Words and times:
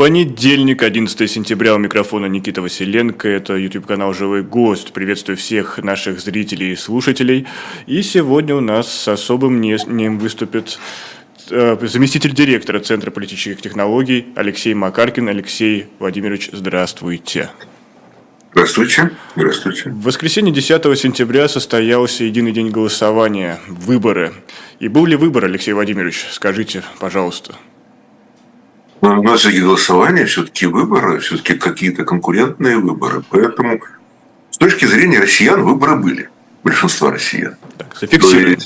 Понедельник, 0.00 0.82
11 0.82 1.30
сентября, 1.30 1.74
у 1.74 1.78
микрофона 1.78 2.24
Никита 2.24 2.62
Василенко, 2.62 3.28
это 3.28 3.54
YouTube-канал 3.54 4.14
«Живой 4.14 4.42
гость». 4.42 4.94
Приветствую 4.94 5.36
всех 5.36 5.76
наших 5.76 6.20
зрителей 6.20 6.72
и 6.72 6.74
слушателей. 6.74 7.46
И 7.86 8.00
сегодня 8.00 8.54
у 8.54 8.60
нас 8.60 8.90
с 8.90 9.08
особым 9.08 9.56
мнением 9.56 10.18
выступит 10.18 10.78
э, 11.50 11.76
заместитель 11.82 12.32
директора 12.32 12.80
Центра 12.80 13.10
политических 13.10 13.60
технологий 13.60 14.28
Алексей 14.36 14.72
Макаркин. 14.72 15.28
Алексей 15.28 15.88
Владимирович, 15.98 16.48
здравствуйте. 16.50 17.50
Здравствуйте. 18.52 19.10
Здравствуйте. 19.36 19.90
В 19.90 20.04
воскресенье 20.04 20.50
10 20.50 20.98
сентября 20.98 21.46
состоялся 21.46 22.24
единый 22.24 22.52
день 22.52 22.70
голосования, 22.70 23.60
выборы. 23.68 24.32
И 24.78 24.88
был 24.88 25.04
ли 25.04 25.16
выбор, 25.16 25.44
Алексей 25.44 25.74
Владимирович? 25.74 26.24
Скажите, 26.30 26.82
пожалуйста. 27.00 27.54
Но 29.02 29.18
у 29.18 29.22
нас 29.22 29.40
все-таки 29.40 29.62
голосование, 29.62 30.26
все-таки 30.26 30.66
выборы, 30.66 31.20
все-таки 31.20 31.54
какие-то 31.54 32.04
конкурентные 32.04 32.76
выборы. 32.76 33.22
Поэтому 33.30 33.80
с 34.50 34.58
точки 34.58 34.84
зрения 34.84 35.20
россиян 35.20 35.62
выборы 35.62 35.96
были. 35.96 36.28
Большинства 36.62 37.10
россиян. 37.10 37.56
Так, 37.78 37.96
зафиксируем. 37.98 38.58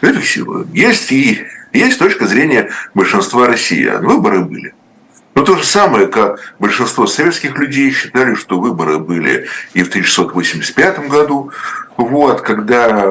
Зафиксируем. 0.00 0.72
Есть 0.72 1.10
и 1.10 1.44
есть 1.72 1.98
точка 1.98 2.26
зрения 2.26 2.70
большинства 2.94 3.48
россиян. 3.48 4.04
Выборы 4.06 4.44
были. 4.44 4.74
Но 5.34 5.42
то 5.42 5.56
же 5.56 5.64
самое, 5.64 6.06
как 6.06 6.54
большинство 6.60 7.08
советских 7.08 7.58
людей 7.58 7.90
считали, 7.90 8.36
что 8.36 8.60
выборы 8.60 9.00
были 9.00 9.48
и 9.72 9.82
в 9.82 9.88
1685 9.88 11.08
году, 11.08 11.50
вот, 11.96 12.42
когда 12.42 13.04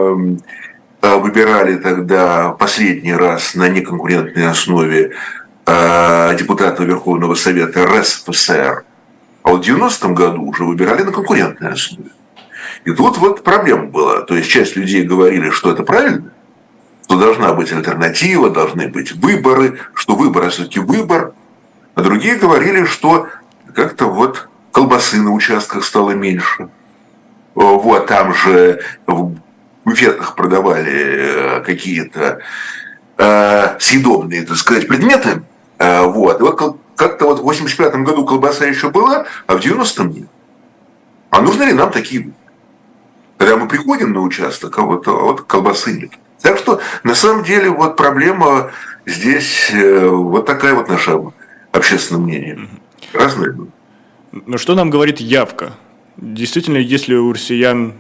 выбирали 1.02 1.76
тогда 1.76 2.52
последний 2.52 3.14
раз 3.14 3.56
на 3.56 3.68
неконкурентной 3.68 4.48
основе 4.48 5.12
Э, 5.66 6.36
депутата 6.38 6.84
Верховного 6.84 7.36
Совета 7.36 7.86
РСФСР, 7.86 8.84
а 9.44 9.50
вот 9.50 9.66
в 9.66 9.70
90-м 9.70 10.14
году 10.14 10.44
уже 10.44 10.66
выбирали 10.66 11.04
на 11.04 11.12
конкурентной 11.12 11.72
основе. 11.72 12.10
И 12.84 12.92
тут 12.92 13.18
вот 13.18 13.44
проблема 13.44 13.86
была. 13.86 14.22
То 14.22 14.36
есть 14.36 14.50
часть 14.50 14.76
людей 14.76 15.04
говорили, 15.04 15.52
что 15.52 15.72
это 15.72 15.84
правильно, 15.84 16.32
что 17.06 17.18
должна 17.18 17.54
быть 17.54 17.72
альтернатива, 17.72 18.50
должны 18.50 18.90
быть 18.90 19.14
выборы, 19.14 19.80
что 19.94 20.16
выбор– 20.16 20.50
все-таки 20.50 20.80
выбор. 20.80 21.34
А 21.96 22.02
другие 22.02 22.36
говорили, 22.36 22.84
что 22.84 23.28
как-то 23.74 24.08
вот 24.08 24.50
колбасы 24.72 25.22
на 25.22 25.32
участках 25.32 25.86
стало 25.86 26.12
меньше. 26.12 26.70
Вот 27.56 28.08
там 28.08 28.34
же 28.34 28.82
в 29.08 29.36
буфетах 29.86 30.36
продавали 30.36 30.92
э, 30.92 31.62
какие-то 31.62 32.40
э, 33.18 33.80
съедобные, 33.80 34.44
так 34.44 34.58
сказать, 34.58 34.88
предметы, 34.88 35.44
вот. 35.80 36.40
И 36.40 36.44
вот 36.44 36.78
как-то 36.96 37.26
вот 37.26 37.40
в 37.40 37.44
85 37.44 37.96
году 38.04 38.26
колбаса 38.26 38.66
еще 38.66 38.90
была, 38.90 39.26
а 39.48 39.56
в 39.56 39.60
90-м 39.60 40.12
нет. 40.12 40.28
А 41.30 41.42
нужны 41.42 41.64
ли 41.64 41.74
нам 41.74 41.92
такие 41.92 42.32
Когда 43.38 43.58
мы 43.58 43.68
приходим 43.68 44.14
на 44.14 44.22
участок, 44.22 44.78
а 44.78 44.84
вот, 44.84 45.08
а 45.08 45.12
вот 45.12 45.42
колбасы 45.42 45.94
нет. 45.94 46.12
Так 46.42 46.58
что, 46.58 46.82
на 47.04 47.16
самом 47.16 47.44
деле, 47.44 47.70
вот 47.70 47.96
проблема 47.96 48.72
здесь, 49.06 49.72
э, 49.72 50.08
вот 50.08 50.46
такая 50.46 50.74
вот 50.74 50.90
наша 50.90 51.20
общественное 51.72 52.22
мнение. 52.22 52.70
Разное. 53.14 53.56
Но 54.32 54.58
что 54.58 54.76
нам 54.76 54.90
говорит 54.90 55.20
явка? 55.20 55.74
Действительно, 56.18 56.78
если 56.78 57.16
у 57.16 57.34
россиян 57.34 57.94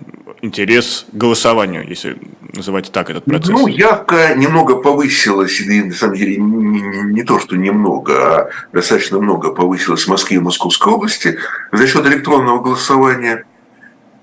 интерес 0.43 1.05
к 1.11 1.15
голосованию, 1.15 1.87
если 1.87 2.17
называть 2.53 2.91
так 2.91 3.09
этот 3.09 3.25
процесс? 3.25 3.49
Ну, 3.49 3.67
явка 3.67 4.35
немного 4.35 4.75
повысилась, 4.75 5.59
и 5.61 5.83
на 5.83 5.93
самом 5.93 6.15
деле 6.15 6.37
не, 6.37 6.81
не, 6.81 7.13
не 7.13 7.23
то, 7.23 7.39
что 7.39 7.55
немного, 7.55 8.13
а 8.13 8.49
достаточно 8.73 9.19
много 9.19 9.51
повысилась 9.51 10.03
в 10.03 10.09
Москве 10.09 10.37
и 10.37 10.41
Московской 10.41 10.93
области 10.93 11.37
за 11.71 11.87
счет 11.87 12.05
электронного 12.05 12.61
голосования. 12.61 13.45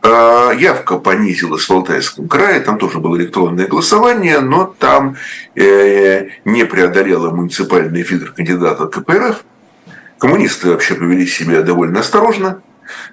А 0.03 0.53
явка 0.53 0.99
понизилась 0.99 1.69
в 1.69 1.71
Алтайском 1.71 2.29
крае, 2.29 2.61
там 2.61 2.79
тоже 2.79 2.99
было 2.99 3.17
электронное 3.17 3.67
голосование, 3.67 4.41
но 4.41 4.75
там 4.79 5.17
э, 5.55 6.29
не 6.45 6.65
преодолела 6.65 7.31
муниципальный 7.31 8.03
фильтр 8.03 8.33
кандидата 8.33 8.87
КПРФ. 8.87 9.45
Коммунисты 10.19 10.69
вообще 10.69 10.95
повели 10.95 11.27
себя 11.27 11.63
довольно 11.63 12.01
осторожно, 12.01 12.63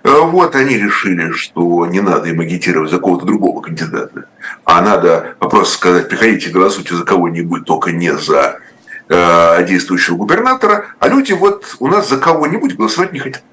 вот 0.04 0.56
они 0.56 0.78
решили, 0.78 1.32
что 1.32 1.86
не 1.86 2.02
надо 2.02 2.30
им 2.30 2.40
агитировать 2.40 2.92
за 2.92 3.00
кого-то 3.00 3.26
другого 3.26 3.62
кандидата, 3.62 4.26
а 4.64 4.82
надо 4.82 5.36
просто 5.40 5.74
сказать, 5.74 6.10
приходите, 6.10 6.50
голосуйте 6.50 6.96
за 6.96 7.04
кого-нибудь, 7.04 7.66
только 7.66 7.92
не 7.92 8.14
за 8.16 8.60
э, 9.10 9.66
действующего 9.66 10.16
губернатора, 10.16 10.86
а 11.00 11.08
люди 11.08 11.34
вот 11.34 11.76
у 11.80 11.88
нас 11.88 12.10
за 12.10 12.18
кого-нибудь 12.18 12.76
голосовать 12.76 13.14
не 13.14 13.20
хотят. 13.20 13.44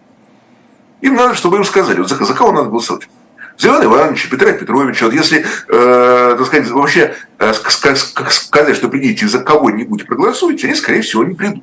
Им 1.01 1.17
надо, 1.17 1.35
чтобы 1.35 1.59
им 1.59 1.65
сказали, 1.65 1.99
вот 1.99 2.09
за, 2.09 2.23
за 2.25 2.35
кого 2.35 2.53
надо 2.53 2.71
голосовать. 2.71 3.09
За 3.57 3.69
Ивана 3.69 3.85
Ивановича, 3.85 4.29
Петра 4.31 4.53
Петровича. 4.53 5.05
Вот 5.05 5.15
если, 5.15 5.45
э, 5.69 6.35
так 6.37 6.47
сказать, 6.47 6.69
вообще 6.71 7.15
э, 7.39 7.53
сказать, 7.53 8.77
что 8.77 8.89
придите 8.89 9.29
за 9.29 9.39
кого-нибудь 9.41 10.07
проголосуйте, 10.07 10.67
они, 10.67 10.77
скорее 10.77 11.03
всего, 11.03 11.25
не 11.25 11.35
придут. 11.35 11.63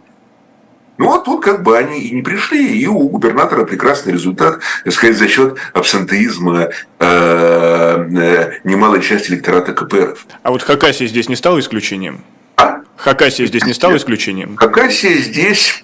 Ну 1.01 1.07
вот 1.07 1.23
тут 1.25 1.43
как 1.43 1.63
бы 1.63 1.75
они 1.75 1.99
и 1.99 2.11
не 2.11 2.21
пришли, 2.21 2.77
и 2.77 2.85
у 2.85 3.09
губернатора 3.09 3.65
прекрасный 3.65 4.13
результат, 4.13 4.59
так 4.83 4.93
сказать, 4.93 5.17
за 5.17 5.27
счет 5.27 5.57
абсентеизма 5.73 6.69
э, 6.69 6.69
э, 6.99 8.51
немалой 8.63 9.01
части 9.01 9.31
электората 9.31 9.73
КПРФ. 9.73 10.27
А 10.43 10.51
вот 10.51 10.61
Хакасия 10.61 11.07
здесь 11.07 11.27
не 11.27 11.35
стала 11.35 11.59
исключением? 11.59 12.23
А? 12.55 12.81
Хакасия 12.97 13.47
здесь 13.47 13.65
не 13.65 13.73
стала 13.73 13.97
исключением? 13.97 14.55
Хакасия 14.57 15.17
здесь 15.17 15.83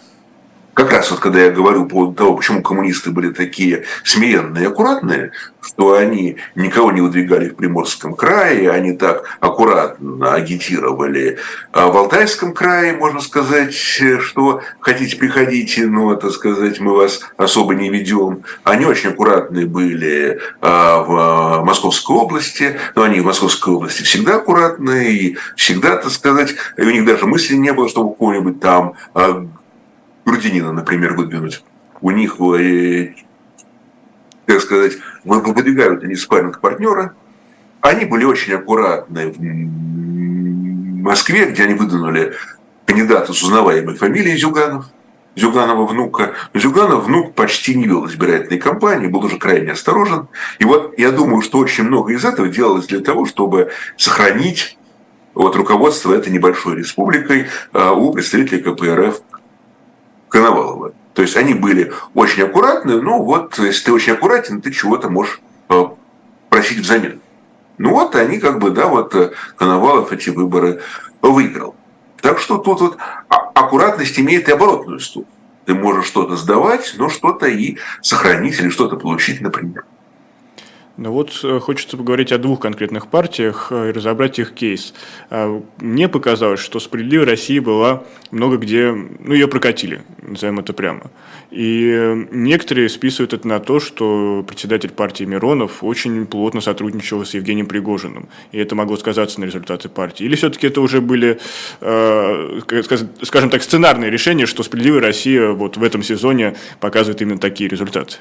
как 0.77 0.91
раз 0.91 1.09
вот 1.09 1.19
когда 1.19 1.39
я 1.39 1.49
говорю 1.49 1.85
по 1.85 1.89
поводу 1.89 2.13
того, 2.13 2.35
почему 2.35 2.61
коммунисты 2.61 3.09
были 3.09 3.31
такие 3.31 3.85
смиренные 4.03 4.65
и 4.65 4.67
аккуратные, 4.67 5.31
что 5.59 5.95
они 5.95 6.37
никого 6.53 6.91
не 6.91 7.01
выдвигали 7.01 7.49
в 7.49 7.55
Приморском 7.55 8.13
крае, 8.13 8.69
они 8.69 8.93
так 8.93 9.23
аккуратно 9.39 10.35
агитировали. 10.35 11.39
А 11.71 11.87
в 11.87 11.97
Алтайском 11.97 12.53
крае, 12.53 12.93
можно 12.93 13.21
сказать, 13.21 13.73
что 13.73 14.61
хотите, 14.79 15.17
приходите, 15.17 15.87
но, 15.87 16.15
так 16.15 16.29
сказать, 16.29 16.79
мы 16.79 16.95
вас 16.95 17.21
особо 17.37 17.73
не 17.73 17.89
ведем. 17.89 18.43
Они 18.63 18.85
очень 18.85 19.09
аккуратные 19.09 19.65
были 19.65 20.39
а, 20.61 21.01
в 21.01 21.65
Московской 21.65 22.15
области, 22.15 22.77
но 22.93 23.01
они 23.01 23.21
в 23.21 23.25
Московской 23.25 23.73
области 23.73 24.03
всегда 24.03 24.35
аккуратные, 24.35 25.11
и 25.11 25.37
всегда, 25.55 25.97
так 25.97 26.11
сказать, 26.11 26.53
у 26.77 26.83
них 26.83 27.03
даже 27.03 27.25
мысли 27.25 27.55
не 27.55 27.73
было, 27.73 27.89
чтобы 27.89 28.11
какого-нибудь 28.11 28.59
там 28.59 28.93
а, 29.15 29.47
Грудинина, 30.27 30.73
например, 30.73 31.13
выдвинуть. 31.13 31.63
У 32.01 32.11
них, 32.11 32.35
э, 32.41 33.13
так 34.45 34.59
сказать, 34.59 34.97
выдвигают 35.23 36.03
они 36.03 36.15
спарринг 36.15 36.59
партнера. 36.59 37.13
Они 37.79 38.03
были 38.03 38.25
очень 38.25 38.53
аккуратны 38.53 39.31
в 39.31 39.39
Москве, 41.01 41.45
где 41.45 41.63
они 41.63 41.75
выдвинули 41.75 42.33
кандидата 42.85 43.31
с 43.31 43.41
узнаваемой 43.41 43.95
фамилией 43.95 44.37
Зюганов. 44.37 44.87
Зюганова 45.37 45.85
внука. 45.85 46.33
Но 46.53 46.59
Зюганов 46.59 47.05
внук 47.05 47.33
почти 47.33 47.75
не 47.75 47.85
вел 47.85 48.05
избирательной 48.07 48.59
кампании, 48.59 49.07
был 49.07 49.23
уже 49.23 49.37
крайне 49.37 49.71
осторожен. 49.71 50.27
И 50.59 50.65
вот 50.65 50.93
я 50.97 51.11
думаю, 51.11 51.41
что 51.41 51.59
очень 51.59 51.85
много 51.85 52.11
из 52.11 52.25
этого 52.25 52.49
делалось 52.49 52.87
для 52.87 52.99
того, 52.99 53.25
чтобы 53.25 53.71
сохранить 53.95 54.77
вот, 55.33 55.55
руководство 55.55 56.13
этой 56.13 56.33
небольшой 56.33 56.75
республикой 56.75 57.47
а, 57.71 57.93
у 57.93 58.11
представителей 58.11 58.61
КПРФ 58.61 59.21
Коновалова. 60.29 60.93
То 61.13 61.21
есть 61.21 61.35
они 61.35 61.53
были 61.53 61.91
очень 62.13 62.43
аккуратны, 62.43 63.01
но 63.01 63.23
вот 63.23 63.57
если 63.57 63.85
ты 63.85 63.93
очень 63.93 64.13
аккуратен, 64.13 64.61
ты 64.61 64.71
чего-то 64.71 65.09
можешь 65.09 65.41
э, 65.69 65.85
просить 66.49 66.79
взамен. 66.79 67.21
Ну 67.77 67.91
вот 67.91 68.15
они 68.15 68.39
как 68.39 68.59
бы, 68.59 68.71
да, 68.71 68.87
вот 68.87 69.15
э, 69.15 69.31
Коновалов 69.55 70.11
эти 70.11 70.29
выборы 70.29 70.81
выиграл. 71.21 71.75
Так 72.21 72.39
что 72.39 72.57
тут 72.57 72.81
вот 72.81 72.97
а, 73.29 73.35
аккуратность 73.53 74.19
имеет 74.19 74.49
и 74.49 74.51
оборотную 74.51 74.99
сторону. 74.99 75.31
Ты 75.65 75.73
можешь 75.73 76.05
что-то 76.05 76.35
сдавать, 76.35 76.93
но 76.97 77.09
что-то 77.09 77.47
и 77.47 77.77
сохранить 78.01 78.59
или 78.59 78.69
что-то 78.69 78.95
получить, 78.95 79.41
например. 79.41 79.85
Ну 80.97 81.11
вот 81.11 81.39
э, 81.43 81.59
хочется 81.59 81.95
поговорить 81.95 82.31
о 82.31 82.39
двух 82.39 82.59
конкретных 82.59 83.07
партиях 83.07 83.67
э, 83.69 83.89
и 83.89 83.91
разобрать 83.91 84.39
их 84.39 84.55
кейс. 84.55 84.95
А, 85.29 85.61
мне 85.77 86.09
показалось, 86.09 86.59
что 86.59 86.79
«Справедливая 86.79 87.27
Россия» 87.27 87.61
была 87.61 88.03
много 88.31 88.57
где, 88.57 88.91
ну, 88.91 89.33
ее 89.33 89.47
прокатили, 89.47 90.01
назовем 90.23 90.57
это 90.57 90.73
прямо. 90.73 91.11
И 91.51 91.91
э, 91.93 92.25
некоторые 92.31 92.89
списывают 92.89 93.33
это 93.33 93.47
на 93.47 93.59
то, 93.59 93.79
что 93.79 94.43
председатель 94.47 94.89
партии 94.89 95.23
Миронов 95.23 95.83
очень 95.83 96.25
плотно 96.25 96.61
сотрудничал 96.61 97.23
с 97.23 97.35
Евгением 97.35 97.67
Пригожиным, 97.67 98.27
и 98.51 98.57
это 98.57 98.73
могло 98.73 98.97
сказаться 98.97 99.39
на 99.39 99.45
результаты 99.45 99.89
партии. 99.89 100.23
Или 100.23 100.35
все-таки 100.35 100.65
это 100.65 100.81
уже 100.81 100.99
были, 100.99 101.39
скажем 101.79 103.49
так, 103.51 103.61
сценарные 103.61 104.09
решения, 104.09 104.47
что 104.47 104.63
«Справедливая 104.63 105.01
Россия» 105.01 105.49
вот 105.51 105.77
в 105.77 105.83
этом 105.83 106.01
сезоне 106.01 106.55
показывает 106.79 107.21
именно 107.21 107.37
такие 107.37 107.69
результаты? 107.69 108.17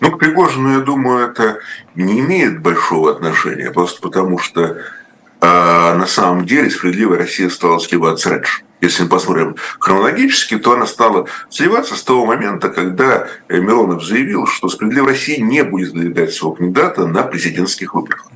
Ну, 0.00 0.12
к 0.12 0.18
Пригожину, 0.18 0.78
я 0.78 0.80
думаю, 0.80 1.30
это 1.30 1.58
не 1.94 2.20
имеет 2.20 2.60
большого 2.60 3.10
отношения, 3.10 3.70
просто 3.70 4.00
потому 4.00 4.38
что 4.38 4.78
а, 5.40 5.94
на 5.96 6.06
самом 6.06 6.46
деле 6.46 6.70
справедливая 6.70 7.18
Россия 7.18 7.48
стала 7.48 7.80
сливаться 7.80 8.30
раньше. 8.30 8.62
если 8.80 9.04
мы 9.04 9.08
посмотрим 9.08 9.56
хронологически, 9.78 10.58
то 10.58 10.72
она 10.72 10.86
стала 10.86 11.26
сливаться 11.50 11.96
с 11.96 12.02
того 12.02 12.26
момента, 12.26 12.68
когда 12.68 13.28
Миронов 13.48 14.04
заявил, 14.04 14.46
что 14.46 14.68
«Справедливая 14.68 15.10
Россия» 15.10 15.40
не 15.42 15.64
будет 15.64 15.92
выдвигать 15.92 16.32
своего 16.32 16.56
кандидата 16.56 17.06
на 17.06 17.22
президентских 17.22 17.94
выборах. 17.94 18.26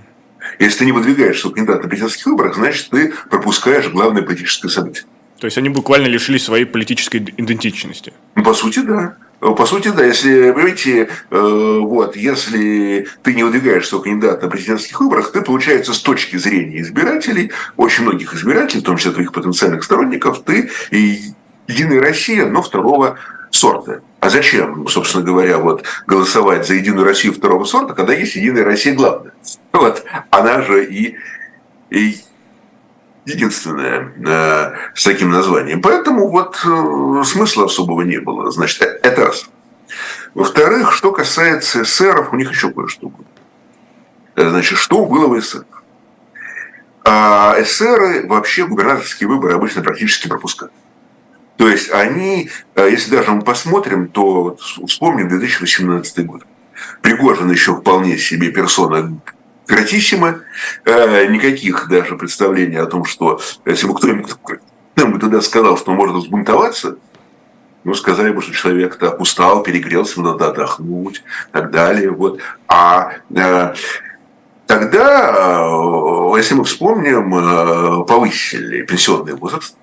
Если 0.58 0.80
ты 0.80 0.84
не 0.86 0.92
выдвигаешь 0.92 1.40
своего 1.40 1.54
кандидата 1.54 1.82
на 1.82 1.88
президентских 1.88 2.26
выборах, 2.26 2.56
значит, 2.56 2.90
ты 2.90 3.12
пропускаешь 3.30 3.88
главное 3.88 4.22
политическое 4.22 4.68
событие. 4.68 5.04
То 5.38 5.46
есть 5.46 5.58
они 5.58 5.68
буквально 5.70 6.06
лишились 6.06 6.44
своей 6.44 6.64
политической 6.64 7.18
идентичности. 7.18 8.12
Ну, 8.36 8.44
по 8.44 8.54
сути, 8.54 8.78
да. 8.78 9.16
По 9.42 9.66
сути, 9.66 9.88
да, 9.88 10.04
если, 10.04 10.52
понимаете, 10.52 11.08
э, 11.30 11.78
вот, 11.80 12.14
если 12.14 13.08
ты 13.24 13.34
не 13.34 13.42
выдвигаешь 13.42 13.88
своего 13.88 14.04
кандидата 14.04 14.44
на 14.44 14.48
президентских 14.48 15.00
выборах, 15.00 15.32
ты, 15.32 15.42
получается, 15.42 15.92
с 15.92 15.98
точки 15.98 16.36
зрения 16.36 16.80
избирателей, 16.80 17.50
очень 17.76 18.04
многих 18.04 18.34
избирателей, 18.34 18.82
в 18.82 18.84
том 18.84 18.98
числе 18.98 19.10
твоих 19.10 19.32
потенциальных 19.32 19.82
сторонников, 19.82 20.44
ты 20.44 20.70
и 20.92 21.32
Единая 21.66 22.00
Россия, 22.00 22.46
но 22.46 22.62
второго 22.62 23.18
сорта. 23.50 24.02
А 24.20 24.30
зачем, 24.30 24.86
собственно 24.86 25.24
говоря, 25.24 25.58
вот 25.58 25.82
голосовать 26.06 26.64
за 26.64 26.74
Единую 26.74 27.04
Россию 27.04 27.34
второго 27.34 27.64
сорта, 27.64 27.94
когда 27.94 28.14
есть 28.14 28.36
Единая 28.36 28.64
Россия 28.64 28.94
главная? 28.94 29.32
Вот, 29.72 30.04
она 30.30 30.62
же 30.62 30.84
и, 30.84 31.16
и 31.90 32.16
единственная 33.24 34.12
э, 34.24 34.74
с 34.94 35.04
таким 35.04 35.30
названием. 35.30 35.80
Поэтому 35.80 36.28
вот 36.28 36.60
э, 36.64 37.22
смысла 37.24 37.66
особого 37.66 38.02
не 38.02 38.18
было. 38.18 38.50
Значит, 38.50 38.82
это 38.82 39.26
раз. 39.26 39.46
Во-вторых, 40.34 40.92
что 40.92 41.12
касается 41.12 41.82
эсеров, 41.82 42.32
у 42.32 42.36
них 42.36 42.50
еще 42.50 42.70
кое-что 42.70 43.08
было. 43.08 43.26
Э, 44.34 44.50
значит, 44.50 44.78
что 44.78 45.04
было 45.06 45.28
в 45.28 45.38
эсерах? 45.38 45.66
А 47.04 47.56
эсеры 47.58 48.26
вообще 48.26 48.66
губернаторские 48.66 49.28
выборы 49.28 49.54
обычно 49.54 49.82
практически 49.82 50.28
пропускают. 50.28 50.72
То 51.56 51.68
есть 51.68 51.90
они, 51.90 52.50
э, 52.74 52.88
если 52.90 53.10
даже 53.10 53.30
мы 53.30 53.42
посмотрим, 53.42 54.08
то 54.08 54.56
вспомним 54.86 55.28
2018 55.28 56.26
год. 56.26 56.42
Пригожин 57.02 57.50
еще 57.50 57.76
вполне 57.76 58.18
себе 58.18 58.50
персона 58.50 59.16
гратиссимо, 59.66 60.40
э, 60.84 61.26
никаких 61.26 61.88
даже 61.88 62.16
представлений 62.16 62.76
о 62.76 62.86
том, 62.86 63.04
что 63.04 63.40
если 63.64 63.86
бы 63.86 63.94
кто-нибудь 63.94 64.36
бы 64.96 65.18
тогда 65.18 65.40
сказал, 65.40 65.76
что 65.76 65.92
можно 65.92 66.18
взбунтоваться, 66.18 66.96
ну, 67.84 67.94
сказали 67.94 68.32
бы, 68.32 68.42
что 68.42 68.52
человек 68.52 68.96
так 68.96 69.20
устал, 69.20 69.62
перегрелся, 69.62 70.20
надо 70.20 70.50
отдохнуть, 70.50 71.18
и 71.18 71.52
так 71.52 71.70
далее. 71.70 72.10
Вот. 72.10 72.40
А 72.68 73.14
э, 73.34 73.74
тогда, 74.66 75.34
э, 75.34 76.36
если 76.36 76.54
мы 76.54 76.64
вспомним, 76.64 77.34
э, 77.34 78.04
повысили 78.04 78.82
пенсионный 78.82 79.34
возраст, 79.34 79.76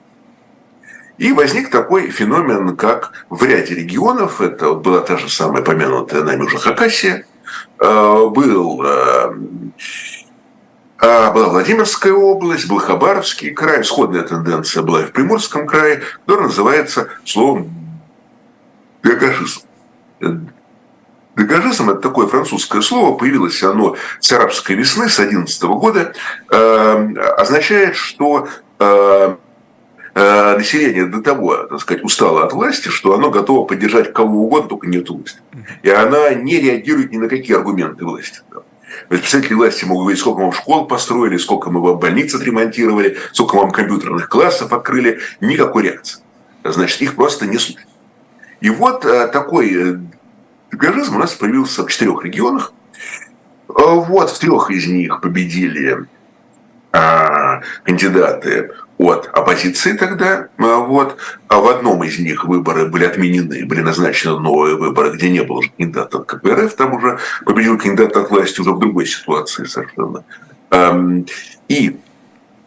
и 1.17 1.33
возник 1.33 1.69
такой 1.69 2.09
феномен, 2.11 2.77
как 2.77 3.25
в 3.29 3.43
ряде 3.43 3.75
регионов, 3.75 4.39
это 4.39 4.73
была 4.73 5.01
та 5.01 5.17
же 5.17 5.27
самая 5.27 5.61
помянутая 5.61 6.23
нами 6.23 6.43
уже 6.43 6.57
Хакасия, 6.57 7.25
Э, 7.25 7.38
был 7.79 8.83
э, 8.83 9.33
а, 11.01 11.31
была 11.31 11.47
Владимирская 11.49 12.13
область, 12.13 12.67
был 12.67 12.79
Хабаровский 12.79 13.51
край, 13.51 13.83
сходная 13.83 14.23
тенденция 14.23 14.83
была 14.83 15.01
и 15.01 15.05
в 15.05 15.11
Приморском 15.11 15.65
крае, 15.65 16.01
которая 16.25 16.47
называется 16.47 17.07
словом 17.23 17.69
дегажизм. 19.03 19.61
Дегажизм– 21.37 21.89
это 21.91 22.01
такое 22.01 22.27
французское 22.27 22.81
слово, 22.81 23.17
появилось 23.17 23.63
оно 23.63 23.95
с 24.19 24.29
арабской 24.33 24.73
весны, 24.73 25.07
с 25.07 25.19
11 25.19 25.63
года, 25.63 26.13
э, 26.51 27.13
означает, 27.37 27.95
что 27.95 28.49
Э, 28.81 29.35
население 30.57 31.05
до 31.05 31.21
того, 31.21 31.55
так 31.63 31.79
сказать, 31.81 32.03
устало 32.03 32.43
от 32.45 32.53
власти, 32.53 32.89
что 32.89 33.13
оно 33.13 33.29
готово 33.31 33.65
поддержать 33.65 34.13
кого 34.13 34.43
угодно, 34.43 34.69
только 34.69 34.87
нет 34.87 35.09
власти. 35.09 35.39
И 35.83 35.89
она 35.89 36.33
не 36.33 36.59
реагирует 36.59 37.11
ни 37.11 37.17
на 37.17 37.27
какие 37.27 37.55
аргументы 37.55 38.05
власти. 38.05 38.41
Представители 39.07 39.53
власти 39.53 39.85
могут 39.85 40.03
говорить, 40.03 40.19
сколько 40.19 40.39
вам 40.39 40.51
школ 40.51 40.87
построили, 40.87 41.37
сколько 41.37 41.69
мы 41.69 41.81
вам 41.81 41.99
больниц 41.99 42.33
отремонтировали, 42.35 43.17
сколько 43.33 43.55
вам 43.55 43.71
компьютерных 43.71 44.29
классов 44.29 44.73
открыли. 44.73 45.19
Никакой 45.41 45.83
реакции. 45.83 46.21
Значит, 46.63 47.01
их 47.01 47.15
просто 47.15 47.45
не 47.45 47.57
слушают. 47.57 47.87
И 48.61 48.69
вот 48.69 49.05
э, 49.05 49.27
такой 49.27 49.99
дегажизм 50.71 51.15
у 51.15 51.19
нас 51.19 51.33
появился 51.33 51.85
в 51.85 51.89
четырех 51.89 52.23
регионах. 52.23 52.73
Вот 53.67 54.29
в 54.29 54.39
трех 54.39 54.71
из 54.71 54.87
них 54.87 55.21
победили 55.21 56.05
кандидаты 57.83 58.71
от 58.99 59.29
оппозиции 59.33 59.93
тогда. 59.93 60.49
А, 60.57 60.77
вот. 60.77 61.17
А 61.47 61.59
в 61.59 61.67
одном 61.67 62.03
из 62.03 62.19
них 62.19 62.43
выборы 62.43 62.85
были 62.85 63.05
отменены, 63.05 63.65
были 63.65 63.81
назначены 63.81 64.39
новые 64.39 64.75
выборы, 64.75 65.11
где 65.11 65.29
не 65.29 65.41
было 65.41 65.61
кандидата 65.61 66.19
от 66.19 66.25
КПРФ, 66.25 66.73
там 66.75 66.93
уже 66.93 67.17
победил 67.45 67.77
кандидат 67.77 68.15
от 68.17 68.29
власти 68.29 68.59
уже 68.59 68.73
в 68.73 68.79
другой 68.79 69.07
ситуации 69.07 69.63
совершенно. 69.63 70.23
И 71.69 71.97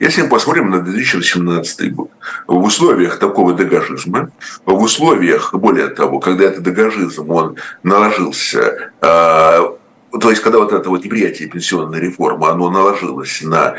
если 0.01 0.23
мы 0.23 0.29
посмотрим 0.29 0.71
на 0.71 0.81
2018 0.81 1.95
год, 1.95 2.11
в 2.47 2.57
условиях 2.65 3.19
такого 3.19 3.53
дегажизма, 3.53 4.31
в 4.65 4.83
условиях, 4.83 5.55
более 5.55 5.89
того, 5.89 6.19
когда 6.19 6.45
этот 6.45 6.65
дегажизм, 6.65 7.31
он 7.31 7.57
наложился 7.83 8.91
а, 9.01 9.77
то 10.21 10.29
есть, 10.29 10.43
когда 10.43 10.59
вот 10.59 10.73
это 10.73 10.89
вот 10.91 11.05
неприятие 11.05 11.49
пенсионной 11.49 12.01
реформы, 12.01 12.49
оно 12.49 12.71
наложилось 12.71 13.41
на 13.43 13.77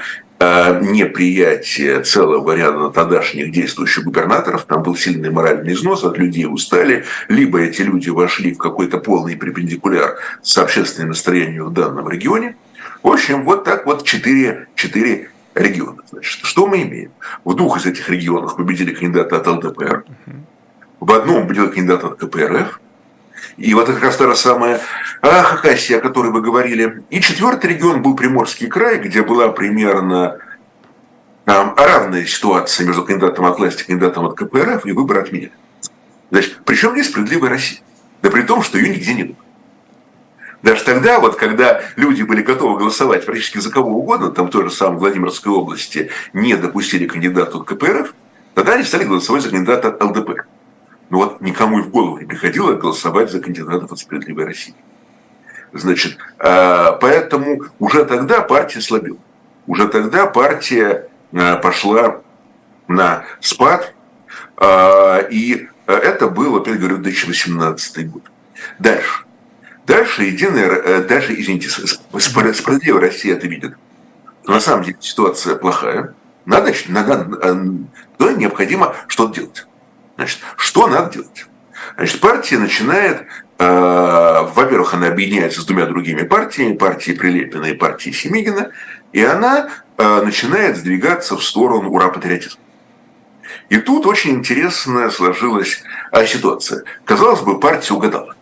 неприятие 0.81 2.01
целого 2.01 2.56
ряда 2.56 2.90
тогдашних 2.90 3.51
действующих 3.51 4.04
губернаторов, 4.04 4.66
там 4.66 4.84
был 4.84 4.95
сильный 4.95 5.30
моральный 5.30 5.74
износ, 5.74 6.04
от 6.04 6.18
людей 6.18 6.45
устали, 6.45 7.06
либо 7.30 7.60
эти 7.60 7.81
люди 7.81 8.10
вошли 8.10 8.54
в 8.54 8.57
какой-то 8.57 8.98
полный 8.98 9.36
перпендикуляр 9.36 10.18
с 10.42 10.57
общественным 10.57 11.10
настроением 11.10 11.66
в 11.66 11.74
данном 11.74 12.10
регионе. 12.10 12.56
В 13.01 13.07
общем, 13.07 13.44
вот 13.44 13.63
так 13.63 13.86
вот 13.86 14.04
четыре, 14.04 14.68
четыре 14.75 15.30
региона. 15.56 16.01
Значит, 16.12 16.46
что 16.46 16.68
мы 16.68 16.84
имеем? 16.84 17.12
В 17.44 17.54
двух 17.54 17.78
из 17.78 17.86
этих 17.86 18.10
регионов 18.10 18.56
победили 18.56 18.94
кандидаты 18.94 19.36
от 19.36 19.48
ЛДПР, 19.48 20.04
в 21.00 21.12
одном 21.12 21.48
победил 21.48 21.69
кандидат 21.69 22.04
от 22.04 22.16
КПРФ, 22.19 22.80
и 23.57 23.74
вот 23.74 23.90
это 23.90 23.94
как 23.94 24.04
раз 24.04 24.18
та 24.18 24.36
самая 24.36 24.81
Хакасия, 25.22 25.98
о 25.98 26.01
которой 26.01 26.31
вы 26.31 26.42
говорили. 26.42 27.04
И 27.10 27.22
четвертый 27.22 27.72
регион 27.72 28.01
был 28.01 28.16
Приморский 28.16 28.68
край, 28.68 28.98
где 29.00 29.22
была 29.22 29.50
примерно 29.50 30.40
а, 31.45 31.74
равная 31.75 32.25
ситуация 32.25 32.86
между 32.86 33.04
кандидатом 33.04 33.45
от 33.45 33.57
власти 33.57 33.84
и 33.84 33.86
кандидатом 33.86 34.25
от 34.25 34.36
КПРФ, 34.36 34.86
и 34.86 34.92
выбор 34.92 35.19
отменили. 35.19 35.51
Значит, 36.31 36.60
причем 36.66 36.94
здесь 36.94 37.10
справедливая 37.10 37.50
Россия? 37.51 37.80
Да 38.22 38.30
при 38.30 38.44
том, 38.44 38.63
что 38.63 38.78
ее 38.78 38.90
нигде 38.90 39.13
не 39.13 39.24
было. 39.25 39.38
Даже 40.63 40.84
тогда, 40.86 41.20
вот, 41.20 41.36
когда 41.36 41.82
люди 41.98 42.24
были 42.24 42.41
готовы 42.41 42.79
голосовать 42.79 43.25
практически 43.25 43.58
за 43.58 43.70
кого 43.70 44.00
угодно, 44.00 44.32
там 44.32 44.48
в 44.48 44.50
той 44.50 44.63
же 44.63 44.72
самой 44.72 44.98
Владимирской 44.98 45.51
области 45.51 46.10
не 46.32 46.56
допустили 46.56 47.06
кандидата 47.06 47.58
от 47.58 47.68
КПРФ, 47.68 48.15
тогда 48.56 48.74
они 48.74 48.84
стали 48.84 49.03
голосовать 49.03 49.44
за 49.44 49.50
кандидата 49.50 49.89
от 49.89 50.01
ЛДП. 50.01 50.46
Но 51.13 51.20
вот 51.20 51.41
никому 51.41 51.77
и 51.77 51.84
в 51.84 51.91
голову 51.91 52.17
не 52.17 52.25
приходило 52.25 52.74
голосовать 52.74 53.29
за 53.29 53.39
кандидатов 53.39 53.91
от 53.91 54.00
«Справедливой 54.00 54.46
России». 54.46 54.74
Значит, 55.72 56.17
а, 56.39 56.93
поэтому 56.93 57.65
уже 57.77 58.03
тогда 58.05 58.41
партия 58.41 58.82
слабила. 58.82 59.20
Уже 59.67 59.88
тогда 59.89 60.25
партия 60.25 61.08
а, 61.32 61.58
пошла 61.58 62.22
на 62.88 63.25
спад, 63.41 63.93
а, 64.58 65.20
и 65.20 65.67
это 65.86 66.29
был, 66.29 66.55
опять 66.55 66.79
говорю, 66.79 66.98
2018 66.98 68.10
год. 68.10 68.24
Дальше. 68.79 69.25
Дальше 69.86 70.24
единая, 70.24 70.67
э, 70.67 71.03
дальше, 71.03 71.36
извините, 71.38 71.70
справедливая 71.70 73.01
Россия 73.01 73.36
это 73.36 73.46
видит. 73.46 73.75
Но 74.48 74.53
на 74.55 74.60
самом 74.60 74.84
деле 74.84 74.98
ситуация 75.00 75.58
плохая. 75.58 76.15
Надо, 76.48 76.74
надо, 76.88 77.25
надо 78.17 78.36
необходимо 78.36 78.96
что-то 79.08 79.36
делать. 79.36 79.67
Значит, 80.15 80.39
что 80.58 80.88
надо 80.88 81.13
делать? 81.13 81.46
Значит, 81.96 82.20
партия 82.22 82.58
начинает, 82.58 83.25
э, 83.58 84.48
во-первых, 84.53 84.93
она 84.93 85.08
объединяется 85.08 85.62
с 85.62 85.65
двумя 85.65 85.86
другими 85.86 86.24
партиями, 86.24 86.75
партией 86.75 87.17
Прилепина 87.17 87.65
и 87.65 87.74
партией 87.74 88.15
Семигина, 88.15 88.72
и 89.12 89.24
она 89.24 89.70
э, 89.98 90.22
начинает 90.22 90.77
сдвигаться 90.77 91.36
в 91.36 91.43
сторону 91.43 91.89
ура-патриотизма. 91.89 92.62
И 93.70 93.77
тут 93.77 94.05
очень 94.05 94.32
интересная 94.32 95.10
сложилась 95.10 95.84
э, 96.12 96.25
ситуация. 96.25 96.84
Казалось 97.05 97.41
бы, 97.41 97.60
партия 97.60 97.93
угадала. 97.93 98.36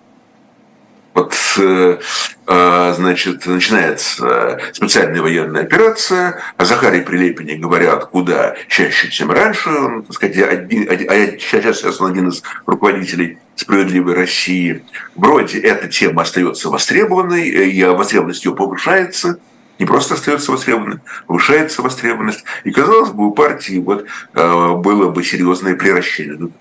Вот, 1.14 1.36
э, 1.58 2.00
э, 2.48 2.94
значит, 2.96 3.46
начинается 3.46 4.60
специальная 4.72 5.22
военная 5.22 5.64
операция, 5.64 6.40
о 6.56 6.64
Захаре 6.64 7.02
Прилепине 7.02 7.56
говорят 7.56 8.06
куда 8.06 8.56
чаще, 8.70 9.10
чем 9.10 9.32
раньше. 9.32 9.70
Он, 9.70 10.04
так 10.04 10.14
сказать, 10.14 10.38
один, 10.38 10.90
один, 10.90 11.10
а 11.12 11.38
сейчас 11.38 12.00
он 12.00 12.12
один 12.12 12.30
из 12.30 12.44
руководителей 12.66 13.40
«Справедливой 13.56 14.16
России». 14.16 14.84
Вроде 15.16 15.60
эта 15.60 15.90
тема 15.90 16.22
остается 16.22 16.70
востребованной, 16.70 17.50
и 17.50 17.84
востребованность 17.84 18.46
ее 18.46 18.56
повышается. 18.56 19.38
не 19.80 19.86
просто 19.86 20.14
остается 20.14 20.52
востребованным, 20.52 21.02
повышается 21.28 21.82
востребованность. 21.82 22.44
И, 22.64 22.72
казалось 22.72 23.10
бы, 23.10 23.28
у 23.28 23.32
партии 23.32 23.80
вот, 23.80 24.06
э, 24.34 24.74
было 24.76 25.10
бы 25.10 25.24
серьезное 25.24 25.76
превращение. 25.76 26.52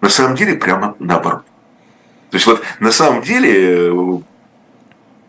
На 0.00 0.08
самом 0.08 0.36
деле, 0.36 0.54
прямо 0.54 0.96
наоборот. 0.98 1.44
То 2.32 2.36
есть 2.36 2.46
вот 2.46 2.62
на 2.80 2.90
самом 2.90 3.20
деле 3.20 3.90
э, 3.90 4.18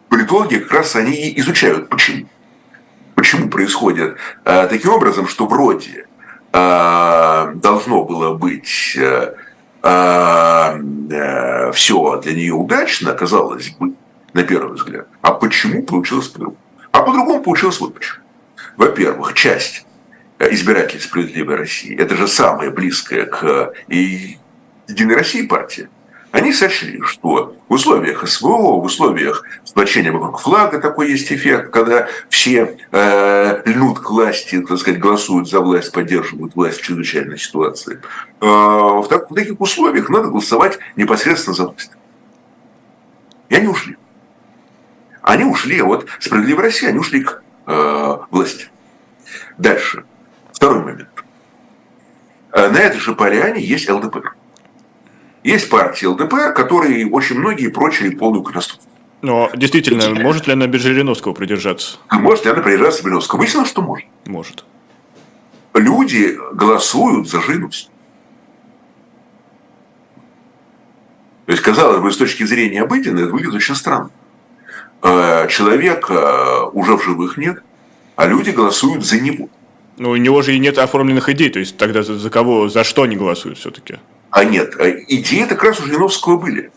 политологи 0.08 0.56
как 0.60 0.72
раз 0.72 0.96
они 0.96 1.12
и 1.12 1.38
изучают, 1.42 1.90
почему. 1.90 2.30
Почему 3.14 3.50
происходит 3.50 4.16
э, 4.46 4.68
таким 4.70 4.94
образом, 4.94 5.28
что 5.28 5.46
вроде 5.46 6.08
э, 6.54 7.52
должно 7.56 8.06
было 8.06 8.36
быть 8.36 8.68
все 8.68 9.36
для 12.22 12.34
нее 12.34 12.54
удачно, 12.54 13.12
казалось 13.12 13.72
бы, 13.72 13.96
на 14.32 14.44
первый 14.44 14.76
взгляд. 14.76 15.10
А 15.22 15.34
почему 15.34 15.84
получилось 15.84 16.30
по-другому? 16.30 16.58
А 16.94 17.02
по-другому 17.02 17.44
получилось 17.44 17.82
вот 17.82 17.96
почему. 17.96 18.24
Во-первых, 18.78 19.34
часть 19.34 19.86
избирателей 20.40 21.02
справедливой 21.02 21.58
России, 21.58 21.98
это 22.00 22.16
же 22.16 22.30
самая 22.30 22.70
близкая 22.72 23.26
к 23.26 23.74
Единой 23.90 25.16
России 25.16 25.46
партия, 25.46 25.90
они 26.34 26.52
сочли, 26.52 27.00
что 27.04 27.56
в 27.70 27.74
условиях 27.74 28.28
СВО, 28.28 28.82
в 28.82 28.86
условиях 28.86 29.44
сплочения 29.64 30.12
вокруг 30.12 30.40
флага 30.40 30.80
такой 30.80 31.12
есть 31.12 31.32
эффект, 31.32 31.70
когда 31.70 32.08
все 32.28 32.80
э, 32.92 33.62
льнут 33.66 34.00
к 34.00 34.10
власти, 34.10 34.60
так 34.62 34.80
сказать, 34.80 35.00
голосуют 35.00 35.48
за 35.48 35.60
власть, 35.60 35.92
поддерживают 35.92 36.56
власть 36.56 36.80
в 36.80 36.82
чрезвычайной 36.82 37.38
ситуации. 37.38 38.02
Э, 38.42 38.46
в, 38.48 39.06
так, 39.08 39.30
в 39.30 39.36
таких 39.36 39.62
условиях 39.62 40.10
надо 40.10 40.30
голосовать 40.30 40.80
непосредственно 40.96 41.56
за 41.56 41.68
власть. 41.68 41.92
И 43.50 43.56
они 43.56 43.68
ушли. 43.68 43.96
Они 45.22 45.44
ушли, 45.44 45.82
а 45.82 45.86
вот 45.86 46.08
справедливая 46.20 46.64
Россия, 46.64 46.90
они 46.90 46.98
ушли 46.98 47.26
к 47.26 47.44
э, 47.68 48.18
власти. 48.32 48.70
Дальше. 49.60 50.04
Второй 50.52 50.84
момент. 50.84 51.10
Э, 52.54 52.70
на 52.70 52.80
этой 52.80 52.98
же 52.98 53.14
поляне 53.14 53.62
есть 53.62 53.88
ЛДПР. 53.88 54.34
Есть 55.44 55.70
партия 55.70 56.08
ЛДПР, 56.08 56.54
которые 56.54 57.10
очень 57.10 57.38
многие 57.38 57.68
прочили 57.68 58.16
полную 58.16 58.44
катастрофу. 58.44 58.88
Но 59.22 59.50
действительно, 59.56 60.10
может 60.14 60.48
ли 60.48 60.54
она 60.54 60.68
без 60.68 60.82
Жириновского 60.82 61.34
придержаться? 61.34 61.98
Может 62.12 62.46
ли 62.46 62.52
она 62.52 62.62
придержаться 62.62 63.04
Жириновского? 63.04 63.40
Выяснилось, 63.40 63.70
что 63.70 63.82
может. 63.82 64.08
Может. 64.26 64.66
Люди 65.74 66.38
голосуют 66.54 67.30
за 67.30 67.42
Жириновского. 67.42 67.94
То 71.46 71.52
есть, 71.52 71.64
казалось 71.64 72.02
бы, 72.02 72.12
с 72.12 72.18
точки 72.18 72.44
зрения 72.44 72.82
обыденной, 72.82 73.24
это 73.24 73.32
выглядит 73.32 73.56
очень 73.56 73.76
странно. 73.76 74.10
Э, 75.02 75.48
человека 75.50 76.66
уже 76.72 76.98
в 76.98 77.04
живых 77.04 77.38
нет, 77.38 77.62
а 78.16 78.28
люди 78.28 78.52
голосуют 78.52 79.06
за 79.06 79.20
него. 79.20 79.50
Ну, 79.98 80.12
у 80.12 80.16
него 80.16 80.42
же 80.42 80.56
и 80.56 80.60
нет 80.60 80.78
оформленных 80.78 81.28
идей, 81.30 81.50
то 81.50 81.60
есть 81.60 81.78
тогда 81.78 82.02
за 82.04 82.30
кого, 82.30 82.70
за 82.70 82.84
что 82.84 83.04
они 83.04 83.16
голосуют 83.16 83.58
все-таки? 83.58 84.00
А 84.34 84.46
нет, 84.46 84.74
а 84.80 84.90
идеи 84.90 85.46
как 85.46 85.64
раз 85.64 85.80
у 85.80 85.84
Жириновского 85.84 86.38
были. 86.38 86.72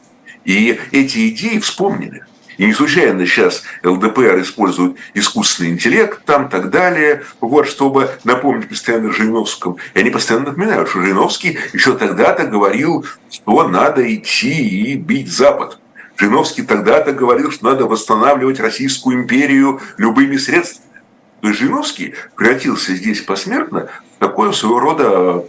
И 0.44 0.78
эти 0.92 1.30
идеи 1.30 1.58
вспомнили. 1.58 2.22
И 2.58 2.66
не 2.66 2.75
случайно 2.75 3.25
сейчас 3.25 3.62
ЛДПР 3.82 4.42
использует 4.42 4.96
искусственный 5.14 5.70
интеллект, 5.70 6.22
там 6.26 6.50
так 6.50 6.68
далее, 6.68 7.22
вот, 7.40 7.66
чтобы 7.66 8.10
напомнить 8.25 8.68
постоянно 8.68 9.10
Жириновскому. 9.10 9.78
И 9.94 9.98
они 9.98 10.10
постоянно 10.10 10.50
напоминают, 10.50 10.90
что 10.90 11.00
Жириновский 11.00 11.58
еще 11.72 11.96
тогда-то 11.96 12.44
говорил, 12.44 13.06
что 13.30 13.66
надо 13.66 14.14
идти 14.14 14.92
и 14.92 14.96
бить 14.96 15.32
Запад. 15.32 15.78
Жириновский 16.18 16.62
тогда-то 16.62 17.12
говорил, 17.12 17.50
что 17.52 17.70
надо 17.70 17.86
восстанавливать 17.86 18.60
Российскую 18.60 19.16
империю 19.16 19.80
любыми 19.96 20.36
средствами. 20.36 21.00
То 21.40 21.48
есть 21.48 21.60
Жириновский 21.60 22.14
превратился 22.36 22.94
здесь 22.94 23.22
посмертно 23.22 23.88
в 24.16 24.18
такое 24.18 24.52
своего 24.52 24.78
рода 24.78 25.44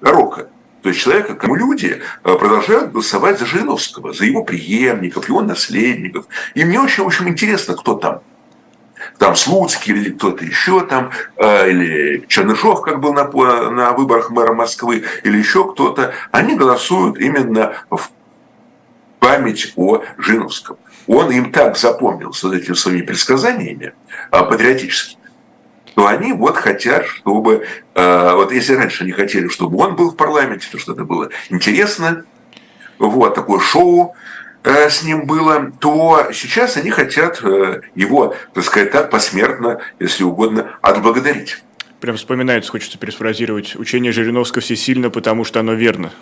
рока. 0.00 0.48
То 0.82 0.90
есть 0.90 1.02
человека, 1.02 1.34
кому 1.34 1.56
люди 1.56 2.00
э, 2.22 2.34
продолжают 2.38 2.92
голосовать 2.92 3.38
за 3.38 3.46
Жириновского, 3.46 4.12
за 4.12 4.24
его 4.24 4.44
преемников, 4.44 5.28
его 5.28 5.40
наследников. 5.42 6.26
И 6.54 6.64
мне 6.64 6.80
очень, 6.80 7.02
очень 7.02 7.28
интересно, 7.28 7.74
кто 7.74 7.94
там. 7.94 8.20
Там 9.18 9.34
Слуцкий 9.34 9.92
или 9.92 10.10
кто-то 10.10 10.44
еще 10.44 10.86
там, 10.86 11.10
э, 11.36 11.70
или 11.70 12.24
Чернышов, 12.28 12.82
как 12.82 13.00
был 13.00 13.12
на, 13.12 13.24
на 13.70 13.92
выборах 13.92 14.30
мэра 14.30 14.52
Москвы, 14.52 15.04
или 15.24 15.36
еще 15.36 15.70
кто-то. 15.70 16.12
Они 16.30 16.54
голосуют 16.54 17.18
именно 17.18 17.74
в 17.90 18.10
память 19.18 19.72
о 19.76 20.02
Жиновском. 20.18 20.76
Он 21.08 21.30
им 21.32 21.50
так 21.50 21.76
запомнился 21.76 22.46
вот 22.46 22.56
этими 22.56 22.74
своими 22.74 23.02
предсказаниями 23.02 23.92
а, 24.30 24.44
патриотическими, 24.44 25.22
то 25.96 26.06
они 26.06 26.34
вот 26.34 26.58
хотят, 26.58 27.06
чтобы... 27.06 27.66
Э, 27.94 28.34
вот 28.34 28.52
если 28.52 28.74
раньше 28.74 29.04
они 29.04 29.12
хотели, 29.12 29.48
чтобы 29.48 29.78
он 29.78 29.96
был 29.96 30.10
в 30.10 30.16
парламенте, 30.16 30.68
то 30.70 30.78
что 30.78 30.92
это 30.92 31.04
было 31.04 31.30
интересно, 31.48 32.26
вот 32.98 33.34
такое 33.34 33.60
шоу 33.60 34.14
э, 34.62 34.90
с 34.90 35.02
ним 35.02 35.24
было, 35.24 35.72
то 35.80 36.28
сейчас 36.34 36.76
они 36.76 36.90
хотят 36.90 37.40
э, 37.42 37.80
его, 37.94 38.34
так 38.52 38.64
сказать 38.64 38.92
так, 38.92 39.08
посмертно, 39.10 39.80
если 39.98 40.22
угодно, 40.22 40.76
отблагодарить. 40.82 41.64
Прям 42.00 42.18
вспоминается, 42.18 42.70
хочется 42.72 42.98
пересфразировать, 42.98 43.74
учение 43.74 44.12
Жириновского 44.12 44.60
всесильно, 44.60 45.08
потому 45.08 45.44
что 45.44 45.60
оно 45.60 45.72
верно. 45.72 46.12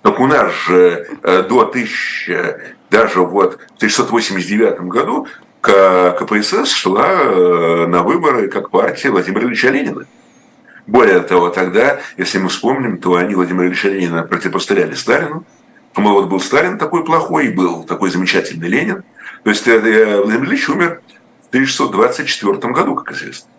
Так 0.00 0.18
у 0.18 0.26
нас 0.26 0.50
же 0.66 1.06
до 1.22 1.60
1000, 1.60 2.74
даже 2.90 3.20
вот 3.20 3.60
в 3.74 3.76
1689 3.76 4.80
году 4.88 5.28
КПСС 5.60 6.72
шла 6.72 7.06
э, 7.10 7.86
на 7.86 8.02
выборы 8.02 8.48
как 8.48 8.70
партия 8.70 9.10
Владимира 9.10 9.46
Ильича 9.46 9.68
Ленина. 9.68 10.06
Более 10.86 11.20
того, 11.20 11.50
тогда, 11.50 12.00
если 12.16 12.38
мы 12.38 12.48
вспомним, 12.48 12.98
то 12.98 13.16
они 13.16 13.34
Владимира 13.34 13.66
Ильича 13.66 13.88
Ленина 13.88 14.22
противопоставляли 14.22 14.94
Сталину. 14.94 15.44
Мол, 15.96 16.14
вот 16.14 16.28
был 16.28 16.40
Сталин 16.40 16.78
такой 16.78 17.04
плохой, 17.04 17.50
был 17.50 17.84
такой 17.84 18.10
замечательный 18.10 18.68
Ленин. 18.68 19.04
То 19.44 19.50
есть 19.50 19.66
э, 19.68 20.22
Владимир 20.22 20.48
Ильич 20.48 20.68
умер 20.68 21.02
в 21.44 21.48
1624 21.48 22.72
году, 22.72 22.94
как 22.94 23.12
известно. 23.12 23.50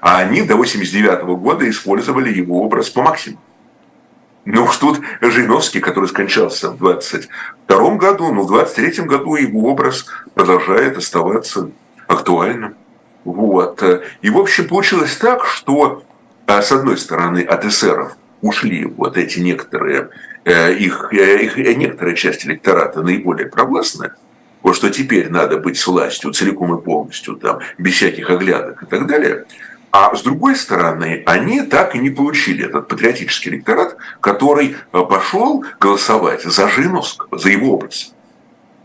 А 0.00 0.18
они 0.18 0.42
до 0.42 0.56
89 0.56 1.24
года 1.24 1.68
использовали 1.68 2.32
его 2.32 2.62
образ 2.62 2.90
по 2.90 3.02
максимуму. 3.02 3.40
Ну 4.44 4.64
уж 4.64 4.76
тут 4.76 5.00
Жириновский, 5.20 5.80
который 5.80 6.08
скончался 6.08 6.70
в 6.70 7.00
22 7.68 7.96
году, 7.96 8.32
но 8.32 8.42
в 8.42 8.48
23 8.48 9.04
году 9.04 9.36
его 9.36 9.70
образ 9.70 10.06
продолжает 10.34 10.96
оставаться 10.96 11.70
актуальным. 12.06 12.74
Вот. 13.24 13.82
И, 14.22 14.30
в 14.30 14.38
общем, 14.38 14.66
получилось 14.66 15.16
так, 15.16 15.44
что, 15.44 16.02
а, 16.46 16.62
с 16.62 16.72
одной 16.72 16.96
стороны, 16.96 17.40
от 17.40 17.64
эсеров 17.64 18.16
ушли 18.40 18.86
вот 18.86 19.18
эти 19.18 19.40
некоторые, 19.40 20.08
э, 20.44 20.72
их, 20.74 21.12
э, 21.12 21.42
их 21.42 21.58
э, 21.58 21.74
некоторая 21.74 22.14
часть 22.14 22.46
электората 22.46 23.02
наиболее 23.02 23.48
провластная, 23.48 24.14
вот 24.62 24.74
что 24.74 24.88
теперь 24.88 25.28
надо 25.28 25.58
быть 25.58 25.76
с 25.76 25.86
властью 25.86 26.32
целиком 26.32 26.78
и 26.78 26.82
полностью, 26.82 27.36
там, 27.36 27.58
без 27.76 27.94
всяких 27.94 28.30
оглядок 28.30 28.82
и 28.82 28.86
так 28.86 29.06
далее– 29.06 29.44
а 29.90 30.14
с 30.14 30.22
другой 30.22 30.56
стороны, 30.56 31.22
они 31.26 31.62
так 31.62 31.94
и 31.94 31.98
не 31.98 32.10
получили 32.10 32.66
этот 32.66 32.88
патриотический 32.88 33.52
электорат, 33.52 33.96
который 34.20 34.76
э, 34.92 35.02
пошел 35.08 35.64
голосовать 35.80 36.42
за 36.42 36.68
Жириновского, 36.68 37.38
за 37.38 37.48
его 37.48 37.74
образ. 37.74 38.12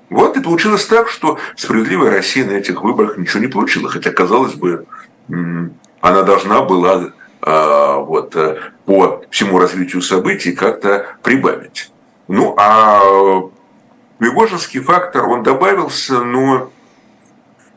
Вот 0.09 0.37
и 0.37 0.41
получилось 0.41 0.85
так, 0.85 1.09
что 1.09 1.39
справедливая 1.55 2.11
Россия 2.11 2.45
на 2.45 2.51
этих 2.51 2.83
выборах 2.83 3.17
ничего 3.17 3.41
не 3.41 3.47
получила, 3.47 3.89
хотя, 3.89 4.11
казалось 4.11 4.53
бы, 4.53 4.85
она 5.27 6.23
должна 6.23 6.61
была 6.61 7.11
э, 7.41 7.95
вот, 7.97 8.35
э, 8.35 8.59
по 8.85 9.23
всему 9.29 9.59
развитию 9.59 10.01
событий 10.01 10.51
как-то 10.51 11.17
прибавить. 11.23 11.91
Ну, 12.27 12.55
а 12.57 13.49
Пригожинский 14.19 14.79
фактор, 14.79 15.27
он 15.27 15.43
добавился, 15.43 16.21
но 16.21 16.71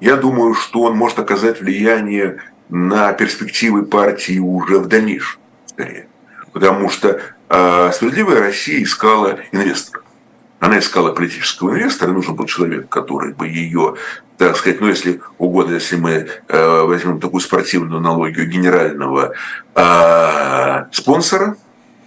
я 0.00 0.16
думаю, 0.16 0.54
что 0.54 0.82
он 0.82 0.96
может 0.96 1.18
оказать 1.18 1.60
влияние 1.60 2.40
на 2.68 3.12
перспективы 3.12 3.84
партии 3.84 4.38
уже 4.38 4.78
в 4.78 4.88
дальнейшем, 4.88 5.40
скорее. 5.66 6.08
Потому 6.52 6.88
что 6.90 7.20
э, 7.48 7.90
«Справедливая 7.92 8.40
Россия» 8.40 8.82
искала 8.82 9.38
инвестора. 9.52 10.02
Она 10.58 10.78
искала 10.78 11.12
политического 11.12 11.70
инвестора, 11.70 12.10
нужен 12.10 12.34
был 12.34 12.46
человек, 12.46 12.88
который 12.88 13.34
бы 13.34 13.46
ее, 13.46 13.96
так 14.38 14.56
сказать, 14.56 14.80
ну, 14.80 14.88
если 14.88 15.20
угодно, 15.38 15.74
если 15.74 15.96
мы 15.96 16.28
э, 16.48 16.80
возьмем 16.82 17.20
такую 17.20 17.40
спортивную 17.40 17.98
аналогию 17.98 18.48
генерального 18.48 19.34
э, 19.74 20.84
спонсора 20.92 21.56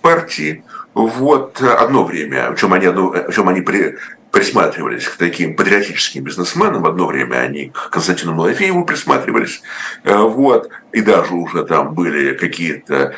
партии, 0.02 0.64
вот 0.94 1.62
одно 1.62 2.04
время, 2.04 2.52
в 2.52 2.56
чем 2.56 2.74
они, 2.74 2.88
в 2.88 3.32
чем 3.32 3.50
они 3.50 3.62
при, 3.62 3.98
присматривались 4.32 5.08
к 5.08 5.18
таким 5.18 5.56
патриотическим 5.56 6.24
бизнесменам. 6.24 6.86
Одно 6.86 7.08
время 7.08 7.38
они 7.38 7.70
к 7.70 7.90
Константину 7.90 8.34
Малафееву 8.34 8.86
присматривались. 8.86 9.62
Э, 10.04 10.18
вот. 10.18 10.70
И 10.92 11.02
даже 11.02 11.34
уже 11.34 11.66
там 11.66 11.94
были 11.94 12.34
какие-то 12.34 13.16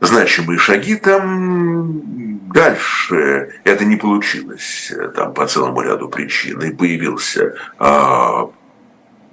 значимые 0.00 0.58
шаги 0.60 0.94
там 0.94 2.00
дальше 2.52 3.60
это 3.64 3.84
не 3.84 3.96
получилось 3.96 4.92
там 5.16 5.34
по 5.34 5.44
целому 5.46 5.80
ряду 5.80 6.08
причин 6.08 6.60
и 6.62 6.70
появился 6.70 7.56
а, 7.80 8.48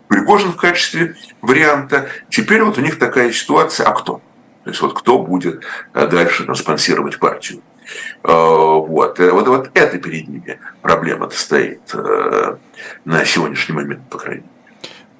Пригожин 0.08 0.52
в 0.52 0.58
качестве 0.58 1.16
варианта. 1.42 2.08
Теперь 2.30 2.64
вот 2.64 2.78
у 2.78 2.82
них 2.82 3.00
такая 3.00 3.32
ситуация, 3.32 3.88
а 3.88 3.94
кто? 3.94 4.22
То 4.64 4.70
есть 4.70 4.82
вот 4.82 4.98
кто 4.98 5.20
будет 5.20 5.64
э, 5.94 6.08
дальше 6.08 6.46
там, 6.46 6.56
спонсировать 6.56 7.20
партию. 7.20 7.62
Э, 8.24 8.32
вот. 8.32 9.20
Э, 9.20 9.32
вот, 9.32 9.48
вот 9.48 9.72
это 9.74 9.98
перед 9.98 10.28
ними 10.28 10.60
проблема-то 10.82 11.36
стоит 11.36 11.82
на 13.06 13.26
сегодняшний 13.26 13.76
момент, 13.76 14.02
по 14.10 14.18
крайней 14.18 14.42
мере 14.42 14.50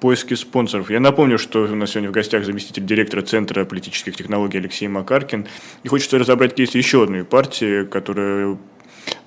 поиски 0.00 0.34
спонсоров. 0.34 0.90
Я 0.90 1.00
напомню, 1.00 1.38
что 1.38 1.64
у 1.64 1.74
нас 1.74 1.90
сегодня 1.90 2.10
в 2.10 2.12
гостях 2.12 2.44
заместитель 2.44 2.84
директора 2.84 3.22
Центра 3.22 3.64
политических 3.64 4.14
технологий 4.14 4.58
Алексей 4.58 4.88
Макаркин. 4.88 5.46
И 5.82 5.88
хочется 5.88 6.18
разобрать 6.18 6.54
кейс 6.54 6.74
еще 6.74 7.04
одной 7.04 7.24
партии, 7.24 7.84
которая 7.84 8.58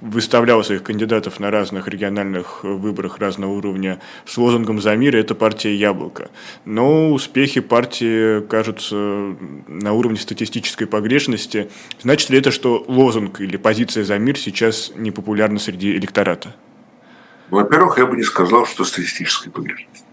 выставляла 0.02 0.64
своих 0.64 0.84
кандидатов 0.84 1.40
на 1.40 1.52
разных 1.52 1.88
региональных 1.88 2.64
выборах 2.64 3.20
разного 3.20 3.52
уровня 3.52 4.00
с 4.26 4.38
лозунгом 4.38 4.82
«За 4.82 4.96
мир»– 4.96 5.16
это 5.18 5.36
партия 5.36 5.76
«Яблоко». 5.76 6.30
Но 6.66 7.12
успехи 7.12 7.60
партии 7.60 8.42
кажутся 8.48 8.96
на 9.68 9.94
уровне 9.94 10.18
статистической 10.18 10.88
погрешности. 10.88 11.70
Значит 12.02 12.30
ли 12.30 12.40
это, 12.40 12.52
что 12.52 12.84
лозунг 12.88 13.42
или 13.42 13.58
позиция 13.58 14.04
«За 14.04 14.18
мир» 14.18 14.38
сейчас 14.38 14.92
не 14.96 15.12
популярна 15.12 15.60
среди 15.60 15.92
электората? 15.92 16.56
Во-первых, 17.50 17.98
я 17.98 18.06
бы 18.06 18.16
не 18.16 18.24
сказал, 18.24 18.66
что 18.66 18.84
статистическая 18.84 19.50
погрешность. 19.50 20.06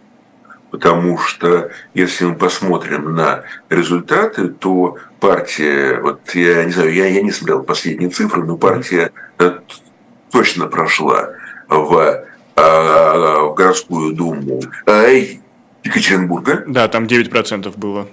Потому 0.70 1.16
что 1.18 1.70
если 1.94 2.25
мы 2.25 2.35
посмотрим 2.35 3.14
на 3.14 3.44
результаты, 3.70 4.49
то 4.49 4.96
партия, 5.20 6.00
вот 6.00 6.35
я 6.35 6.64
не 6.64 6.73
знаю, 6.73 6.92
я, 6.92 7.06
я 7.06 7.23
не 7.23 7.30
смотрел 7.30 7.62
последние 7.62 8.11
цифры, 8.11 8.44
но 8.44 8.56
партия 8.56 9.12
точно 10.31 10.66
прошла 10.66 11.31
в, 11.69 12.25
а, 12.57 13.40
в 13.45 13.55
городскую 13.55 14.14
думу 14.14 14.61
Екатеринбурга. 15.87 16.64
Да, 16.66 16.88
там 16.88 17.05
9% 17.05 17.76
было. 17.76 18.09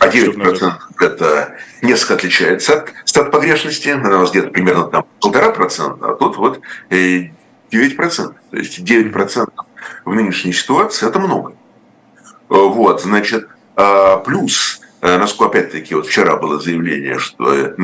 А 0.00 0.08
9% 0.08 0.72
это 1.00 1.56
несколько 1.80 2.14
отличается 2.14 2.74
от 2.74 2.92
стат 3.04 3.30
погрешности. 3.30 3.90
У 3.90 3.98
нас 3.98 4.30
где-то 4.30 4.48
примерно 4.48 4.84
там 4.84 5.06
полтора 5.20 5.50
процента, 5.50 6.10
а 6.10 6.14
тут 6.14 6.36
вот 6.36 6.60
9%. 6.90 7.30
То 7.72 8.56
есть 8.56 8.78
9% 8.80 9.50
в 10.04 10.14
нынешней 10.14 10.52
ситуации 10.52 11.08
это 11.08 11.18
много. 11.18 11.54
Вот, 12.48 13.02
значит, 13.02 13.48
а, 13.76 14.18
плюс, 14.18 14.80
э, 15.00 15.16
насколько 15.16 15.58
опять-таки, 15.58 15.94
вот 15.94 16.06
вчера 16.06 16.36
было 16.36 16.60
заявление, 16.60 17.18
что 17.18 17.74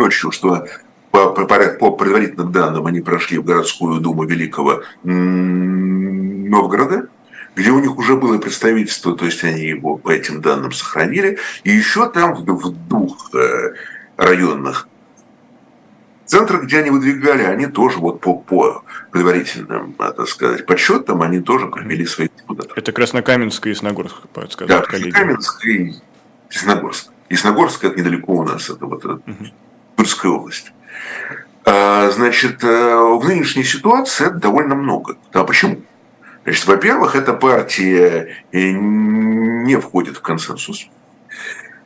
ночью, 0.00 0.32
что 0.32 0.66
по, 1.10 1.30
по, 1.30 1.44
по 1.46 1.90
предварительным 1.92 2.52
данным 2.52 2.86
они 2.86 3.00
прошли 3.00 3.38
в 3.38 3.44
городскую 3.44 4.00
думу 4.00 4.24
Великого 4.24 4.82
Новгорода, 6.50 7.08
где 7.54 7.70
у 7.70 7.80
них 7.80 7.96
уже 7.96 8.16
было 8.16 8.38
представительство, 8.38 9.16
то 9.16 9.24
есть 9.24 9.44
они 9.44 9.66
его 9.66 9.96
по 9.96 10.10
этим 10.10 10.40
данным 10.40 10.72
сохранили, 10.72 11.38
и 11.64 11.70
еще 11.70 12.08
там 12.08 12.34
в, 12.34 12.44
в 12.44 12.88
двух 12.88 13.34
э, 13.34 13.74
районных 14.16 14.88
центрах, 16.24 16.62
где 16.62 16.78
они 16.78 16.90
выдвигали, 16.90 17.42
они 17.42 17.66
тоже 17.66 17.98
вот 17.98 18.20
по, 18.20 18.38
по 18.38 18.84
предварительным, 19.10 19.94
так 19.94 20.28
сказать, 20.28 20.64
подсчетам, 20.64 21.22
они 21.22 21.40
тоже 21.40 21.66
провели 21.66 22.06
свои 22.06 22.28
депутатов. 22.28 22.78
Это 22.78 22.92
Краснокаменск 22.92 23.66
и 23.66 23.70
Ясногорск, 23.70 24.28
подсказывают 24.32 24.84
да, 24.84 24.90
коллеги. 24.90 25.10
Краснокаменск 25.10 25.66
и 25.66 25.94
Ясногорск. 26.50 27.10
Ясногорск 27.28 27.84
это 27.84 27.98
недалеко 27.98 28.32
у 28.32 28.44
нас, 28.44 28.70
это 28.70 28.86
вот 28.86 29.04
угу. 29.04 29.22
Тульская 30.00 30.32
область. 30.32 30.72
А, 31.66 32.10
значит, 32.10 32.64
э, 32.64 32.96
в 32.96 33.22
нынешней 33.22 33.64
ситуации 33.64 34.28
это 34.28 34.36
довольно 34.36 34.74
много. 34.74 35.18
А 35.34 35.44
почему? 35.44 35.82
Значит, 36.44 36.66
во-первых, 36.66 37.16
эта 37.16 37.34
партия 37.34 38.34
э, 38.50 38.70
не 38.70 39.76
входит 39.76 40.16
в 40.16 40.22
консенсус. 40.22 40.88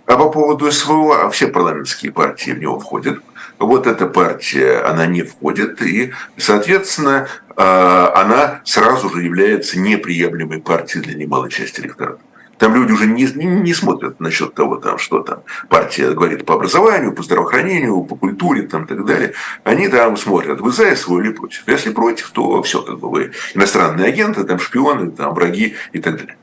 А 0.06 0.16
по 0.16 0.30
поводу 0.30 0.70
СВО, 0.70 1.28
все 1.30 1.48
парламентские 1.48 2.12
партии 2.12 2.52
в 2.52 2.60
него 2.60 2.78
входят. 2.78 3.18
Вот 3.58 3.88
эта 3.88 4.06
партия, 4.06 4.78
она 4.82 5.06
не 5.06 5.24
входит, 5.24 5.82
и, 5.82 6.12
соответственно, 6.36 7.26
а, 7.56 8.12
она 8.14 8.60
сразу 8.64 9.10
же 9.10 9.22
является 9.22 9.76
неприемлемой 9.80 10.60
партией 10.60 11.02
для 11.02 11.14
немалой 11.14 11.50
части 11.50 11.80
электората. 11.80 12.20
Там 12.58 12.74
люди 12.74 12.92
уже 12.92 13.06
не, 13.06 13.24
не, 13.24 13.46
не 13.46 13.74
смотрят 13.74 14.20
насчет 14.20 14.54
того, 14.54 14.76
там, 14.76 14.98
что 14.98 15.20
там 15.20 15.42
партия 15.68 16.10
говорит 16.10 16.44
по 16.44 16.54
образованию, 16.54 17.12
по 17.12 17.22
здравоохранению, 17.22 18.02
по 18.02 18.16
культуре 18.16 18.62
там, 18.62 18.84
и 18.84 18.86
так 18.86 19.04
далее. 19.04 19.32
Они 19.64 19.88
там 19.88 20.16
смотрят, 20.16 20.60
вы 20.60 20.72
за 20.72 20.94
СВО 20.94 21.20
или 21.20 21.30
против. 21.30 21.62
Если 21.66 21.90
против, 21.90 22.30
то 22.30 22.62
все, 22.62 22.82
как 22.82 22.98
бы 22.98 23.10
вы 23.10 23.32
иностранные 23.54 24.08
агенты, 24.08 24.44
там 24.44 24.58
шпионы, 24.58 25.10
там 25.10 25.34
враги 25.34 25.74
и 25.92 25.98
так 25.98 26.16
далее. 26.16 26.36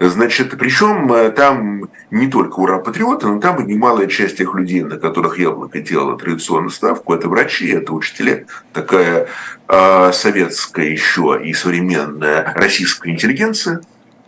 Значит, 0.00 0.56
причем 0.58 1.12
э, 1.12 1.30
там 1.30 1.88
не 2.10 2.28
только 2.28 2.58
ура-патриоты, 2.58 3.28
но 3.28 3.40
там 3.40 3.62
и 3.62 3.72
немалая 3.72 4.06
часть 4.06 4.38
тех 4.38 4.54
людей, 4.54 4.82
на 4.82 4.98
которых 4.98 5.38
Яблоко 5.38 5.80
делало 5.80 6.18
традиционную 6.18 6.70
ставку, 6.70 7.14
это 7.14 7.28
врачи, 7.28 7.68
это 7.68 7.92
учителя, 7.92 8.44
такая 8.72 9.28
э, 9.68 10.12
советская 10.12 10.86
еще 10.86 11.40
и 11.42 11.52
современная 11.52 12.52
российская 12.56 13.10
интеллигенция. 13.10 13.80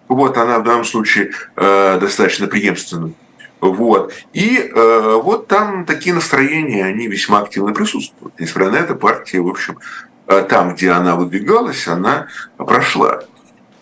Вот 0.08 0.36
она 0.38 0.58
в 0.58 0.64
данном 0.64 0.84
случае 0.84 1.32
э, 1.56 1.98
достаточно 2.00 2.46
преемственна. 2.46 3.12
Вот. 3.60 4.12
И 4.32 4.58
э, 4.58 5.20
вот 5.22 5.48
там 5.48 5.84
такие 5.84 6.14
настроения, 6.14 6.84
они 6.84 7.08
весьма 7.08 7.40
активно 7.40 7.72
присутствуют. 7.72 8.38
Несмотря 8.38 8.70
на 8.70 8.76
это, 8.76 8.94
партия, 8.94 9.40
в 9.40 9.48
общем, 9.48 9.78
э, 10.26 10.46
там, 10.48 10.74
где 10.74 10.90
она 10.90 11.16
выдвигалась, 11.16 11.88
она 11.88 12.28
прошла. 12.56 13.22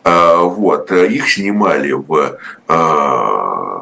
А, 0.04 0.42
вот, 0.42 0.92
э, 0.92 1.08
их 1.08 1.30
снимали 1.30 1.92
в 1.92 2.38
а, 2.68 3.73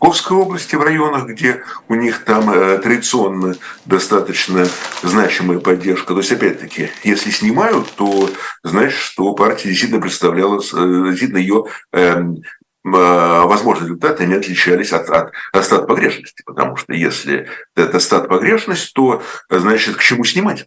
Псковской 0.00 0.36
области, 0.36 0.74
в 0.74 0.82
районах, 0.82 1.26
где 1.26 1.64
у 1.88 1.94
них 1.94 2.24
там 2.24 2.50
э, 2.50 2.78
традиционно 2.78 3.56
достаточно 3.84 4.66
значимая 5.02 5.58
поддержка. 5.58 6.14
То 6.14 6.20
есть, 6.20 6.32
опять-таки, 6.32 6.90
если 7.04 7.30
снимают, 7.30 7.90
то 7.96 8.30
значит, 8.62 8.98
что 8.98 9.34
партия 9.34 9.68
действительно 9.68 10.00
представляла, 10.00 10.56
э, 10.56 11.10
действительно 11.10 11.38
ее 11.38 11.64
эм, 11.92 12.36
возможные 12.84 13.88
результаты 13.88 14.24
не 14.24 14.34
отличались 14.34 14.92
от, 14.92 15.10
от, 15.10 15.32
от 15.52 15.64
стат 15.64 15.86
погрешности. 15.86 16.42
Потому 16.46 16.76
что 16.76 16.94
если 16.94 17.48
это 17.76 18.00
стат 18.00 18.28
погрешность, 18.28 18.94
то 18.94 19.22
значит, 19.50 19.96
к 19.96 20.00
чему 20.00 20.24
снимать? 20.24 20.66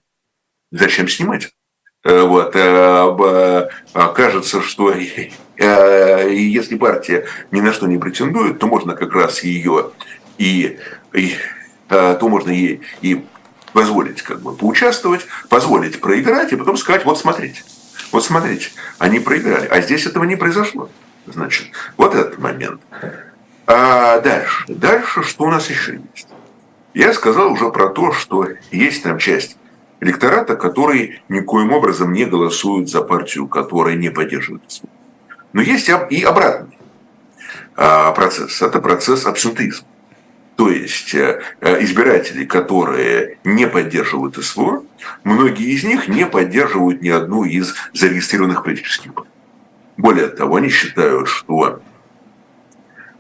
Зачем 0.72 1.08
снимать? 1.08 1.52
Э, 2.04 2.24
вот, 2.24 2.56
э, 2.56 3.70
кажется, 4.16 4.62
что 4.62 4.92
э, 5.58 6.34
если 6.34 6.76
партия 6.76 7.28
ни 7.52 7.62
на 7.62 7.74
что 7.74 7.88
не 7.88 7.98
претендует, 7.98 8.60
то 8.60 8.68
можно 8.68 8.96
как 8.96 9.14
раз 9.14 9.44
ее 9.44 9.92
и, 10.38 10.80
и 11.14 11.36
то 11.88 12.20
можно 12.22 12.52
ей 12.52 12.82
и 13.02 13.26
позволить 13.74 14.22
как 14.22 14.42
бы 14.42 14.56
поучаствовать, 14.56 15.28
позволить 15.50 16.00
проиграть 16.00 16.54
и 16.54 16.56
потом 16.56 16.78
сказать, 16.78 17.04
вот 17.04 17.20
смотрите, 17.20 17.64
вот 18.14 18.24
смотрите, 18.24 18.70
они 18.98 19.20
проиграли, 19.20 19.68
а 19.68 19.82
здесь 19.82 20.06
этого 20.06 20.24
не 20.24 20.38
произошло. 20.38 20.90
Значит, 21.28 21.68
вот 21.98 22.16
этот 22.16 22.40
момент. 22.40 22.82
А 23.68 24.20
дальше, 24.22 24.64
дальше 24.70 25.24
что 25.24 25.44
у 25.44 25.52
нас 25.52 25.70
еще 25.70 26.00
есть? 26.16 26.28
Я 26.94 27.14
сказал 27.14 27.52
уже 27.52 27.70
про 27.70 27.90
то, 27.90 28.14
что 28.14 28.48
есть 28.72 29.04
там 29.04 29.18
часть 29.20 29.58
электората, 30.02 30.56
который 30.56 31.22
никоим 31.30 31.72
образом 31.72 32.12
не 32.12 32.26
голосует 32.26 32.90
за 32.90 33.02
партию, 33.02 33.48
которая 33.48 33.96
не 33.96 34.10
поддерживает 34.10 34.64
СВО. 34.68 34.90
Но 35.54 35.62
есть 35.62 35.90
и 36.10 36.24
обратный 36.24 36.78
а, 37.76 38.12
процесс. 38.12 38.62
Это 38.62 38.80
процесс 38.80 39.26
абсентизма. 39.26 39.88
То 40.58 40.70
есть 40.70 41.16
э, 41.16 41.42
избиратели, 41.62 42.46
которые 42.46 43.40
не 43.44 43.68
поддерживают 43.68 44.36
СВО, 44.36 44.84
многие 45.24 45.72
из 45.72 45.84
них 45.84 46.08
не 46.08 46.28
поддерживают 46.28 47.02
ни 47.02 47.10
одну 47.10 47.46
из 47.46 47.74
зарегистрированных 47.94 48.64
политических 48.64 49.14
партий. 49.14 49.32
Более 49.98 50.28
того, 50.28 50.58
они 50.58 50.70
считают, 50.70 51.30
что 51.30 51.82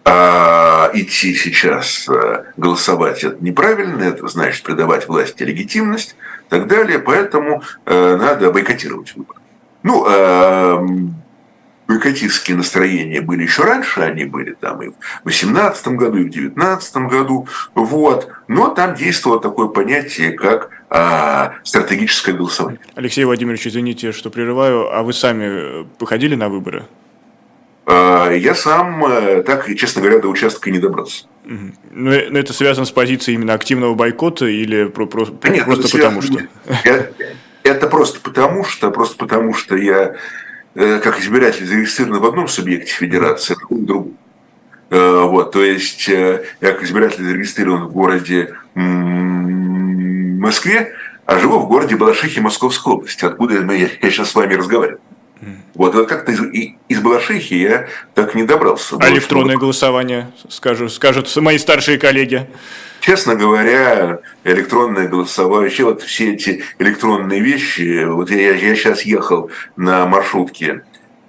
а 0.03 0.89
идти 0.93 1.35
сейчас 1.35 2.07
э, 2.09 2.45
голосовать 2.57 3.23
это 3.23 3.37
неправильно, 3.43 4.03
это 4.03 4.27
значит 4.27 4.63
придавать 4.63 5.07
власти 5.07 5.43
легитимность 5.43 6.15
и 6.47 6.49
так 6.49 6.67
далее, 6.67 6.99
поэтому 6.99 7.63
э, 7.85 8.17
надо 8.17 8.51
бойкотировать 8.51 9.15
выборы. 9.15 9.39
Ну, 9.83 10.05
э, 10.07 10.79
бойкотистские 11.87 12.57
настроения 12.57 13.21
были 13.21 13.43
еще 13.43 13.63
раньше, 13.63 14.01
они 14.01 14.25
были 14.25 14.53
там 14.53 14.81
и 14.81 14.89
в 14.89 14.95
2018 15.23 15.87
году, 15.89 16.17
и 16.17 16.21
в 16.21 16.31
2019 16.31 16.97
году, 16.97 17.47
вот, 17.75 18.29
но 18.47 18.69
там 18.69 18.95
действовало 18.95 19.41
такое 19.41 19.67
понятие, 19.67 20.31
как 20.31 20.69
а, 20.89 21.55
стратегическое 21.63 22.33
голосование. 22.33 22.79
Алексей 22.95 23.25
Владимирович, 23.25 23.67
извините, 23.67 24.11
что 24.11 24.29
прерываю, 24.29 24.93
а 24.93 25.03
вы 25.03 25.13
сами 25.13 25.85
походили 25.97 26.35
на 26.35 26.49
выборы? 26.49 26.85
А, 27.85 28.31
я 28.31 28.55
сам, 28.55 29.03
э, 29.05 29.43
так, 29.43 29.67
честно 29.75 30.01
говоря, 30.01 30.19
до 30.19 30.27
участка 30.27 30.69
не 30.69 30.79
добрался. 30.79 31.25
Но 31.91 32.13
это 32.13 32.53
связано 32.53 32.85
с 32.85 32.91
позицией 32.91 33.35
именно 33.35 33.53
активного 33.53 33.95
бойкота 33.95 34.45
или 34.47 34.85
про, 34.85 35.07
про, 35.07 35.25
да 35.25 35.49
нет, 35.49 35.65
просто 35.65 35.89
потому 35.89 36.21
что? 36.21 36.39
Это 37.63 37.87
просто 37.87 38.19
потому 38.21 38.63
что, 38.63 38.89
просто 38.89 39.17
потому 39.17 39.53
что 39.53 39.75
я 39.75 40.15
как 40.73 41.19
избиратель 41.19 41.65
зарегистрирован 41.65 42.19
в 42.19 42.25
одном 42.25 42.47
субъекте 42.47 42.91
федерации, 42.91 43.55
а 43.55 43.73
в 43.73 43.85
другом. 43.85 44.17
Вот, 44.89 45.51
то 45.51 45.63
есть 45.63 46.07
я 46.07 46.41
как 46.59 46.83
избиратель 46.83 47.23
зарегистрирован 47.23 47.87
в 47.87 47.91
городе 47.91 48.55
Москве, 50.41 50.93
а 51.25 51.39
живу 51.39 51.59
в 51.59 51.67
городе 51.67 51.95
Балашихе 51.95 52.41
Московской 52.41 52.93
области, 52.93 53.23
откуда 53.25 53.55
я 53.73 53.89
сейчас 54.09 54.31
с 54.31 54.35
вами 54.35 54.55
разговариваю. 54.55 54.99
Вот, 55.73 55.95
вот 55.95 56.07
как-то 56.07 56.31
из, 56.31 56.39
из 56.87 56.99
Балашихи 56.99 57.55
я 57.55 57.87
так 58.13 58.35
не 58.35 58.43
добрался. 58.43 58.97
А 58.99 59.09
электронное 59.09 59.55
что... 59.55 59.61
голосование, 59.61 60.31
скажут, 60.49 60.91
скажут 60.91 61.35
мои 61.37 61.57
старшие 61.57 61.97
коллеги. 61.97 62.47
Честно 62.99 63.35
говоря, 63.35 64.19
электронное 64.43 65.07
голосование, 65.07 65.63
вообще 65.63 65.83
вот 65.85 66.03
все 66.03 66.33
эти 66.33 66.63
электронные 66.77 67.39
вещи, 67.39 68.05
вот 68.05 68.29
я, 68.29 68.53
я 68.53 68.75
сейчас 68.75 69.01
ехал 69.01 69.49
на 69.75 70.05
маршрутке 70.05 70.83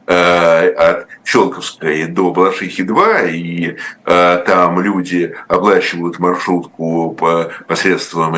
э, 0.06 0.68
от 0.72 1.06
Щелковской 1.24 2.04
до 2.08 2.30
Балашихи-2, 2.32 3.32
и 3.32 3.76
э, 4.04 4.44
там 4.46 4.80
люди 4.80 5.34
оплачивают 5.48 6.18
маршрутку 6.18 7.16
по 7.18 7.50
посредством 7.66 8.36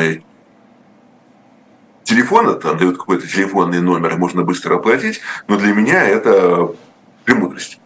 телефона, 2.05 2.53
там 2.53 2.77
дают 2.77 2.97
какой-то 2.97 3.27
телефонный 3.27 3.81
номер, 3.81 4.17
можно 4.17 4.43
быстро 4.43 4.75
оплатить, 4.75 5.19
но 5.49 5.57
для 5.57 5.73
меня 5.73 6.03
это 6.05 6.73
премудрость 7.25 7.79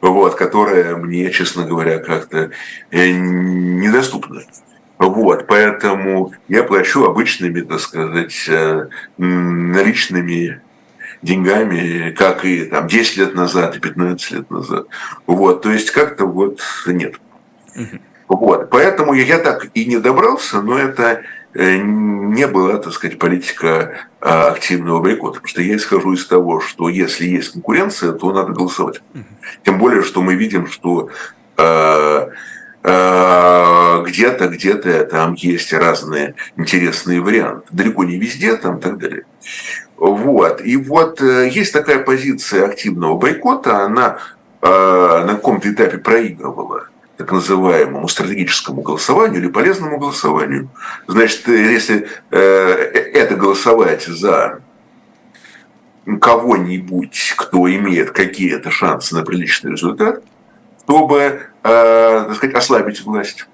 вот, 0.00 0.34
которая 0.34 0.96
мне, 0.96 1.30
честно 1.30 1.64
говоря, 1.64 1.98
как-то 1.98 2.50
э, 2.90 3.10
недоступна. 3.10 4.42
Вот, 4.98 5.46
поэтому 5.46 6.32
я 6.48 6.62
плачу 6.62 7.04
обычными, 7.04 7.60
так 7.60 7.80
сказать, 7.80 8.48
э, 8.48 8.88
наличными 9.18 10.62
деньгами, 11.22 12.10
как 12.12 12.44
и 12.44 12.64
там 12.64 12.86
10 12.86 13.16
лет 13.18 13.34
назад 13.34 13.76
и 13.76 13.80
15 13.80 14.30
лет 14.32 14.50
назад. 14.50 14.86
Вот, 15.26 15.62
то 15.62 15.70
есть 15.70 15.90
как-то 15.90 16.26
вот 16.26 16.60
нет. 16.86 17.20
Вот, 18.28 18.70
поэтому 18.70 19.12
я, 19.14 19.38
так 19.38 19.68
и 19.74 19.84
не 19.84 19.98
добрался, 19.98 20.60
но 20.60 20.78
это 20.78 21.22
не 21.56 22.46
была, 22.46 22.78
так 22.78 22.92
сказать, 22.92 23.18
политика 23.18 23.92
а, 24.20 24.48
активного 24.48 25.00
бойкота. 25.00 25.34
Потому 25.34 25.48
что 25.48 25.62
я 25.62 25.76
исхожу 25.76 26.12
из 26.12 26.26
того, 26.26 26.60
что 26.60 26.88
если 26.88 27.26
есть 27.26 27.52
конкуренция, 27.52 28.12
то 28.12 28.32
надо 28.32 28.52
голосовать. 28.52 29.00
Тем 29.64 29.78
более, 29.78 30.02
что 30.02 30.22
мы 30.22 30.34
видим, 30.34 30.66
что 30.66 31.10
а, 31.56 32.28
а, 32.82 34.02
где-то, 34.02 34.48
где-то 34.48 35.04
там 35.04 35.34
есть 35.34 35.72
разные 35.72 36.34
интересные 36.56 37.20
варианты. 37.20 37.68
Далеко 37.70 38.04
не 38.04 38.18
везде 38.18 38.56
там 38.56 38.78
и 38.78 38.80
так 38.80 38.98
далее. 38.98 39.24
Вот. 39.96 40.60
И 40.60 40.76
вот 40.76 41.22
э, 41.22 41.48
есть 41.48 41.72
такая 41.72 42.00
позиция 42.00 42.66
активного 42.66 43.16
бойкота, 43.16 43.84
она 43.84 44.18
на 44.60 45.34
каком-то 45.34 45.70
этапе 45.70 45.98
проигрывала 45.98 46.88
так 47.16 47.32
называемому 47.32 48.08
стратегическому 48.08 48.82
голосованию 48.82 49.40
или 49.40 49.48
полезному 49.48 49.98
голосованию. 49.98 50.68
Значит, 51.06 51.48
если 51.48 52.08
э, 52.30 52.38
это 52.38 53.36
голосовать 53.36 54.04
за 54.04 54.60
кого-нибудь, 56.20 57.34
кто 57.36 57.68
имеет 57.68 58.10
какие-то 58.12 58.70
шансы 58.70 59.14
на 59.14 59.24
приличный 59.24 59.72
результат, 59.72 60.22
чтобы, 60.84 61.16
э, 61.62 62.24
так 62.28 62.34
сказать, 62.36 62.54
ослабить 62.54 63.00
власть 63.02 63.46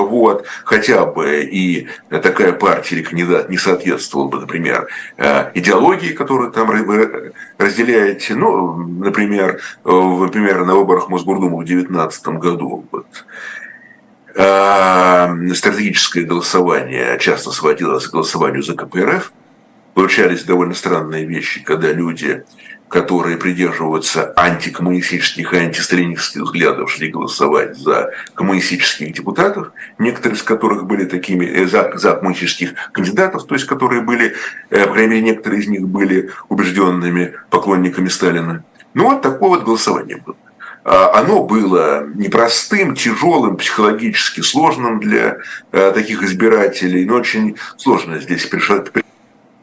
вот, 0.00 0.46
хотя 0.64 1.04
бы 1.04 1.42
и 1.42 1.88
такая 2.08 2.52
партия 2.52 2.96
или 2.96 3.02
кандидат 3.02 3.48
не 3.50 3.58
соответствовал 3.58 4.28
бы, 4.28 4.40
например, 4.40 4.88
э, 5.18 5.50
идеологии, 5.54 6.12
которую 6.12 6.50
там 6.50 6.68
вы 6.68 7.32
разделяете, 7.58 8.34
ну, 8.34 8.74
например, 8.76 9.60
например, 9.84 10.64
на 10.64 10.74
выборах 10.74 11.08
Мосгордумы 11.08 11.62
в 11.62 11.66
2019 11.66 12.38
году 12.38 12.86
вот, 12.90 13.06
э, 14.34 15.54
стратегическое 15.54 16.22
голосование 16.22 17.18
часто 17.18 17.50
сводилось 17.50 18.06
к 18.06 18.12
голосованию 18.12 18.62
за 18.62 18.74
КПРФ, 18.74 19.32
получались 19.94 20.44
довольно 20.44 20.74
странные 20.74 21.26
вещи, 21.26 21.62
когда 21.62 21.92
люди 21.92 22.44
которые 22.92 23.38
придерживаются 23.38 24.34
антикоммунистических 24.36 25.54
и 25.54 25.56
антисталинистских 25.56 26.42
взглядов, 26.42 26.92
шли 26.92 27.08
голосовать 27.08 27.74
за 27.78 28.10
коммунистических 28.34 29.14
депутатов, 29.14 29.72
некоторые 29.98 30.36
из 30.36 30.42
которых 30.42 30.84
были 30.84 31.06
такими, 31.06 31.46
э, 31.46 31.66
за, 31.66 31.92
за 31.96 32.12
коммунистических 32.16 32.74
кандидатов, 32.92 33.46
то 33.46 33.54
есть 33.54 33.66
которые 33.66 34.02
были, 34.02 34.34
э, 34.68 34.86
по 34.86 34.92
крайней 34.92 35.08
мере, 35.08 35.22
некоторые 35.22 35.62
из 35.62 35.68
них 35.68 35.88
были 35.88 36.30
убежденными 36.50 37.34
поклонниками 37.48 38.08
Сталина. 38.08 38.62
Ну 38.92 39.04
вот 39.04 39.22
такое 39.22 39.48
вот 39.48 39.64
голосование 39.64 40.18
было. 40.18 40.36
А, 40.84 41.18
оно 41.18 41.44
было 41.44 42.06
непростым, 42.14 42.94
тяжелым, 42.94 43.56
психологически 43.56 44.42
сложным 44.42 45.00
для 45.00 45.38
э, 45.70 45.92
таких 45.92 46.22
избирателей, 46.22 47.06
но 47.06 47.14
очень 47.14 47.56
сложно 47.78 48.18
здесь 48.18 48.44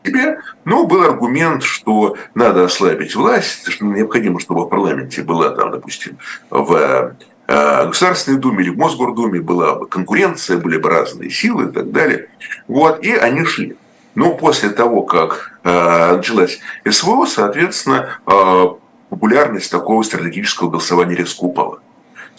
себе, 0.10 0.40
но 0.66 0.86
был 0.86 1.04
аргумент, 1.04 1.64
что 1.64 2.18
надо 2.36 2.66
ослабить 2.66 3.16
власть, 3.16 3.70
что 3.70 3.86
необходимо, 3.86 4.40
чтобы 4.40 4.66
в 4.66 4.70
парламенте 4.70 5.22
была 5.22 5.50
там, 5.52 5.72
допустим, 5.72 6.18
в 6.50 7.16
э, 7.48 7.88
Государственной 7.88 8.40
Думе 8.40 8.64
или 8.64 8.72
в 8.72 8.78
Мосгордуме 8.78 9.42
была 9.42 9.76
бы 9.76 9.88
конкуренция, 9.88 10.58
были 10.58 10.78
бы 10.78 10.90
разные 10.90 11.30
силы 11.30 11.66
и 11.66 11.72
так 11.72 11.92
далее. 11.92 12.30
Вот, 12.68 13.04
и 13.04 13.14
они 13.14 13.46
шли. 13.46 13.76
Но 14.16 14.34
после 14.34 14.70
того, 14.70 15.04
как 15.04 15.60
э, 15.64 16.16
началась 16.16 16.60
СВО, 16.90 17.26
соответственно, 17.26 18.20
э, 18.26 18.66
популярность 19.10 19.72
такого 19.72 20.04
стратегического 20.04 20.70
голосования 20.70 21.16
резко 21.16 21.44
упала. 21.44 21.80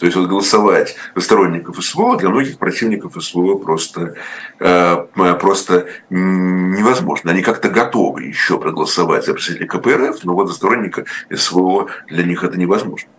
То 0.01 0.07
есть 0.07 0.17
вот 0.17 0.29
голосовать 0.29 0.95
за 1.13 1.21
сторонников 1.21 1.77
СВО 1.85 2.17
для 2.17 2.29
многих 2.29 2.57
противников 2.57 3.23
СВО 3.23 3.59
просто, 3.59 4.15
э, 4.59 5.05
просто 5.39 5.89
невозможно. 6.09 7.29
Они 7.29 7.43
как-то 7.43 7.69
готовы 7.69 8.23
еще 8.23 8.57
проголосовать 8.57 9.27
за 9.27 9.35
представителей 9.35 9.67
КПРФ, 9.67 10.23
но 10.23 10.33
вот 10.33 10.47
за 10.47 10.55
сторонника 10.55 11.05
СВО 11.31 11.89
для 12.07 12.23
них 12.23 12.43
это 12.43 12.57
невозможно. 12.57 13.09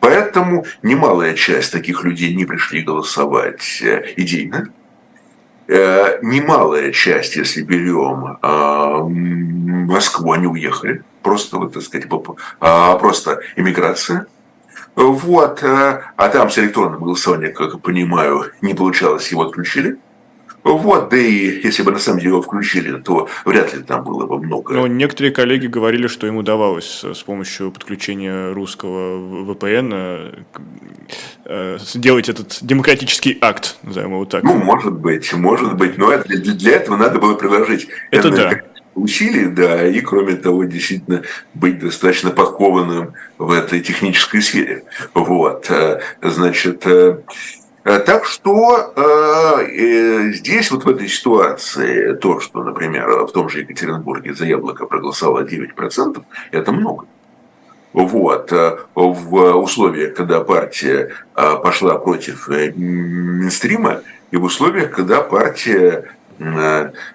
Поэтому 0.00 0.64
немалая 0.82 1.34
часть 1.34 1.72
таких 1.72 2.04
людей 2.04 2.34
не 2.34 2.46
пришли 2.46 2.80
голосовать 2.80 3.82
э, 3.82 4.14
идейно. 4.16 4.72
Э, 5.68 6.20
немалая 6.22 6.90
часть, 6.92 7.36
если 7.36 7.60
берем 7.60 8.38
Москву, 9.86 10.32
они 10.32 10.46
уехали. 10.46 11.04
Просто, 11.22 11.58
вот, 11.58 11.74
так 11.74 11.82
сказать, 11.82 12.08
просто 12.08 13.40
иммиграция– 13.56 14.26
вот. 15.08 15.62
Э, 15.62 16.02
а 16.16 16.28
там 16.28 16.50
с 16.50 16.58
электронным 16.58 17.02
голосованием, 17.02 17.54
как 17.54 17.72
я 17.72 17.78
понимаю, 17.78 18.52
не 18.60 18.74
получалось, 18.74 19.30
его 19.30 19.42
отключили. 19.42 19.98
Вот, 20.62 21.08
да 21.08 21.16
и 21.16 21.62
если 21.64 21.82
бы 21.82 21.90
на 21.90 21.98
самом 21.98 22.18
деле 22.18 22.32
его 22.32 22.42
включили, 22.42 22.98
то 22.98 23.28
вряд 23.46 23.74
ли 23.74 23.82
там 23.82 24.04
было 24.04 24.26
бы 24.26 24.38
много. 24.38 24.74
Но 24.74 24.86
некоторые 24.86 25.32
коллеги 25.32 25.66
говорили, 25.66 26.06
что 26.06 26.26
им 26.26 26.36
удавалось 26.36 27.02
с 27.02 27.22
помощью 27.22 27.72
подключения 27.72 28.52
русского 28.52 29.52
VPN 29.54 30.44
э, 31.46 31.78
сделать 31.80 32.28
этот 32.28 32.58
демократический 32.60 33.38
акт, 33.40 33.78
назовем 33.82 34.12
его 34.12 34.24
так. 34.26 34.42
Ну, 34.42 34.56
может 34.56 34.92
быть, 34.92 35.32
может 35.32 35.76
быть, 35.76 35.96
но 35.96 36.12
это, 36.12 36.28
для 36.28 36.76
этого 36.76 36.96
надо 36.96 37.18
было 37.18 37.34
приложить. 37.34 37.88
Это 38.10 38.30
да 38.30 38.60
усилий, 39.00 39.46
да, 39.46 39.86
и 39.86 40.00
кроме 40.00 40.36
того, 40.36 40.64
действительно 40.64 41.22
быть 41.54 41.78
достаточно 41.78 42.30
подкованным 42.30 43.14
в 43.38 43.50
этой 43.50 43.80
технической 43.80 44.42
сфере. 44.42 44.84
Вот, 45.14 45.70
э, 45.70 46.00
значит, 46.22 46.86
э, 46.86 47.18
э, 47.84 47.98
так 48.00 48.24
что 48.24 48.92
э, 48.96 50.32
здесь 50.32 50.70
вот 50.70 50.84
в 50.84 50.88
этой 50.88 51.08
ситуации 51.08 52.14
то, 52.14 52.40
что, 52.40 52.62
например, 52.62 53.26
в 53.26 53.32
том 53.32 53.48
же 53.48 53.60
Екатеринбурге 53.60 54.34
за 54.34 54.46
яблоко 54.46 54.86
проголосовало 54.86 55.44
9%, 55.44 56.22
это 56.52 56.72
много. 56.72 57.06
Вот. 57.92 58.52
В 58.94 59.56
условиях, 59.56 60.14
когда 60.14 60.44
партия 60.44 61.10
пошла 61.34 61.98
против 61.98 62.46
Минстрима, 62.46 64.02
и 64.30 64.36
в 64.36 64.44
условиях, 64.44 64.92
когда 64.92 65.22
партия 65.22 66.04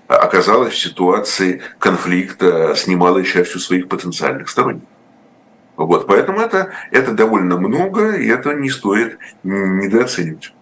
оказалась 0.07 0.73
в 0.73 0.79
ситуации 0.79 1.61
конфликта 1.79 2.75
с 2.75 2.87
немалой 2.87 3.23
частью 3.23 3.59
своих 3.59 3.87
потенциальных 3.87 4.49
сторонников. 4.49 4.89
Вот, 5.77 6.07
поэтому 6.07 6.39
это, 6.39 6.71
это 6.91 7.11
довольно 7.11 7.57
много, 7.57 8.15
и 8.15 8.27
это 8.27 8.53
не 8.53 8.69
стоит 8.69 9.17
недооценивать. 9.43 10.53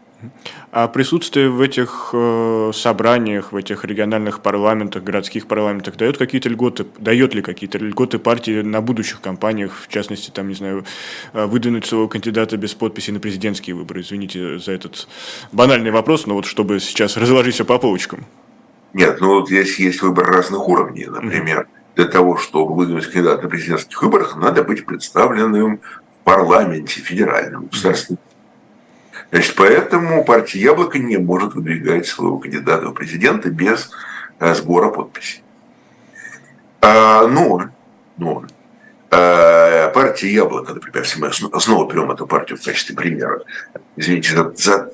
А 0.72 0.88
присутствие 0.88 1.50
в 1.50 1.62
этих 1.62 2.10
э, 2.14 2.72
собраниях, 2.74 3.52
в 3.52 3.56
этих 3.56 3.86
региональных 3.86 4.42
парламентах, 4.42 5.04
городских 5.04 5.48
парламентах 5.48 5.98
дает 5.98 6.18
какие-то 6.18 6.50
льготы, 6.50 6.86
дает 6.98 7.36
ли 7.36 7.42
какие-то 7.42 7.78
льготы 7.78 8.20
партии 8.20 8.62
на 8.62 8.82
будущих 8.82 9.22
кампаниях, 9.22 9.78
в 9.80 9.88
частности, 9.88 10.32
там, 10.32 10.48
не 10.48 10.56
знаю, 10.56 10.86
э, 11.34 11.46
выдвинуть 11.46 11.86
своего 11.86 12.08
кандидата 12.08 12.58
без 12.58 12.74
подписи 12.74 13.12
на 13.12 13.20
президентские 13.20 13.76
выборы? 13.76 14.02
Извините 14.02 14.60
за 14.60 14.72
этот 14.72 15.08
банальный 15.52 15.92
вопрос, 15.92 16.26
но 16.26 16.34
вот 16.36 16.46
чтобы 16.46 16.80
сейчас 16.80 17.18
разложить 17.18 17.56
все 17.56 17.66
по 17.66 17.78
полочкам. 17.78 18.26
Нет, 18.94 19.20
ну 19.20 19.40
вот 19.40 19.48
здесь 19.48 19.80
есть 19.80 20.02
выбор 20.02 20.28
разных 20.28 20.68
уровней. 20.68 21.06
Например, 21.06 21.68
для 21.96 22.06
того, 22.06 22.38
чтобы 22.38 22.76
выдвинуть 22.76 23.06
кандидата 23.12 23.44
на 23.44 23.50
президентских 23.50 24.02
выборах, 24.02 24.36
надо 24.36 24.64
быть 24.64 24.86
представленным 24.86 25.78
в 25.78 26.24
парламенте 26.24 27.02
федеральном, 27.02 27.66
государственном. 27.66 28.20
Значит, 29.32 29.56
поэтому 29.56 30.24
партия 30.24 30.60
«Яблоко» 30.60 31.00
не 31.00 31.18
может 31.18 31.56
выдвигать 31.56 32.06
своего 32.06 32.38
кандидата 32.38 32.88
в 32.88 32.94
президенты 32.94 33.50
без 33.50 33.90
э, 34.40 34.54
сбора 34.54 34.90
подписей. 34.90 35.44
А, 36.82 37.26
но, 37.28 37.70
но 38.18 38.46
а, 39.10 39.90
партия 39.90 40.32
«Яблоко», 40.32 40.74
например, 40.74 41.04
если 41.04 41.20
мы 41.20 41.32
снова 41.34 41.92
берем 41.92 42.12
эту 42.12 42.28
партию 42.28 42.60
в 42.60 42.64
качестве 42.64 42.96
примера, 42.96 43.42
извините 43.96 44.36
за, 44.36 44.54
за 44.56 44.92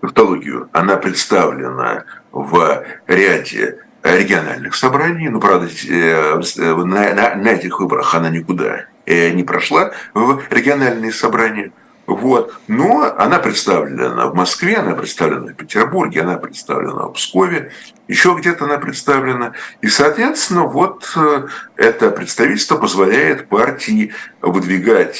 тавтологию, 0.00 0.68
она 0.72 0.96
представлена 0.96 2.04
в 2.32 2.84
ряде 3.06 3.78
региональных 4.14 4.74
собраний, 4.74 5.28
но, 5.28 5.40
правда, 5.40 5.68
э, 5.88 6.40
на, 6.58 7.14
на, 7.14 7.34
на 7.34 7.48
этих 7.48 7.80
выборах 7.80 8.14
она 8.14 8.30
никуда 8.30 8.86
э, 9.04 9.30
не 9.30 9.42
прошла 9.42 9.92
в 10.14 10.42
региональные 10.50 11.12
собрания. 11.12 11.72
Вот. 12.06 12.54
Но 12.68 13.12
она 13.18 13.40
представлена 13.40 14.28
в 14.28 14.34
Москве, 14.34 14.76
она 14.76 14.94
представлена 14.94 15.52
в 15.52 15.54
Петербурге, 15.54 16.22
она 16.22 16.36
представлена 16.36 17.08
в 17.08 17.14
Пскове, 17.14 17.72
еще 18.06 18.36
где-то 18.38 18.66
она 18.66 18.78
представлена. 18.78 19.54
И, 19.80 19.88
соответственно, 19.88 20.64
вот 20.64 21.10
э, 21.16 21.46
это 21.76 22.10
представительство 22.10 22.76
позволяет 22.76 23.48
партии 23.48 24.12
выдвигать 24.40 25.16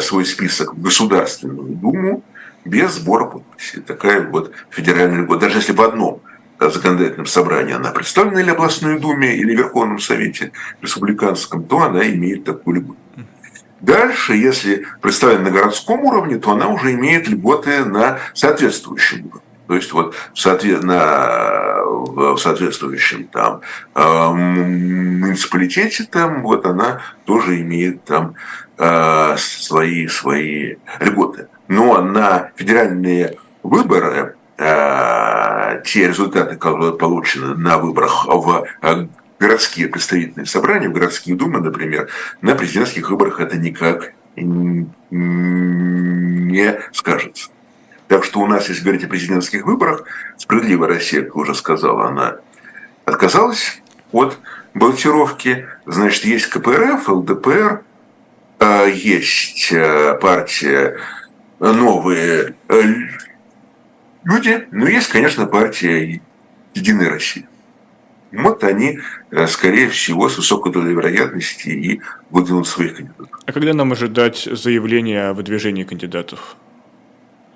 свой 0.00 0.24
список 0.24 0.74
в 0.74 0.82
Государственную 0.82 1.68
Думу 1.76 2.24
без 2.64 2.94
сбора 2.94 3.26
подписей. 3.26 3.80
Такая 3.82 4.28
вот 4.28 4.52
федеральная... 4.70 5.26
Даже 5.38 5.58
если 5.58 5.72
в 5.72 5.80
одном 5.82 6.22
законодательном 6.60 7.26
собрании 7.26 7.74
она 7.74 7.90
представлена 7.90 8.40
или 8.40 8.50
областной 8.50 8.98
думе, 8.98 9.36
или 9.36 9.54
Верховном 9.54 9.98
Совете 9.98 10.52
республиканском, 10.80 11.64
то 11.64 11.82
она 11.82 12.08
имеет 12.08 12.44
такую 12.44 12.76
льготу. 12.76 12.98
Дальше, 13.80 14.34
если 14.34 14.86
представлена 15.02 15.44
на 15.44 15.50
городском 15.50 16.04
уровне, 16.04 16.38
то 16.38 16.52
она 16.52 16.68
уже 16.68 16.92
имеет 16.92 17.28
льготы 17.28 17.84
на 17.84 18.18
соответствующем 18.32 19.26
уровне. 19.26 19.40
То 19.66 19.74
есть 19.74 19.92
вот 19.92 20.14
соответ, 20.34 20.82
на, 20.84 21.82
в 21.84 22.36
соответствующем 22.38 23.28
там 23.28 23.62
э, 23.94 24.28
муниципалитете 24.30 26.04
там 26.04 26.42
вот 26.42 26.66
она 26.66 27.00
тоже 27.24 27.60
имеет 27.62 28.04
там 28.04 28.34
э, 28.76 29.36
свои 29.38 30.06
свои 30.06 30.76
льготы. 31.00 31.48
Но 31.68 32.00
на 32.00 32.50
федеральные 32.56 33.38
выборы 33.62 34.36
Э, 34.56 35.82
те 35.84 36.06
результаты, 36.06 36.54
которые 36.56 36.92
получены 36.96 37.56
на 37.56 37.78
выборах 37.78 38.26
в 38.26 38.64
э, 38.82 39.08
городские 39.40 39.88
представительные 39.88 40.46
собрания, 40.46 40.88
в 40.88 40.92
городские 40.92 41.34
думы, 41.34 41.60
например, 41.60 42.08
на 42.40 42.54
президентских 42.54 43.10
выборах 43.10 43.40
это 43.40 43.56
никак 43.56 44.12
не 44.36 44.88
скажется. 46.92 47.50
Так 48.06 48.24
что 48.24 48.40
у 48.40 48.46
нас, 48.46 48.68
если 48.68 48.82
говорить 48.82 49.04
о 49.04 49.08
президентских 49.08 49.64
выборах, 49.66 50.04
справедливая 50.38 50.88
Россия, 50.88 51.22
как 51.22 51.36
уже 51.36 51.54
сказала, 51.54 52.08
она 52.08 52.36
отказалась 53.04 53.82
от 54.12 54.38
баллотировки. 54.72 55.66
Значит, 55.84 56.24
есть 56.26 56.46
КПРФ, 56.46 57.08
ЛДПР, 57.08 57.82
э, 58.60 58.90
есть 58.92 59.72
партия 60.20 60.96
новые 61.58 62.54
люди, 64.24 64.66
но 64.70 64.88
есть, 64.88 65.08
конечно, 65.08 65.46
партия 65.46 66.20
«Единая 66.74 67.10
Россия». 67.10 67.46
Вот 68.32 68.64
они, 68.64 68.98
э, 69.30 69.46
скорее 69.46 69.88
всего, 69.88 70.28
с 70.28 70.36
высокой 70.36 70.72
долей 70.72 70.92
вероятности 70.92 71.68
и 71.68 72.00
выдвинут 72.30 72.66
своих 72.66 72.96
кандидатов. 72.96 73.28
А 73.46 73.52
когда 73.52 73.72
нам 73.74 73.92
ожидать 73.92 74.48
заявления 74.50 75.28
о 75.28 75.34
выдвижении 75.34 75.84
кандидатов? 75.84 76.56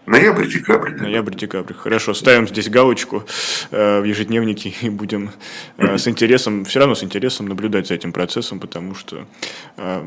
Ноябрь-декабрь. 0.08 0.92
Ноябрь-декабрь. 0.92 1.74
Хорошо, 1.74 2.14
ставим 2.14 2.48
здесь 2.48 2.70
галочку 2.70 3.24
э, 3.70 4.00
в 4.00 4.04
ежедневнике 4.04 4.72
и 4.80 4.88
будем 4.88 5.30
э, 5.76 5.98
с 5.98 6.08
интересом, 6.08 6.64
все 6.64 6.78
равно 6.78 6.94
с 6.94 7.04
интересом 7.04 7.46
наблюдать 7.46 7.88
за 7.88 7.94
этим 7.94 8.12
процессом, 8.12 8.58
потому 8.58 8.94
что 8.94 9.26
э, 9.76 10.02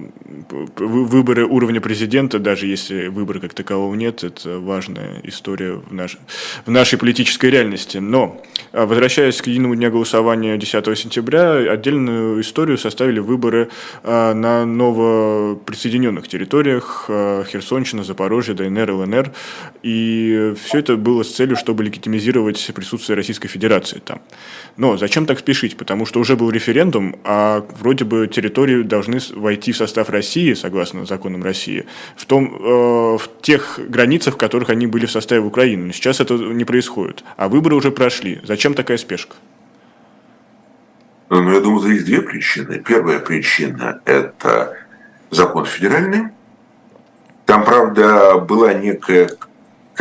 выборы 0.50 1.46
уровня 1.46 1.82
президента, 1.82 2.40
даже 2.40 2.66
если 2.66 3.08
выбора 3.08 3.40
как 3.40 3.54
такового 3.54 3.94
нет, 3.94 4.24
это 4.24 4.58
важная 4.58 5.22
история 5.24 5.74
в, 5.74 5.94
наш, 5.94 6.18
в 6.66 6.72
нашей 6.72 6.98
политической 6.98 7.52
реальности. 7.52 8.00
Но, 8.00 8.42
э, 8.72 8.84
возвращаясь 8.84 9.40
к 9.40 9.46
единому 9.46 9.76
дню 9.76 9.92
голосования 9.92 10.58
10 10.58 10.98
сентября, 10.98 11.72
отдельную 11.72 12.42
историю 12.42 12.80
составили 12.80 13.20
выборы 13.20 13.70
э, 14.02 14.34
на 14.34 14.66
новоприсоединенных 14.66 16.28
территориях 16.28 17.06
э, 17.08 17.44
Херсонщина, 17.48 18.04
Запорожье, 18.04 18.56
ДНР, 18.56 18.92
ЛНР. 18.94 19.32
И 19.92 20.54
все 20.64 20.80
это 20.80 20.96
было 20.96 21.24
с 21.24 21.32
целью, 21.32 21.58
чтобы 21.58 21.84
легитимизировать 21.84 22.72
присутствие 22.74 23.18
Российской 23.18 23.50
Федерации 23.50 24.00
там. 24.00 24.22
Но 24.78 24.98
зачем 24.98 25.26
так 25.26 25.40
спешить? 25.40 25.76
Потому 25.76 26.06
что 26.06 26.20
уже 26.20 26.38
был 26.38 26.50
референдум, 26.50 27.18
а 27.26 27.66
вроде 27.80 28.06
бы 28.06 28.28
территории 28.28 28.84
должны 28.84 29.20
войти 29.36 29.74
в 29.74 29.78
состав 29.78 30.10
России, 30.10 30.54
согласно 30.54 31.06
законам 31.06 31.44
России, 31.44 31.86
в, 32.16 32.26
том, 32.26 32.56
э, 32.56 33.18
в 33.18 33.30
тех 33.42 33.80
границах, 33.90 34.36
в 34.36 34.38
которых 34.38 34.70
они 34.70 34.88
были 34.88 35.06
в 35.06 35.12
составе 35.12 35.42
Украины. 35.42 35.88
Но 35.88 35.92
сейчас 35.92 36.22
это 36.22 36.36
не 36.36 36.64
происходит. 36.64 37.24
А 37.36 37.50
выборы 37.50 37.76
уже 37.76 37.92
прошли. 37.92 38.40
Зачем 38.44 38.74
такая 38.74 38.98
спешка? 38.98 39.36
Ну, 41.30 41.52
я 41.52 41.60
думаю, 41.60 41.82
здесь 41.82 42.06
две 42.06 42.22
причины. 42.22 42.82
Первая 42.86 43.20
причина– 43.20 44.00
это 44.06 44.78
закон 45.32 45.66
федеральный. 45.66 46.30
Там, 47.46 47.66
правда, 47.66 48.38
была 48.38 48.74
некая 48.74 49.30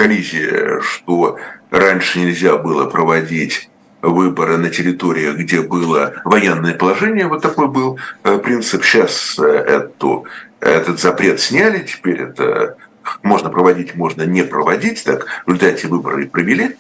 коллизия, 0.01 0.81
что 0.81 1.39
раньше 1.71 2.21
нельзя 2.21 2.57
было 2.57 2.87
проводить 2.87 3.69
выборы 4.01 4.57
на 4.57 4.71
территориях, 4.71 5.37
где 5.37 5.61
было 5.61 6.15
военное 6.25 6.73
положение, 6.73 7.27
вот 7.27 7.43
такой 7.43 7.69
был 7.69 7.99
э, 8.25 8.39
принцип. 8.39 8.83
Сейчас 8.83 9.39
э, 9.39 9.45
эту, 9.45 10.25
этот 10.61 11.01
запрет 11.01 11.39
сняли, 11.39 11.81
теперь 11.81 12.23
это 12.23 12.79
можно 13.23 13.51
проводить, 13.51 13.95
можно 13.95 14.23
не 14.23 14.43
проводить, 14.43 15.05
так 15.05 15.27
в 15.45 15.49
результате 15.53 15.87
выборы 15.89 16.27
провели. 16.27 16.79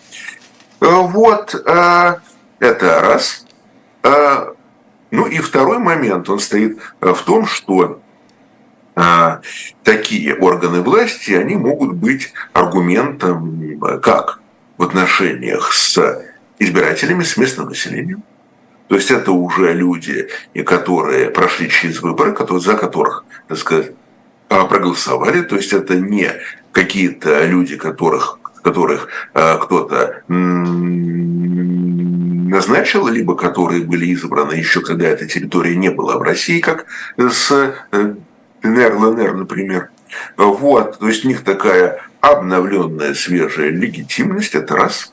Э, 0.80 0.86
вот, 0.86 1.54
это 1.54 3.00
раз. 3.00 3.44
Ну 5.10 5.26
и 5.26 5.40
второй 5.40 5.78
момент, 5.78 6.30
он 6.30 6.38
стоит 6.38 6.78
в 7.00 7.22
том, 7.24 7.44
что 7.44 8.00
такие 9.82 10.34
органы 10.34 10.82
власти, 10.82 11.32
они 11.32 11.56
могут 11.56 11.94
быть 11.94 12.32
аргументом 12.52 13.80
как 14.02 14.40
в 14.76 14.82
отношениях 14.82 15.72
с 15.72 16.22
избирателями, 16.58 17.22
с 17.22 17.36
местным 17.36 17.68
населением. 17.68 18.22
То 18.88 18.96
есть 18.96 19.10
это 19.10 19.30
уже 19.32 19.72
люди, 19.72 20.28
которые 20.66 21.30
прошли 21.30 21.68
через 21.70 22.02
выборы, 22.02 22.32
которые, 22.32 22.60
за 22.60 22.74
которых, 22.74 23.24
так 23.46 23.58
сказать, 23.58 23.92
а, 24.48 24.64
проголосовали. 24.64 25.42
То 25.42 25.56
есть 25.56 25.72
это 25.72 25.94
не 25.94 26.32
какие-то 26.72 27.44
люди, 27.46 27.76
которых, 27.76 28.40
которых 28.62 29.08
а, 29.32 29.58
кто-то 29.58 30.24
назначил, 32.50 33.06
либо 33.06 33.36
которые 33.36 33.84
были 33.84 34.06
избраны 34.06 34.54
еще 34.54 34.80
когда 34.80 35.06
эта 35.06 35.24
территория 35.26 35.76
не 35.76 35.90
была 35.90 36.18
в 36.18 36.22
России, 36.22 36.58
как 36.58 36.86
с 37.16 37.72
э, 37.92 38.14
ДНР, 38.62 38.94
ЛНР, 38.96 39.34
например. 39.34 39.90
Вот, 40.36 40.98
то 40.98 41.08
есть 41.08 41.24
у 41.24 41.28
них 41.28 41.44
такая 41.44 42.00
обновленная, 42.20 43.14
свежая 43.14 43.70
легитимность, 43.70 44.54
это 44.54 44.76
раз. 44.76 45.12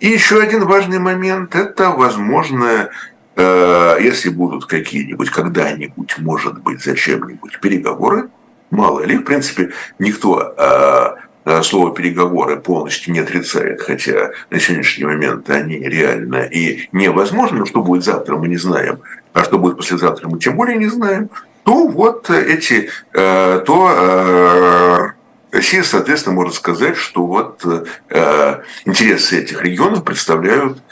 И 0.00 0.08
еще 0.08 0.40
один 0.40 0.66
важный 0.66 0.98
момент– 0.98 1.54
это 1.56 1.90
возможно, 1.90 2.90
э, 3.36 3.96
если 4.00 4.28
будут 4.28 4.66
какие-нибудь, 4.66 5.30
когда-нибудь, 5.30 6.18
может 6.18 6.60
быть, 6.62 6.82
зачем-нибудь 6.82 7.60
переговоры, 7.60 8.28
мало 8.70 9.00
ли, 9.04 9.16
в 9.16 9.22
принципе, 9.22 9.70
никто 9.98 10.54
э, 10.56 11.14
э, 11.44 11.62
слово 11.62 11.94
переговоры 11.94 12.58
полностью 12.58 13.14
не 13.14 13.20
отрицает, 13.20 13.80
хотя 13.80 14.32
на 14.50 14.58
сегодняшний 14.58 15.04
момент 15.04 15.48
они 15.48 15.78
реально 15.78 16.44
и 16.44 16.88
невозможны. 16.92 17.64
Что 17.64 17.82
будет 17.82 18.04
завтра, 18.04 18.36
мы 18.36 18.48
не 18.48 18.56
знаем. 18.56 18.98
А 19.32 19.44
что 19.44 19.58
будет 19.58 19.76
послезавтра, 19.76 20.28
мы 20.28 20.38
тем 20.38 20.56
более 20.56 20.76
не 20.76 20.88
знаем 20.88 21.30
то 21.64 21.88
вот 21.88 22.30
эти, 22.30 22.90
э, 23.12 23.62
то 23.66 23.90
э, 23.96 25.56
Россия, 25.56 25.82
соответственно, 25.82 26.34
может 26.34 26.54
сказать, 26.54 26.96
что 26.96 27.26
вот 27.26 27.64
э, 28.10 28.62
интересы 28.84 29.40
этих 29.40 29.62
регионов 29.62 30.04
представляют 30.04 30.82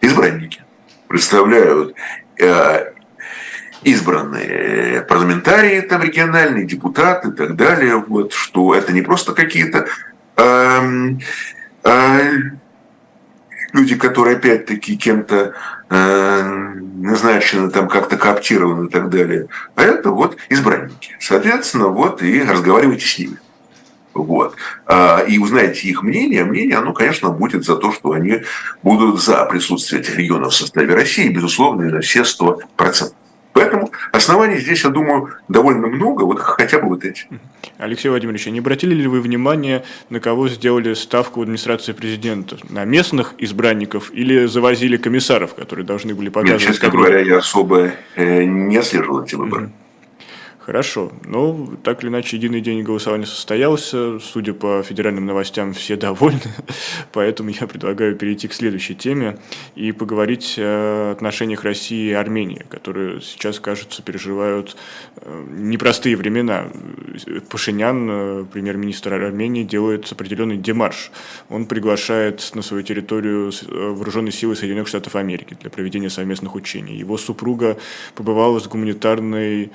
избранники, 0.00 0.62
представляют 1.08 1.94
избранные 3.82 5.02
парламентарии, 5.02 5.80
там 5.80 6.02
региональные 6.02 6.66
депутаты 6.66 7.28
и 7.28 7.32
так 7.32 7.56
далее, 7.56 7.96
вот, 7.96 8.32
что 8.32 8.74
это 8.74 8.92
не 8.92 9.02
просто 9.02 9.32
какие-то 9.32 9.86
э, 10.36 11.08
э, 11.84 12.32
люди, 13.72 13.96
которые 13.96 14.36
опять-таки 14.36 14.96
кем-то 14.96 15.54
назначены, 15.90 17.70
там 17.70 17.88
как-то 17.88 18.16
кооптированы 18.16 18.86
и 18.86 18.90
так 18.90 19.10
далее. 19.10 19.48
А 19.74 19.82
это 19.82 20.10
вот 20.10 20.36
избранники. 20.48 21.16
Соответственно, 21.18 21.88
вот 21.88 22.22
и 22.22 22.42
разговаривайте 22.42 23.06
с 23.06 23.18
ними. 23.18 23.38
Вот. 24.14 24.54
А, 24.86 25.20
и 25.20 25.38
узнаете 25.38 25.88
их 25.88 26.02
мнение. 26.02 26.44
Мнение, 26.44 26.78
оно, 26.78 26.92
конечно, 26.92 27.30
будет 27.30 27.64
за 27.64 27.76
то, 27.76 27.92
что 27.92 28.12
они 28.12 28.42
будут 28.82 29.22
за 29.22 29.44
присутствие 29.46 30.02
этих 30.02 30.16
регионов 30.16 30.52
в 30.52 30.56
составе 30.56 30.94
России, 30.94 31.28
безусловно, 31.28 31.82
и 31.82 31.92
на 31.92 32.00
все 32.00 32.22
100%. 32.22 33.12
Поэтому 33.52 33.90
оснований 34.12 34.58
здесь, 34.58 34.84
я 34.84 34.90
думаю, 34.90 35.34
довольно 35.48 35.88
много, 35.88 36.24
вот 36.24 36.38
хотя 36.38 36.78
бы 36.78 36.88
вот 36.88 37.04
эти. 37.04 37.26
Алексей 37.78 38.08
Владимирович, 38.08 38.46
а 38.46 38.50
не 38.50 38.60
обратили 38.60 38.94
ли 38.94 39.06
вы 39.06 39.20
внимание, 39.20 39.84
на 40.08 40.20
кого 40.20 40.48
сделали 40.48 40.94
ставку 40.94 41.42
администрации 41.42 41.92
президента? 41.92 42.58
На 42.68 42.84
местных 42.84 43.34
избранников 43.38 44.12
или 44.12 44.46
завозили 44.46 44.96
комиссаров, 44.96 45.54
которые 45.54 45.84
должны 45.84 46.14
были 46.14 46.28
показывать? 46.28 46.62
Нет, 46.62 46.72
честно 46.72 46.88
говоря, 46.90 47.20
я 47.20 47.38
особо 47.38 47.92
э, 48.16 48.44
не 48.44 48.82
слежу 48.82 49.22
эти 49.22 49.34
выборы. 49.34 49.64
Угу. 49.66 49.72
Хорошо. 50.66 51.10
Ну, 51.24 51.78
так 51.82 52.02
или 52.02 52.10
иначе, 52.10 52.36
единый 52.36 52.60
день 52.60 52.82
голосования 52.82 53.24
состоялся. 53.24 54.18
Судя 54.18 54.52
по 54.52 54.82
федеральным 54.82 55.24
новостям, 55.24 55.72
все 55.72 55.96
довольны. 55.96 56.42
Поэтому 57.12 57.48
я 57.48 57.66
предлагаю 57.66 58.14
перейти 58.14 58.46
к 58.46 58.52
следующей 58.52 58.94
теме 58.94 59.38
и 59.74 59.90
поговорить 59.92 60.56
о 60.58 61.12
отношениях 61.12 61.64
России 61.64 62.10
и 62.10 62.12
Армении, 62.12 62.66
которые 62.68 63.22
сейчас, 63.22 63.58
кажется, 63.58 64.02
переживают 64.02 64.76
э, 65.16 65.44
непростые 65.50 66.14
времена. 66.14 66.66
Пашинян, 67.48 68.08
э, 68.10 68.44
премьер-министр 68.52 69.14
Армении, 69.14 69.64
делает 69.64 70.12
определенный 70.12 70.58
демарш. 70.58 71.10
Он 71.48 71.64
приглашает 71.64 72.50
на 72.54 72.60
свою 72.60 72.82
территорию 72.82 73.50
э, 73.50 73.90
вооруженные 73.92 74.32
силы 74.32 74.54
Соединенных 74.54 74.88
Штатов 74.88 75.16
Америки 75.16 75.56
для 75.58 75.70
проведения 75.70 76.10
совместных 76.10 76.54
учений. 76.54 76.96
Его 76.96 77.16
супруга 77.16 77.78
побывала 78.14 78.58
с 78.58 78.68
гуманитарной 78.68 79.70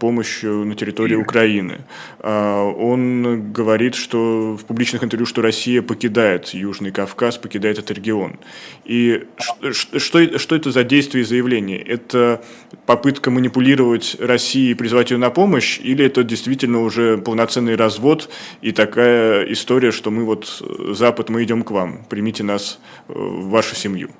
помощью 0.00 0.16
помощью 0.16 0.64
на 0.64 0.74
территории 0.74 1.14
Украины. 1.16 1.78
А, 2.20 2.64
он 2.64 3.52
говорит, 3.52 3.94
что 3.94 4.56
в 4.56 4.64
публичных 4.64 5.04
интервью, 5.04 5.26
что 5.26 5.42
Россия 5.42 5.82
покидает 5.82 6.54
Южный 6.54 6.90
Кавказ, 6.90 7.38
покидает 7.38 7.78
этот 7.78 7.98
регион. 7.98 8.38
И 8.84 9.24
что, 9.72 10.38
что 10.38 10.56
это 10.56 10.70
за 10.70 10.84
действие 10.84 11.22
и 11.22 11.26
заявление? 11.26 11.78
Это 11.78 12.40
попытка 12.86 13.30
манипулировать 13.30 14.16
Россией 14.20 14.70
и 14.70 14.74
призвать 14.74 15.10
ее 15.10 15.18
на 15.18 15.30
помощь, 15.30 15.80
или 15.82 16.04
это 16.04 16.22
действительно 16.22 16.82
уже 16.82 17.18
полноценный 17.18 17.76
развод 17.76 18.28
и 18.62 18.72
такая 18.72 19.44
история, 19.52 19.92
что 19.92 20.10
мы 20.10 20.24
вот, 20.24 20.62
Запад, 20.90 21.28
мы 21.28 21.42
идем 21.42 21.62
к 21.62 21.70
вам, 21.70 22.04
примите 22.08 22.42
нас 22.42 22.78
в 23.08 23.50
вашу 23.50 23.74
семью? 23.74 24.10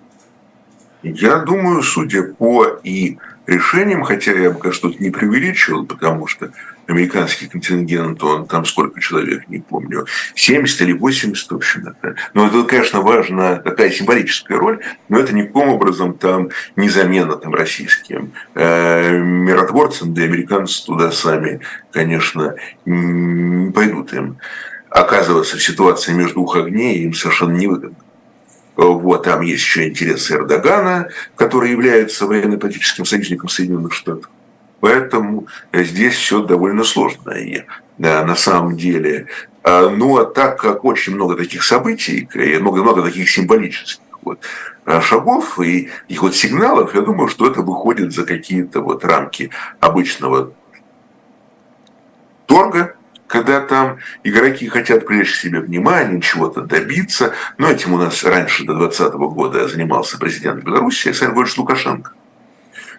Я 1.02 1.38
думаю, 1.38 1.82
судя 1.82 2.22
по 2.34 2.80
и 2.82 3.18
решением, 3.46 4.02
хотя 4.04 4.32
я 4.32 4.50
конечно, 4.50 4.90
тут 4.90 5.00
не 5.00 5.10
преувеличивал, 5.10 5.86
потому 5.86 6.26
что 6.26 6.50
американский 6.86 7.48
контингент, 7.48 8.22
он 8.22 8.46
там 8.46 8.64
сколько 8.64 9.00
человек, 9.00 9.48
не 9.48 9.58
помню, 9.58 10.06
70 10.34 10.80
или 10.82 10.92
80, 10.92 11.50
в 11.50 11.54
общем. 11.56 11.88
Это. 11.88 12.16
Но 12.34 12.46
это, 12.46 12.62
конечно, 12.64 13.00
важна 13.00 13.56
такая 13.56 13.90
символическая 13.90 14.58
роль, 14.58 14.80
но 15.08 15.18
это 15.18 15.34
никаким 15.34 15.68
образом 15.68 16.14
там 16.14 16.50
не 16.76 16.88
замена 16.88 17.36
там, 17.36 17.54
российским 17.54 18.32
э, 18.54 19.18
миротворцам, 19.18 20.14
да 20.14 20.22
и 20.22 20.26
американцы 20.26 20.84
туда 20.84 21.10
сами, 21.10 21.60
конечно, 21.90 22.54
не 22.84 23.72
пойдут 23.72 24.12
им 24.12 24.38
оказываться 24.90 25.56
в 25.58 25.62
ситуации 25.62 26.12
между 26.12 26.34
двух 26.34 26.56
огней, 26.56 27.00
им 27.00 27.12
совершенно 27.12 27.56
невыгодно. 27.56 28.05
Вот, 28.76 29.22
там 29.22 29.40
есть 29.40 29.62
еще 29.62 29.88
интересы 29.88 30.34
Эрдогана, 30.34 31.08
который 31.34 31.70
является 31.70 32.26
военно-политическим 32.26 33.06
союзником 33.06 33.48
Соединенных 33.48 33.94
Штатов. 33.94 34.30
Поэтому 34.80 35.46
здесь 35.72 36.14
все 36.14 36.42
довольно 36.42 36.84
сложно. 36.84 37.30
И, 37.30 37.64
на 37.98 38.36
самом 38.36 38.76
деле. 38.76 39.28
А, 39.62 39.88
ну, 39.88 40.18
а 40.18 40.26
так 40.26 40.60
как 40.60 40.84
очень 40.84 41.14
много 41.14 41.34
таких 41.34 41.64
событий, 41.64 42.28
много-много 42.60 43.02
таких 43.02 43.30
символических 43.30 44.04
вот, 44.22 44.40
а, 44.84 45.00
шагов 45.00 45.58
и 45.58 45.90
их 46.08 46.22
вот 46.22 46.36
сигналов, 46.36 46.94
я 46.94 47.00
думаю, 47.00 47.28
что 47.28 47.50
это 47.50 47.62
выходит 47.62 48.12
за 48.12 48.24
какие-то 48.24 48.80
вот 48.80 49.04
рамки 49.04 49.50
обычного 49.80 50.52
торга, 52.46 52.95
когда 53.26 53.60
там 53.60 53.98
игроки 54.24 54.68
хотят 54.68 55.06
привлечь 55.06 55.32
к 55.32 55.36
себе 55.36 55.60
внимание, 55.60 56.20
чего-то 56.20 56.60
добиться. 56.62 57.32
Но 57.58 57.70
этим 57.70 57.94
у 57.94 57.98
нас 57.98 58.22
раньше, 58.24 58.64
до 58.64 58.74
2020 58.74 59.14
года, 59.14 59.68
занимался 59.68 60.18
президент 60.18 60.62
Беларуси 60.62 61.08
Александр 61.08 61.32
Григорьевич 61.32 61.58
Лукашенко. 61.58 62.12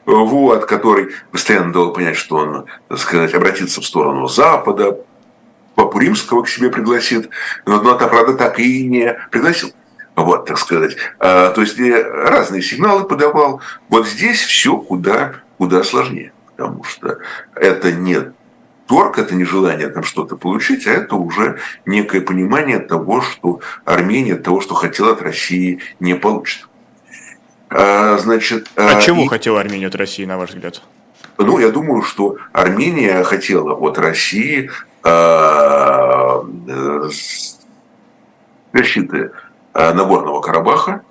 Вот, 0.05 0.65
который 0.65 1.09
постоянно 1.31 1.73
дал 1.73 1.91
понять, 1.91 2.15
что 2.15 2.37
он, 2.37 2.65
так 2.87 2.97
сказать, 2.97 3.33
обратится 3.33 3.81
в 3.81 3.85
сторону 3.85 4.27
Запада, 4.27 4.97
Папу 5.77 5.99
Римского 5.99 6.41
к 6.41 6.49
себе 6.49 6.71
пригласит, 6.71 7.29
но, 7.67 7.79
но 7.81 7.95
правда, 7.95 8.33
так 8.33 8.57
и 8.57 8.83
не 8.87 9.15
пригласил. 9.29 9.73
Вот, 10.15 10.47
так 10.47 10.57
сказать. 10.57 10.97
А, 11.19 11.51
то 11.51 11.61
есть 11.61 11.79
э, 11.79 12.01
разные 12.01 12.63
сигналы 12.63 13.03
подавал. 13.03 13.61
Вот 13.87 14.07
здесь 14.07 14.41
все 14.41 14.75
куда, 14.77 15.35
куда 15.59 15.83
сложнее, 15.83 16.33
потому 16.47 16.83
что 16.83 17.19
это 17.53 17.91
не 17.91 18.33
торг– 18.87 19.17
это 19.19 19.35
не 19.35 19.43
желание 19.43 19.89
там 19.89 20.03
что-то 20.03 20.35
получить, 20.35 20.87
а 20.87 20.91
это 20.91 21.15
уже 21.15 21.59
некое 21.85 22.21
понимание 22.21 22.79
того, 22.79 23.21
что 23.21 23.59
Армения 23.85 24.35
того, 24.35 24.61
что 24.61 24.73
хотела 24.73 25.11
от 25.11 25.21
России, 25.21 25.79
не 25.99 26.15
получит. 26.15 26.67
А, 27.69 28.17
значит, 28.17 28.69
а, 28.75 28.97
а 28.97 29.01
чего 29.01 29.23
и... 29.23 29.27
хотела 29.27 29.59
Армения 29.59 29.87
от 29.87 29.95
России, 29.95 30.25
на 30.25 30.37
ваш 30.37 30.51
взгляд? 30.51 30.81
Ну, 31.37 31.59
я 31.59 31.69
думаю, 31.69 32.01
что 32.01 32.37
Армения 32.51 33.23
хотела 33.23 33.73
от 33.73 33.99
России 33.99 34.71
а, 35.03 36.43
э, 36.67 37.09
защиты 38.73 39.31
Нагорного 39.73 40.41
Карабаха. 40.41 41.01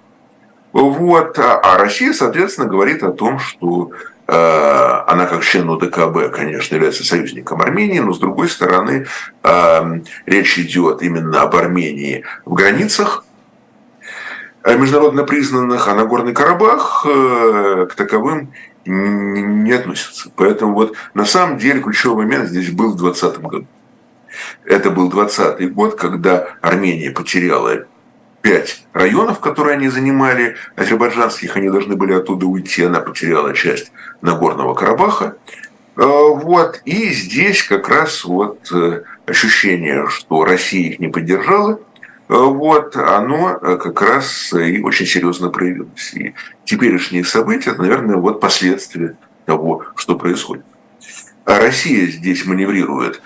Вот. 0.73 1.39
А 1.39 1.79
Россия, 1.79 2.13
соответственно, 2.13 2.67
говорит 2.67 3.05
о 3.05 3.13
том, 3.13 3.39
что 3.39 3.93
она 4.29 5.27
как 5.27 5.45
член 5.45 5.71
ОДКБ, 5.71 6.35
конечно, 6.35 6.75
является 6.75 7.05
союзником 7.05 7.63
Армении, 7.63 8.01
но 8.01 8.13
с 8.13 8.19
другой 8.19 8.49
стороны 8.49 9.07
э, 9.45 10.01
речь 10.27 10.59
идет 10.59 11.03
именно 11.03 11.43
об 11.43 11.55
Армении 11.55 12.25
в 12.45 12.55
границах 12.55 13.25
э, 14.65 14.77
международно 14.77 15.23
признанных, 15.23 15.87
а 15.87 15.95
Нагорный 15.95 16.33
Карабах 16.33 17.03
к 17.05 17.95
таковым 17.97 18.53
не 18.85 19.73
относится. 19.73 20.31
Поэтому 20.37 20.75
вот 20.75 20.97
на 21.15 21.25
самом 21.25 21.59
деле 21.59 21.81
ключевой 21.81 22.25
момент 22.25 22.49
здесь 22.49 22.71
был 22.71 22.93
в 22.93 22.97
2020 22.97 23.41
году. 23.41 23.67
Это 24.65 24.91
был 24.91 25.11
2020 25.11 25.73
год, 25.73 25.95
когда 25.97 26.49
Армения 26.61 27.11
потеряла 27.11 27.87
пять 28.47 28.87
районов, 28.93 29.41
которые 29.41 29.77
они 29.77 29.89
занимали, 29.89 30.55
азербайджанских, 30.77 31.57
они 31.57 31.69
должны 31.69 31.97
были 31.97 32.13
оттуда 32.13 32.47
уйти, 32.47 32.85
она 32.85 33.01
потеряла 33.01 33.53
часть 33.55 33.91
Нагорного 34.23 34.73
Карабаха. 34.75 35.37
Э, 35.97 36.03
вот. 36.05 36.81
И 36.85 37.09
здесь 37.13 37.65
как 37.65 37.89
раз 37.89 38.25
вот 38.25 38.71
э, 38.73 39.03
ощущение, 39.27 40.07
что 40.09 40.45
Россия 40.45 40.91
их 40.91 41.01
не 41.01 41.09
поддержала, 41.09 41.73
э, 41.73 41.79
вот, 42.29 42.95
оно 42.95 43.59
как 43.59 44.01
раз 44.01 44.53
и 44.53 44.81
очень 44.81 45.07
серьезно 45.07 45.51
проявилось. 45.51 46.15
И 46.15 46.35
теперешние 46.65 47.25
события, 47.25 47.73
наверное, 47.73 48.17
вот 48.17 48.41
последствия 48.41 49.17
того, 49.45 49.87
что 49.97 50.15
происходит. 50.15 50.65
А 51.45 51.59
Россия 51.59 52.07
здесь 52.07 52.47
маневрирует 52.47 53.21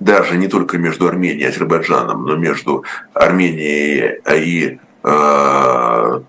даже 0.00 0.36
не 0.36 0.48
только 0.48 0.78
между 0.78 1.08
Арменией 1.08 1.42
и 1.42 1.48
Азербайджаном, 1.48 2.24
но 2.24 2.36
между 2.36 2.84
Арменией 3.14 4.20
и, 4.34 4.78
э, 5.02 6.20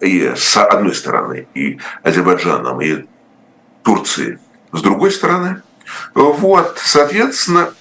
и 0.00 0.32
с 0.34 0.56
одной 0.56 0.94
стороны, 0.94 1.46
и 1.54 1.78
Азербайджаном, 2.02 2.80
и 2.80 3.04
Турцией 3.82 4.38
с 4.72 4.82
другой 4.82 5.10
стороны. 5.10 5.62
Вот, 6.14 6.78
соответственно, 6.82 7.72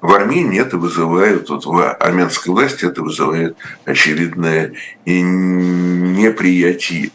в 0.00 0.12
Армении 0.12 0.60
это 0.60 0.76
вызывает, 0.76 1.48
вот 1.48 1.64
в 1.64 1.92
армянской 1.94 2.52
власти 2.52 2.84
это 2.84 3.02
вызывает 3.02 3.56
очевидное 3.84 4.74
неприятие. 5.06 7.10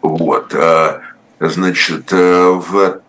Вот. 0.00 0.54
А, 0.54 1.02
значит, 1.40 2.12
э, 2.12 2.48
в 2.48 3.00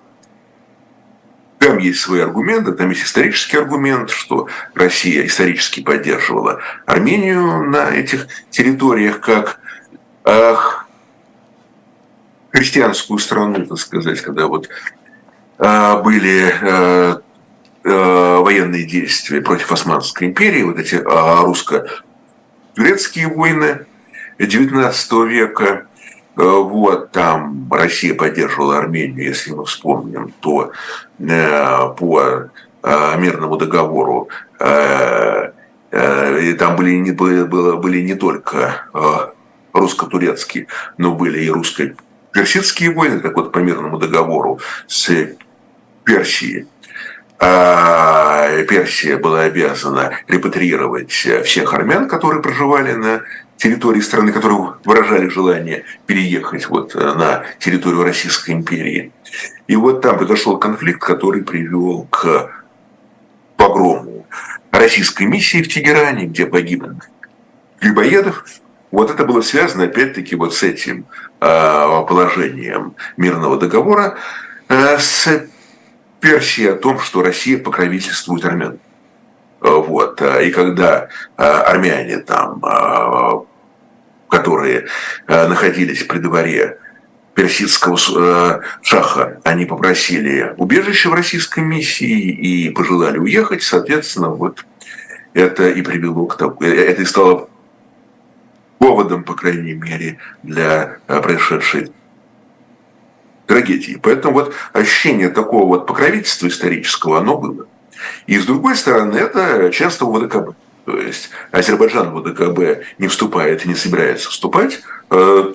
там 1.59 1.77
есть 1.79 1.99
свои 1.99 2.21
аргументы, 2.21 2.71
там 2.73 2.89
есть 2.89 3.03
исторический 3.03 3.57
аргумент, 3.57 4.09
что 4.09 4.47
Россия 4.73 5.25
исторически 5.25 5.81
поддерживала 5.81 6.61
Армению 6.85 7.63
на 7.63 7.89
этих 7.91 8.27
территориях 8.49 9.21
как 9.21 9.59
ах, 10.23 10.87
христианскую 12.51 13.19
страну, 13.19 13.65
так 13.65 13.77
сказать, 13.79 14.21
когда 14.21 14.47
вот 14.47 14.69
а, 15.57 16.01
были 16.01 16.53
а, 16.61 17.21
а, 17.83 18.41
военные 18.41 18.85
действия 18.85 19.41
против 19.41 19.71
Османской 19.71 20.27
империи, 20.27 20.63
вот 20.63 20.77
эти 20.77 20.95
а, 20.95 21.41
русско-турецкие 21.43 23.27
войны– 23.27 23.85
XIX 24.39 25.27
века. 25.27 25.87
Вот 26.37 27.11
там 27.11 27.67
Россия 27.71 28.13
поддерживала 28.13 28.77
Армению, 28.77 29.25
если 29.25 29.51
мы 29.53 29.65
вспомним, 29.65 30.31
то 30.39 30.71
по 31.17 32.51
мирному 33.17 33.57
договору 33.57 34.29
и 35.91 36.53
там 36.53 36.75
были 36.75 36.91
не, 36.91 37.11
было, 37.11 37.77
были 37.77 38.01
не 38.01 38.13
только 38.13 38.83
русско-турецкие, 39.73 40.67
но 40.97 41.15
были 41.15 41.39
и 41.39 41.49
русско-персидские 41.49 42.91
войны, 42.93 43.19
так 43.19 43.35
вот 43.35 43.51
по 43.51 43.57
мирному 43.57 43.97
договору 43.97 44.59
с 44.85 45.09
Персией. 46.03 46.67
А 47.39 48.63
Персия 48.63 49.17
была 49.17 49.41
обязана 49.41 50.11
репатриировать 50.27 51.11
всех 51.11 51.73
армян, 51.73 52.07
которые 52.07 52.41
проживали 52.41 52.93
на 52.93 53.21
территории 53.57 54.01
страны, 54.01 54.31
которые 54.31 54.75
выражали 54.85 55.27
желание 55.27 55.83
переехать 56.05 56.69
вот 56.69 56.95
на 56.95 57.43
территорию 57.59 58.03
Российской 58.03 58.51
империи. 58.51 59.11
И 59.67 59.75
вот 59.75 60.01
там 60.01 60.17
произошел 60.17 60.57
конфликт, 60.57 61.01
который 61.01 61.43
привел 61.43 62.07
к 62.09 62.51
погрому 63.57 64.25
российской 64.71 65.23
миссии 65.23 65.63
в 65.63 65.67
Тегеране, 65.67 66.25
где 66.25 66.45
погиб 66.45 66.85
Грибоедов, 67.81 68.45
вот 68.91 69.11
это 69.11 69.25
было 69.25 69.41
связано, 69.41 69.83
опять-таки, 69.83 70.35
вот 70.35 70.55
с 70.55 70.63
этим 70.63 71.05
э, 71.41 72.05
положением 72.07 72.95
мирного 73.17 73.57
договора 73.57 74.17
э, 74.69 74.97
с 74.97 75.47
Персией 76.19 76.71
о 76.71 76.75
том, 76.75 76.99
что 76.99 77.21
Россия 77.21 77.57
покровительствует 77.57 78.45
армян. 78.45 78.79
Э, 79.67 79.81
вот. 79.81 80.21
И 80.21 80.51
когда 80.51 81.09
армяне 81.35 82.19
там, 82.19 82.61
которые 84.29 84.87
находились 85.27 86.03
при 86.03 86.19
дворе 86.19 86.79
персидского 87.35 88.63
шаха, 88.81 89.39
они 89.43 89.65
попросили 89.65 90.53
убежище 90.57 91.09
в 91.09 91.13
российской 91.13 91.59
миссии 91.59 92.31
и 92.31 92.69
пожелали 92.69 93.19
уехать, 93.19 93.63
соответственно, 93.63 94.29
вот 94.29 94.65
это 95.33 95.69
и 95.69 95.81
привело 95.81 96.25
к 96.25 96.37
тому, 96.37 96.59
это 96.61 97.01
и 97.01 97.05
стало 97.05 97.49
поводом, 98.79 99.23
по 99.23 99.33
крайней 99.33 99.73
мере, 99.73 100.17
для 100.43 100.97
э, 101.07 101.21
происшедшей 101.21 101.91
трагедии. 103.45 103.99
Поэтому 104.01 104.33
вот 104.33 104.55
ощущение 104.73 105.29
такого 105.29 105.65
вот 105.65 105.87
покровительства 105.87 106.47
исторического, 106.47 107.19
оно 107.19 107.37
было. 107.37 107.67
И 108.25 108.37
с 108.37 108.45
другой 108.45 108.75
стороны, 108.75 109.17
это 109.17 109.71
членство 109.71 110.05
в 110.05 110.17
ВДКБ. 110.17 110.55
То 110.85 110.97
есть 110.97 111.29
Азербайджан 111.51 112.11
в 112.11 112.21
ВДКБ 112.21 112.85
не 112.97 113.07
вступает 113.07 113.65
и 113.65 113.69
не 113.69 113.75
собирается 113.75 114.29
вступать. 114.29 114.81
Э, 115.09 115.53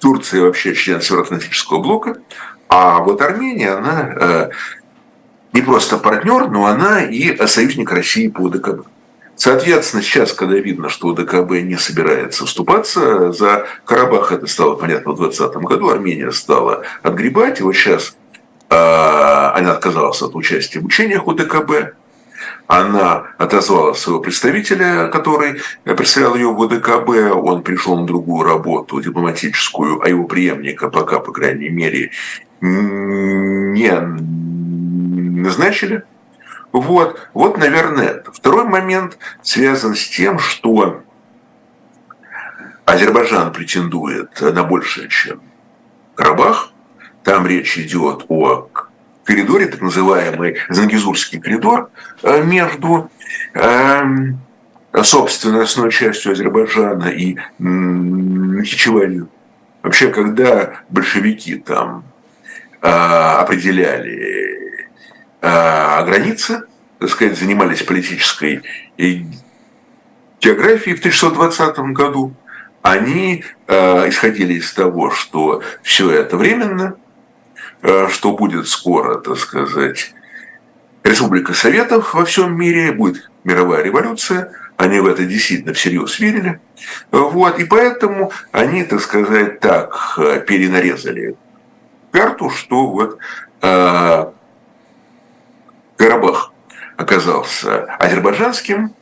Турция 0.00 0.42
вообще 0.42 0.74
член 0.74 1.00
Североатлантического 1.00 1.78
блока. 1.78 2.18
А 2.68 2.98
вот 2.98 3.22
Армения, 3.22 3.70
она 3.70 4.14
э, 4.14 4.50
не 5.52 5.62
просто 5.62 5.98
партнер, 5.98 6.48
но 6.48 6.66
она 6.66 7.02
и 7.02 7.46
союзник 7.46 7.90
России 7.90 8.28
по 8.28 8.48
ВДКБ. 8.48 8.86
Соответственно, 9.36 10.02
сейчас, 10.02 10.32
когда 10.32 10.56
видно, 10.56 10.88
что 10.88 11.12
ДКБ 11.12 11.62
не 11.62 11.76
собирается 11.76 12.46
вступаться 12.46 13.32
за 13.32 13.66
Карабах, 13.84 14.32
это 14.32 14.46
стало 14.46 14.74
понятно 14.74 15.12
в 15.12 15.16
2020 15.16 15.56
году, 15.62 15.88
Армения 15.88 16.30
стала 16.30 16.84
отгребать, 17.02 17.60
и 17.60 17.62
вот 17.62 17.74
сейчас 17.74 18.16
она 18.72 19.72
отказалась 19.72 20.22
от 20.22 20.34
участия 20.34 20.80
в 20.80 20.86
учениях 20.86 21.26
у 21.26 21.32
ДКБ, 21.32 21.94
она 22.66 23.26
отозвала 23.38 23.94
своего 23.94 24.20
представителя, 24.20 25.08
который 25.08 25.60
представлял 25.84 26.34
ее 26.34 26.52
в 26.52 26.68
ДКБ, 26.68 27.34
он 27.34 27.62
пришел 27.62 27.98
на 27.98 28.06
другую 28.06 28.44
работу 28.44 29.00
дипломатическую, 29.00 30.00
а 30.02 30.08
его 30.08 30.24
преемника 30.24 30.88
пока, 30.88 31.18
по 31.20 31.32
крайней 31.32 31.68
мере, 31.68 32.10
не 32.60 33.90
назначили. 35.40 36.04
Вот, 36.72 37.28
вот, 37.34 37.58
наверное, 37.58 38.06
это. 38.06 38.32
Второй 38.32 38.64
момент 38.64 39.18
связан 39.42 39.94
с 39.94 40.08
тем, 40.08 40.38
что 40.38 41.02
Азербайджан 42.86 43.52
претендует 43.52 44.40
на 44.40 44.64
большее, 44.64 45.08
чем 45.08 45.42
Карабах. 46.14 46.71
Там 47.24 47.46
речь 47.46 47.78
идет 47.78 48.24
о 48.28 48.68
коридоре, 49.24 49.66
так 49.66 49.80
называемый 49.80 50.56
Зангизурский 50.68 51.40
коридор 51.40 51.90
э, 52.22 52.42
между 52.42 53.10
эм, 53.54 54.40
собственно, 55.02 55.62
основной 55.62 55.92
частью 55.92 56.32
Азербайджана 56.32 57.06
и 57.08 57.36
Нахичеванью. 57.58 59.28
Вообще, 59.82 60.10
когда 60.10 60.80
большевики 60.88 61.56
там 61.56 62.04
э, 62.80 62.88
определяли 62.88 64.52
а 65.44 66.04
границы, 66.04 66.62
так 67.00 67.10
сказать, 67.10 67.36
занимались 67.36 67.82
политической 67.82 68.62
географией 70.40 70.94
в 70.94 71.00
1620 71.00 71.78
году, 71.92 72.32
они 72.82 73.44
э, 73.66 74.08
исходили 74.08 74.54
из 74.54 74.72
того, 74.72 75.10
что 75.10 75.62
все 75.82 76.12
это 76.12 76.36
временно, 76.36 76.94
э, 76.94 77.01
что 77.82 78.32
будет 78.36 78.68
скоро, 78.68 79.16
так 79.16 79.38
сказать, 79.38 80.14
Республика 81.02 81.52
Советов 81.52 82.14
во 82.14 82.24
всем 82.24 82.56
мире, 82.56 82.92
будет 82.92 83.30
мировая 83.44 83.82
революция, 83.82 84.52
они 84.76 85.00
в 85.00 85.06
это 85.06 85.24
действительно 85.24 85.74
всерьез 85.74 86.18
верили. 86.18 86.60
Вот, 87.10 87.58
и 87.58 87.64
поэтому 87.64 88.32
они, 88.52 88.84
так 88.84 89.00
сказать, 89.00 89.60
так 89.60 90.14
э, 90.18 90.40
перенарезали 90.46 91.36
карту, 92.10 92.50
что 92.50 92.86
вот 92.88 93.18
э, 93.62 94.26
Карабах 95.96 96.52
оказался 96.96 97.84
азербайджанским, 97.98 98.94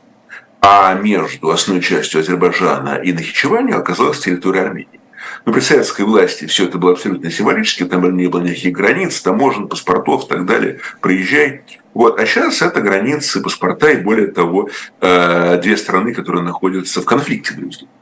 а 0.60 0.94
между 0.94 1.50
основной 1.50 1.82
частью 1.82 2.20
Азербайджана 2.20 2.96
и 2.96 3.12
Нахичеванью 3.12 3.78
оказалась 3.78 4.20
территория 4.20 4.62
Армении. 4.62 4.99
Но 5.44 5.52
при 5.52 5.60
советской 5.60 6.02
власти 6.02 6.46
все 6.46 6.64
это 6.64 6.78
было 6.78 6.92
абсолютно 6.92 7.30
символически, 7.30 7.84
там 7.84 8.16
не 8.16 8.26
было 8.28 8.40
никаких 8.40 8.72
границ, 8.72 9.20
таможен, 9.20 9.68
паспортов 9.68 10.24
и 10.24 10.28
так 10.28 10.46
далее, 10.46 10.80
приезжай. 11.00 11.62
Вот. 11.94 12.18
А 12.20 12.26
сейчас 12.26 12.62
это 12.62 12.80
границы, 12.80 13.40
паспорта 13.42 13.90
и 13.90 13.96
более 13.96 14.28
того, 14.28 14.68
э, 15.00 15.60
две 15.60 15.76
страны, 15.76 16.14
которые 16.14 16.42
находятся 16.42 17.02
в 17.02 17.04
конфликте 17.04 17.54
друг 17.54 17.74
с 17.74 17.78
другом. 17.78 17.94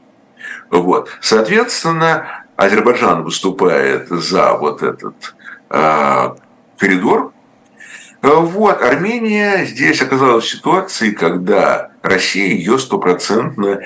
Вот. 0.69 1.09
Соответственно, 1.21 2.45
Азербайджан 2.55 3.23
выступает 3.23 4.09
за 4.09 4.53
вот 4.53 4.83
этот 4.83 5.35
э, 5.69 6.29
коридор, 6.77 7.33
вот, 8.21 8.81
Армения 8.81 9.65
здесь 9.65 10.01
оказалась 10.01 10.43
в 10.43 10.51
ситуации, 10.51 11.11
когда 11.11 11.91
Россия 12.01 12.47
ее 12.53 12.77
стопроцентно 12.77 13.79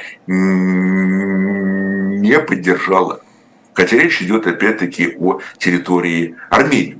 не 2.24 2.40
поддержала. 2.40 3.22
Хотя 3.74 3.98
речь 3.98 4.22
идет 4.22 4.48
опять-таки 4.48 5.16
о 5.20 5.40
территории 5.58 6.36
Армении. 6.50 7.00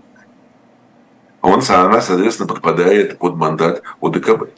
Он, 1.42 1.62
она, 1.68 2.02
соответственно, 2.02 2.48
подпадает 2.48 3.18
под 3.18 3.36
мандат 3.36 3.84
ОДКБ. 4.02 4.50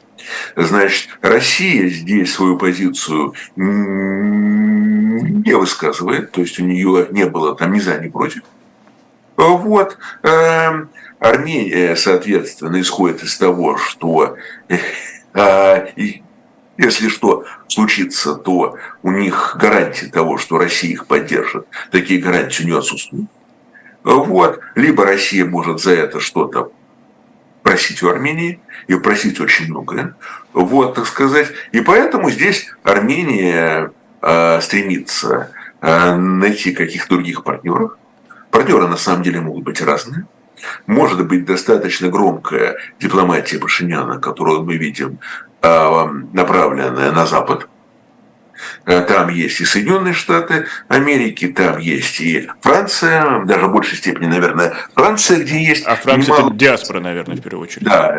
Значит, 0.54 1.10
Россия 1.20 1.88
здесь 1.88 2.32
свою 2.32 2.56
позицию 2.56 3.34
не 3.56 5.52
высказывает, 5.52 6.30
то 6.30 6.40
есть 6.40 6.60
у 6.60 6.64
нее 6.64 7.08
не 7.10 7.26
было 7.26 7.56
там 7.56 7.72
ни 7.72 7.80
за, 7.80 7.98
ни 7.98 8.08
против. 8.08 8.42
Вот. 9.36 9.98
Эм, 10.22 10.90
Армения, 11.18 11.96
соответственно, 11.96 12.80
исходит 12.80 13.22
из 13.22 13.36
того, 13.36 13.76
что 13.76 14.36
э, 14.68 15.86
если 16.78 17.08
что 17.08 17.44
случится, 17.68 18.34
то 18.34 18.76
у 19.02 19.10
них 19.10 19.56
гарантии 19.58 20.06
того, 20.06 20.38
что 20.38 20.58
Россия 20.58 20.92
их 20.92 21.06
поддержит, 21.06 21.66
такие 21.90 22.20
гарантии 22.20 22.62
у 22.62 22.66
нее 22.66 22.78
отсутствуют. 22.78 23.28
Вот. 24.02 24.60
Либо 24.74 25.04
Россия 25.04 25.44
может 25.44 25.80
за 25.80 25.92
это 25.92 26.20
что-то 26.20 26.72
просить 27.62 28.02
у 28.02 28.08
Армении, 28.08 28.60
и 28.86 28.94
просить 28.94 29.40
очень 29.40 29.68
многое. 29.68 30.14
Вот, 30.52 30.94
так 30.94 31.06
сказать. 31.06 31.48
И 31.72 31.80
поэтому 31.80 32.30
здесь 32.30 32.68
Армения 32.82 33.90
э, 34.22 34.60
стремится 34.60 35.50
э, 35.80 36.14
найти 36.14 36.72
каких-то 36.72 37.16
других 37.16 37.42
партнеров. 37.42 37.96
Партнеры 38.50 38.86
на 38.86 38.96
самом 38.96 39.22
деле 39.22 39.40
могут 39.40 39.64
быть 39.64 39.82
разные. 39.82 40.26
Может 40.86 41.26
быть 41.26 41.44
достаточно 41.44 42.08
громкая 42.08 42.76
дипломатия 42.98 43.58
Пашиняна, 43.58 44.18
которую 44.18 44.62
мы 44.62 44.76
видим, 44.76 45.18
направленная 46.32 47.12
на 47.12 47.26
Запад. 47.26 47.68
А, 48.84 49.02
там 49.02 49.28
есть 49.28 49.60
и 49.60 49.64
Соединенные 49.64 50.14
Штаты 50.14 50.66
Америки, 50.88 51.48
там 51.48 51.78
есть 51.78 52.20
и 52.20 52.48
Франция, 52.60 53.44
даже 53.44 53.66
в 53.66 53.72
большей 53.72 53.98
степени, 53.98 54.26
наверное, 54.26 54.74
Франция, 54.94 55.40
где 55.40 55.62
есть... 55.62 55.84
А 55.86 55.96
Франция 55.96 56.34
немало... 56.34 56.48
это 56.48 56.56
диаспора, 56.56 57.00
наверное, 57.00 57.36
в 57.36 57.40
первую 57.40 57.64
очередь. 57.64 57.86
Да, 57.86 58.16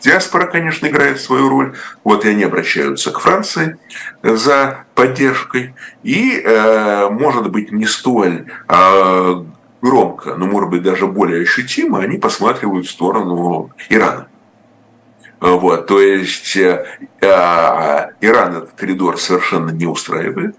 Диаспора, 0.00 0.46
конечно, 0.46 0.86
играет 0.86 1.20
свою 1.20 1.50
роль. 1.50 1.74
Вот 2.04 2.24
и 2.24 2.30
они 2.30 2.44
обращаются 2.44 3.10
к 3.10 3.20
Франции 3.20 3.76
за 4.22 4.84
поддержкой. 4.94 5.74
И, 6.02 6.40
э, 6.42 7.10
может 7.10 7.50
быть, 7.50 7.70
не 7.70 7.84
столь 7.84 8.46
э, 8.68 9.44
громко, 9.82 10.34
но, 10.36 10.46
может 10.46 10.70
быть, 10.70 10.82
даже 10.82 11.06
более 11.06 11.42
ощутимо, 11.42 12.00
они 12.00 12.16
посматривают 12.16 12.86
в 12.86 12.90
сторону 12.90 13.70
Ирана. 13.90 14.29
Вот, 15.40 15.86
то 15.86 16.00
есть 16.02 16.54
э, 16.56 16.84
э, 17.22 17.26
Иран 18.20 18.56
этот 18.56 18.72
коридор 18.72 19.18
совершенно 19.18 19.70
не 19.70 19.86
устраивает, 19.86 20.54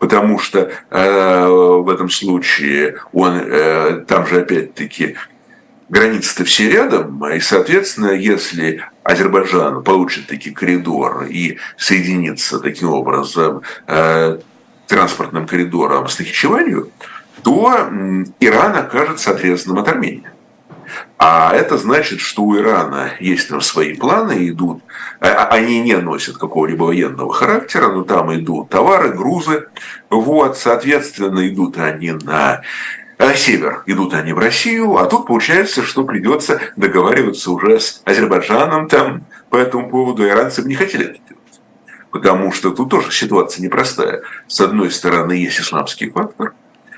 потому 0.00 0.40
что 0.40 0.72
э, 0.90 1.46
в 1.46 1.88
этом 1.88 2.10
случае 2.10 2.96
он, 3.12 3.40
э, 3.40 4.04
там 4.08 4.26
же 4.26 4.40
опять-таки 4.40 5.14
границы-то 5.88 6.44
все 6.44 6.70
рядом, 6.70 7.24
и, 7.28 7.38
соответственно, 7.38 8.10
если 8.10 8.82
Азербайджан 9.04 9.84
получит 9.84 10.26
таки 10.26 10.50
коридор 10.50 11.26
и 11.28 11.58
соединится 11.76 12.58
таким 12.58 12.88
образом 12.88 13.62
э, 13.86 14.38
транспортным 14.88 15.46
коридором 15.46 16.08
с 16.08 16.18
Нахичеванью, 16.18 16.90
то 17.44 17.88
Иран 18.40 18.76
окажется 18.76 19.30
отрезанным 19.30 19.78
от 19.78 19.88
Армении. 19.88 20.26
А 21.18 21.54
это 21.54 21.76
значит, 21.76 22.20
что 22.20 22.42
у 22.42 22.56
Ирана 22.56 23.10
есть 23.20 23.48
там 23.48 23.60
свои 23.60 23.94
планы, 23.94 24.48
идут, 24.48 24.82
а, 25.20 25.28
а 25.28 25.48
они 25.48 25.80
не 25.80 25.96
носят 25.96 26.38
какого-либо 26.38 26.84
военного 26.84 27.32
характера, 27.32 27.88
но 27.88 28.04
там 28.04 28.34
идут 28.34 28.70
товары, 28.70 29.10
грузы, 29.10 29.68
вот, 30.08 30.56
соответственно, 30.56 31.46
идут 31.46 31.76
они 31.76 32.12
на 32.12 32.62
э, 33.18 33.34
север, 33.34 33.82
идут 33.86 34.14
они 34.14 34.32
в 34.32 34.38
Россию, 34.38 34.96
а 34.96 35.04
тут 35.06 35.26
получается, 35.26 35.82
что 35.82 36.04
придется 36.04 36.60
договариваться 36.76 37.50
уже 37.50 37.80
с 37.80 38.00
Азербайджаном 38.06 38.88
там 38.88 39.26
по 39.50 39.56
этому 39.56 39.90
поводу, 39.90 40.26
иранцы 40.26 40.62
бы 40.62 40.68
не 40.68 40.74
хотели 40.74 41.04
это 41.04 41.18
делать. 41.28 41.60
Потому 42.10 42.50
что 42.50 42.70
тут 42.70 42.90
тоже 42.90 43.12
ситуация 43.12 43.62
непростая. 43.62 44.22
С 44.48 44.60
одной 44.60 44.90
стороны, 44.90 45.32
есть 45.32 45.60
исламский 45.60 46.08
фактор, 46.08 46.54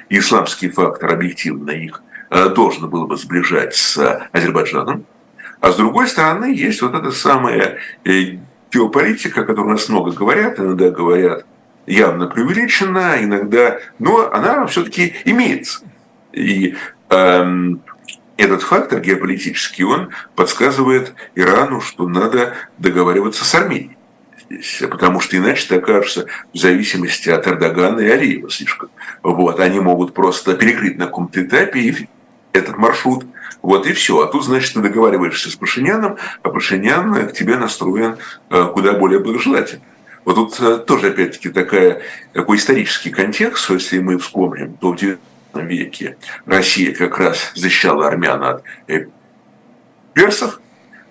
исламский 0.08 0.70
фактор 0.70 1.12
объективно 1.12 1.70
их 1.72 2.02
должно 2.32 2.88
было 2.88 3.06
бы 3.06 3.16
сближать 3.16 3.74
с 3.74 4.28
Азербайджаном. 4.32 5.04
А 5.60 5.70
с 5.70 5.76
другой 5.76 6.08
стороны, 6.08 6.54
есть 6.54 6.82
вот 6.82 6.94
эта 6.94 7.12
самая 7.12 7.78
э, 8.04 8.38
геополитика, 8.72 9.42
о 9.42 9.44
которой 9.44 9.66
у 9.66 9.70
нас 9.70 9.88
много 9.88 10.12
говорят, 10.12 10.58
иногда 10.58 10.90
говорят 10.90 11.44
явно 11.86 12.26
преувеличена, 12.26 13.22
иногда, 13.22 13.78
но 13.98 14.30
она 14.32 14.66
все-таки 14.66 15.14
имеется. 15.24 15.80
И 16.32 16.76
эм, 17.10 17.82
этот 18.36 18.62
фактор 18.62 19.00
геополитический, 19.00 19.84
он 19.84 20.10
подсказывает 20.34 21.14
Ирану, 21.34 21.80
что 21.80 22.08
надо 22.08 22.54
договариваться 22.78 23.44
с 23.44 23.54
Арменией. 23.54 23.96
Здесь, 24.50 24.82
потому 24.90 25.20
что 25.20 25.36
иначе 25.36 25.68
ты 25.68 25.76
окажешься 25.76 26.26
в 26.52 26.58
зависимости 26.58 27.30
от 27.30 27.46
Эрдогана 27.46 28.00
и 28.00 28.08
Алиева 28.08 28.50
слишком. 28.50 28.90
Вот, 29.22 29.60
они 29.60 29.80
могут 29.80 30.14
просто 30.14 30.54
перекрыть 30.54 30.98
на 30.98 31.06
каком-то 31.06 31.42
этапе 31.42 31.80
и 31.80 32.08
этот 32.52 32.76
маршрут. 32.76 33.24
Вот 33.60 33.86
и 33.86 33.92
все. 33.92 34.20
А 34.20 34.26
тут, 34.26 34.44
значит, 34.44 34.74
ты 34.74 34.80
договариваешься 34.80 35.50
с 35.50 35.54
Пашиняном, 35.54 36.16
а 36.42 36.48
Пашинян 36.48 37.28
к 37.28 37.32
тебе 37.32 37.56
настроен 37.56 38.16
э, 38.50 38.64
куда 38.72 38.92
более 38.92 39.20
благожелательно. 39.20 39.82
Вот 40.24 40.34
тут 40.34 40.60
э, 40.60 40.78
тоже, 40.78 41.08
опять-таки, 41.08 41.48
такая, 41.48 42.02
такой 42.32 42.56
исторический 42.56 43.10
контекст, 43.10 43.70
если 43.70 43.98
мы 43.98 44.18
вспомним, 44.18 44.76
то 44.76 44.92
в 44.92 44.96
XIX 44.96 45.18
веке 45.54 46.16
Россия 46.46 46.94
как 46.94 47.18
раз 47.18 47.52
защищала 47.54 48.08
армян 48.08 48.42
от 48.42 48.62
э, 48.88 49.06
персов, 50.12 50.60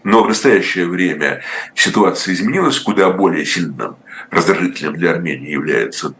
но 0.03 0.23
в 0.23 0.27
настоящее 0.27 0.87
время 0.87 1.41
ситуация 1.75 2.33
изменилась, 2.33 2.79
куда 2.79 3.11
более 3.11 3.45
сильным 3.45 3.97
раздражителем 4.29 4.93
для 4.93 5.11
Армении 5.11 5.51
является 5.51 6.13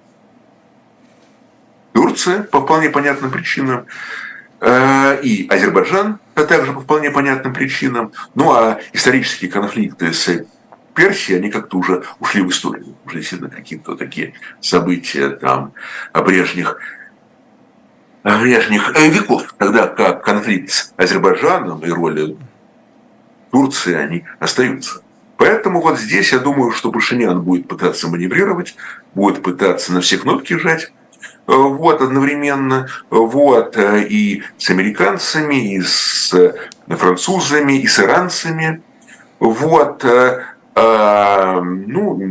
Турция 1.94 2.44
по 2.44 2.62
вполне 2.62 2.90
понятным 2.90 3.32
причинам. 3.32 3.86
Э, 4.64 5.20
и 5.24 5.48
Азербайджан, 5.50 6.20
а 6.36 6.44
также 6.44 6.72
по 6.72 6.82
вполне 6.82 7.10
понятным 7.10 7.52
причинам. 7.52 8.14
Ну 8.36 8.52
а 8.54 8.80
исторические 8.94 9.50
конфликты 9.50 10.14
с 10.14 10.46
Персией, 10.94 11.40
они 11.40 11.50
как-то 11.50 11.78
уже 11.78 12.04
ушли 12.20 12.44
в 12.44 12.50
историю. 12.50 12.96
Уже 13.06 13.18
действительно 13.18 13.50
какие-то 13.50 13.96
такие 13.96 14.36
события 14.62 15.30
там 15.30 15.74
прежних 16.14 16.78
прежних 18.22 18.96
э, 18.96 19.10
веков, 19.10 19.52
тогда 19.58 19.88
как 19.88 20.24
конфликт 20.24 20.70
с 20.70 20.94
Азербайджаном 20.96 21.80
и 21.80 21.90
роль 21.90 22.38
Турции, 23.50 23.96
они 23.96 24.26
остаются. 24.40 25.02
Поэтому 25.38 25.82
вот 25.82 26.00
здесь 26.00 26.34
я 26.34 26.38
думаю, 26.38 26.72
что 26.72 26.92
Пашинян 26.92 27.42
будет 27.42 27.68
пытаться 27.68 28.08
маневрировать, 28.08 28.76
будет 29.16 29.42
пытаться 29.42 29.92
на 29.92 30.02
все 30.02 30.20
кнопки 30.20 30.56
жать, 30.56 30.94
вот, 31.48 32.02
одновременно, 32.02 32.88
вот, 33.10 33.78
э, 33.78 34.04
и 34.04 34.44
с 34.58 34.70
американцами, 34.70 35.76
и 35.76 35.82
с 35.82 36.34
французами, 36.88 37.80
и 37.80 37.88
с 37.88 38.00
иранцами, 38.00 38.82
вот, 39.40 40.06
э, 40.06 40.44
ну, 40.74 42.22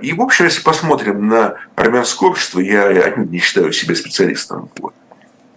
и, 0.00 0.12
в 0.14 0.20
общем, 0.20 0.46
если 0.46 0.62
посмотрим 0.62 1.28
на 1.28 1.54
армянское 1.76 2.30
общество, 2.30 2.58
я 2.60 2.88
отнюдь 2.88 3.30
не 3.30 3.38
считаю 3.38 3.72
себя 3.72 3.94
специалистом 3.94 4.68
по 4.74 4.92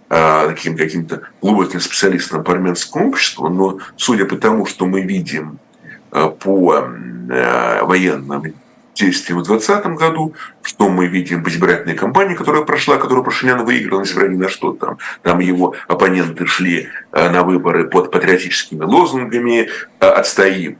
таким 0.08 0.76
каким-то 0.76 1.22
глубоким 1.40 1.80
специалистом 1.80 2.44
по 2.44 2.52
армянскому 2.52 3.08
обществу, 3.08 3.48
но 3.48 3.78
судя 3.96 4.26
по 4.26 4.36
тому, 4.36 4.66
что 4.66 4.86
мы 4.86 5.00
видим 5.00 5.58
по 6.10 6.86
военным 7.82 8.54
действиям 8.96 9.40
в 9.40 9.44
2020 9.44 9.86
году, 9.98 10.34
что 10.62 10.88
мы 10.88 11.06
видим 11.06 11.44
в 11.44 11.48
избирательной 11.48 11.94
кампании, 11.94 12.34
которая 12.34 12.62
прошла, 12.62 12.96
которую 12.96 13.24
Пашинян 13.24 13.64
выиграл, 13.64 14.00
несмотря 14.00 14.28
ни 14.28 14.36
на 14.36 14.48
что 14.48 14.72
там. 14.72 14.98
Там 15.22 15.38
его 15.38 15.74
оппоненты 15.86 16.46
шли 16.46 16.88
э, 17.12 17.30
на 17.30 17.44
выборы 17.44 17.88
под 17.88 18.10
патриотическими 18.10 18.84
лозунгами 18.84 19.68
э, 20.00 20.06
«Отстоим 20.06 20.78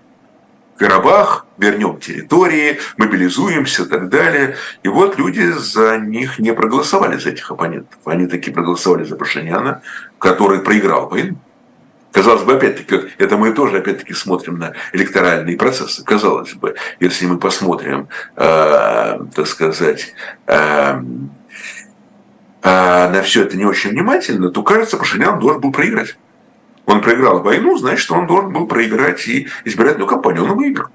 Карабах, 0.76 1.46
вернем 1.56 1.98
территории, 1.98 2.78
мобилизуемся 2.98 3.84
и 3.84 3.86
так 3.86 4.08
далее. 4.10 4.56
И 4.82 4.88
вот 4.88 5.18
люди 5.18 5.50
за 5.52 5.96
них 5.96 6.38
не 6.38 6.52
проголосовали, 6.52 7.16
за 7.16 7.30
этих 7.30 7.50
оппонентов. 7.50 7.98
Они 8.04 8.26
таки 8.26 8.50
проголосовали 8.50 9.04
за 9.04 9.16
Пашиняна, 9.16 9.82
который 10.18 10.60
проиграл 10.60 11.08
войну. 11.08 11.38
Казалось 12.16 12.44
бы, 12.44 12.54
опять-таки, 12.54 13.10
это 13.18 13.36
мы 13.36 13.52
тоже, 13.52 13.76
опять-таки, 13.76 14.14
смотрим 14.14 14.58
на 14.58 14.72
электоральные 14.94 15.58
процессы. 15.58 16.02
Казалось 16.02 16.54
бы, 16.54 16.74
если 16.98 17.26
мы 17.26 17.36
посмотрим, 17.36 18.08
э, 18.36 19.18
так 19.34 19.46
сказать, 19.46 20.14
э, 20.46 20.98
э, 22.62 23.08
на 23.10 23.20
все 23.20 23.42
это 23.42 23.58
не 23.58 23.66
очень 23.66 23.90
внимательно, 23.90 24.48
то 24.48 24.62
кажется, 24.62 24.96
Пашинян 24.96 25.38
должен 25.38 25.60
был 25.60 25.72
проиграть. 25.72 26.16
Он 26.86 27.02
проиграл 27.02 27.42
войну, 27.42 27.76
значит, 27.76 28.10
он 28.10 28.26
должен 28.26 28.50
был 28.50 28.66
проиграть 28.66 29.28
и 29.28 29.48
избирательную 29.66 30.08
кампанию. 30.08 30.44
Он 30.44 30.56
выиграл. 30.56 30.88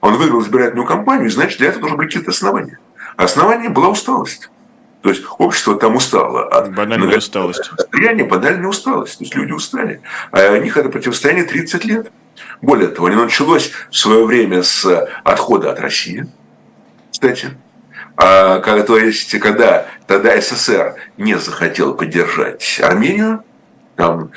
Он 0.00 0.16
выиграл 0.16 0.40
избирательную 0.40 0.86
кампанию, 0.86 1.28
значит, 1.28 1.58
для 1.58 1.68
этого 1.68 1.82
должны 1.82 1.98
быть 1.98 2.06
какие-то 2.06 2.30
основания. 2.30 2.78
Основание 3.18 3.68
была 3.68 3.90
усталость. 3.90 4.48
То 5.02 5.10
есть 5.10 5.24
общество 5.38 5.76
там 5.76 5.96
устало 5.96 6.46
от 6.48 6.74
банальной 6.74 7.18
усталости. 7.18 7.68
Состояния, 7.76 8.24
банальной 8.24 8.68
усталости. 8.68 9.18
То 9.18 9.24
есть 9.24 9.34
люди 9.34 9.52
устали. 9.52 10.00
А 10.30 10.52
у 10.52 10.56
них 10.56 10.76
это 10.76 10.88
противостояние 10.88 11.44
30 11.44 11.84
лет. 11.84 12.12
Более 12.60 12.88
того, 12.88 13.08
оно 13.08 13.24
началось 13.24 13.72
в 13.90 13.96
свое 13.96 14.24
время 14.24 14.62
с 14.62 14.86
отхода 15.24 15.72
от 15.72 15.80
России, 15.80 16.26
кстати. 17.10 17.50
А, 18.16 18.60
то 18.60 18.98
есть, 18.98 19.38
когда 19.40 19.86
тогда 20.06 20.40
СССР 20.40 20.94
не 21.16 21.38
захотел 21.38 21.94
поддержать 21.94 22.80
Армению, 22.82 23.42
там 23.96 24.30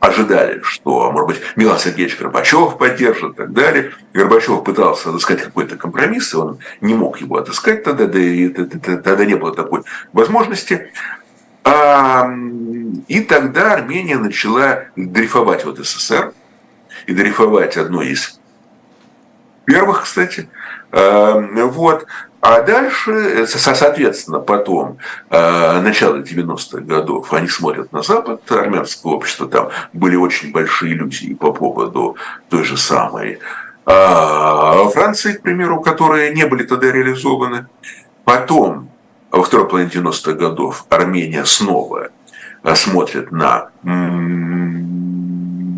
ожидали, 0.00 0.60
что, 0.62 1.10
может 1.10 1.28
быть, 1.28 1.40
Милан 1.56 1.78
Сергеевич 1.78 2.18
Горбачев 2.18 2.78
поддержит 2.78 3.32
и 3.32 3.36
так 3.36 3.52
далее. 3.52 3.92
Горбачев 4.12 4.62
пытался 4.64 5.10
отыскать 5.10 5.42
какой-то 5.42 5.76
компромисс, 5.76 6.34
и 6.34 6.36
он 6.36 6.58
не 6.80 6.94
мог 6.94 7.20
его 7.20 7.36
отыскать 7.36 7.82
тогда, 7.82 8.06
да 8.06 8.18
и 8.18 8.48
тогда 8.48 9.24
не 9.24 9.34
было 9.34 9.54
такой 9.54 9.82
возможности. 10.12 10.92
А, 11.64 12.30
и 13.08 13.20
тогда 13.20 13.72
Армения 13.72 14.18
начала 14.18 14.84
дрейфовать 14.94 15.64
в 15.64 15.82
СССР, 15.82 16.32
и 17.06 17.14
дрейфовать 17.14 17.76
одной 17.76 18.08
из 18.08 18.40
первых, 19.64 20.04
кстати. 20.04 20.48
А, 20.92 21.40
вот. 21.40 22.06
А 22.48 22.62
дальше, 22.62 23.10
э, 23.10 23.46
соответственно, 23.48 24.38
потом, 24.38 24.98
э, 25.30 25.80
начало 25.80 26.18
90-х 26.18 26.84
годов, 26.84 27.32
они 27.32 27.48
смотрят 27.48 27.90
на 27.90 28.02
Запад, 28.02 28.40
армянское 28.52 29.12
общество, 29.12 29.48
там 29.48 29.70
были 29.92 30.14
очень 30.14 30.52
большие 30.52 30.92
иллюзии 30.92 31.34
по 31.34 31.52
поводу 31.52 32.16
той 32.48 32.62
же 32.62 32.76
самой 32.76 33.40
э, 33.84 34.88
Франции, 34.94 35.32
к 35.32 35.42
примеру, 35.42 35.80
которые 35.80 36.32
не 36.34 36.46
были 36.46 36.62
тогда 36.62 36.92
реализованы. 36.92 37.66
Потом, 38.22 38.90
во 39.32 39.42
второй 39.42 39.68
половине 39.68 39.90
90-х 39.90 40.34
годов, 40.34 40.86
Армения 40.88 41.44
снова 41.44 42.10
смотрит 42.76 43.32
на 43.32 43.70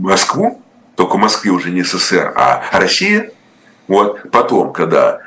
Москву, 0.05 0.61
только 0.97 1.17
в 1.17 1.19
Москве 1.19 1.51
уже 1.51 1.71
не 1.71 1.83
СССР, 1.83 2.31
а 2.37 2.63
Россия. 2.73 3.31
Вот 3.87 4.31
потом, 4.31 4.75
когда 4.75 5.23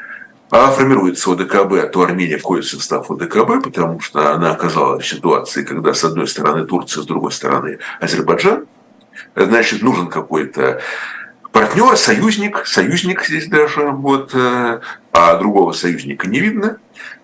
формируется 0.52 1.32
ОДКБ, 1.32 1.92
то 1.94 2.02
Армения 2.04 2.38
входит 2.38 2.66
в 2.66 2.72
состав 2.72 3.10
ОДКБ, 3.10 3.64
потому 3.64 4.02
что 4.02 4.34
она 4.34 4.52
оказалась 4.52 5.06
в 5.06 5.08
ситуации, 5.08 5.64
когда 5.64 5.94
с 5.94 6.04
одной 6.04 6.28
стороны 6.28 6.66
Турция, 6.66 7.04
с 7.04 7.06
другой 7.06 7.32
стороны 7.32 7.80
Азербайджан. 8.02 8.66
Значит, 9.36 9.82
нужен 9.82 10.08
какой-то 10.08 10.82
партнер, 11.54 11.96
союзник, 11.96 12.66
союзник 12.66 13.24
здесь 13.26 13.48
даже, 13.48 13.92
вот, 13.92 14.32
э, 14.34 14.82
а 15.14 15.36
другого 15.38 15.72
союзника 15.72 16.28
не 16.28 16.40
видно. 16.40 16.78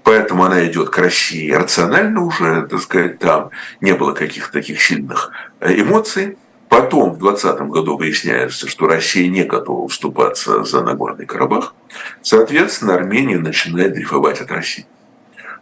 Поэтому 0.04 0.46
она 0.46 0.66
идет 0.66 0.90
к 0.90 0.98
России 0.98 1.52
рационально 1.52 2.24
уже, 2.24 2.66
так 2.68 2.80
сказать, 2.80 3.20
там 3.20 3.50
не 3.82 3.94
было 3.94 4.14
каких-то 4.14 4.54
таких 4.54 4.82
сильных 4.82 5.32
э, 5.60 5.82
эмоций. 5.82 6.38
Потом 6.70 7.14
в 7.14 7.20
2020 7.20 7.62
году 7.70 7.98
выясняется, 7.98 8.68
что 8.68 8.88
Россия 8.88 9.30
не 9.30 9.44
готова 9.44 9.88
вступаться 9.88 10.64
за 10.64 10.82
Нагорный 10.82 11.26
Карабах. 11.26 11.74
Соответственно, 12.22 12.96
Армения 12.96 13.38
начинает 13.38 13.94
дрейфовать 13.94 14.42
от 14.42 14.52
России. 14.52 14.86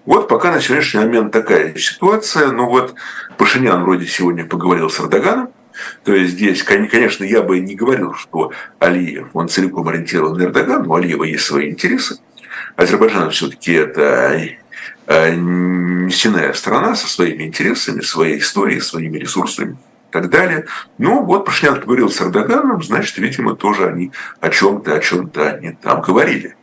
Вот 0.06 0.28
пока 0.28 0.51
на 0.51 0.62
сегодняшний 0.62 1.01
момент 1.01 1.32
такая 1.32 1.76
ситуация. 1.76 2.51
Ну 2.51 2.68
вот 2.68 2.95
Пашинян 3.38 3.84
вроде 3.84 4.08
сегодня 4.08 4.45
поговорил 4.45 4.89
с 4.89 4.99
Эрдоганом. 4.99 5.49
То 6.03 6.14
есть 6.14 6.34
здесь, 6.34 6.64
конечно, 6.64 7.24
я 7.24 7.41
бы 7.41 7.60
не 7.60 7.76
говорил, 7.76 8.14
что 8.14 8.51
Алиев, 8.80 9.28
он 9.34 9.49
целиком 9.49 9.88
ориентирован 9.88 10.38
на 10.38 10.43
Эрдоган, 10.43 10.84
но 10.84 10.93
у 10.93 10.95
Алиева 10.95 11.24
есть 11.26 11.43
свои 11.43 11.70
интересы. 11.70 12.20
Азербайджан 12.78 13.30
все-таки 13.32 13.74
это 13.74 14.41
э, 15.08 15.36
нефтяная 15.36 16.53
страна 16.53 16.95
со 16.95 17.08
своими 17.08 17.43
интересами, 17.43 18.01
своей 18.01 18.39
историей, 18.39 18.80
своими 18.80 19.18
ресурсами 19.18 19.78
так 20.16 20.30
далее. 20.30 20.66
Ну, 20.97 21.24
вот 21.26 21.45
Пашинян 21.45 21.82
поговорил 21.82 22.09
с 22.09 22.22
Эрдоганом, 22.22 22.82
значит, 22.82 23.18
видимо, 23.18 23.53
тоже 23.55 23.88
они 23.88 24.13
о 24.39 24.49
чем-то, 24.49 24.95
о 24.95 24.99
чем-то 24.99 25.49
они 25.49 25.72
там 25.74 26.01
говорили. 26.01 26.55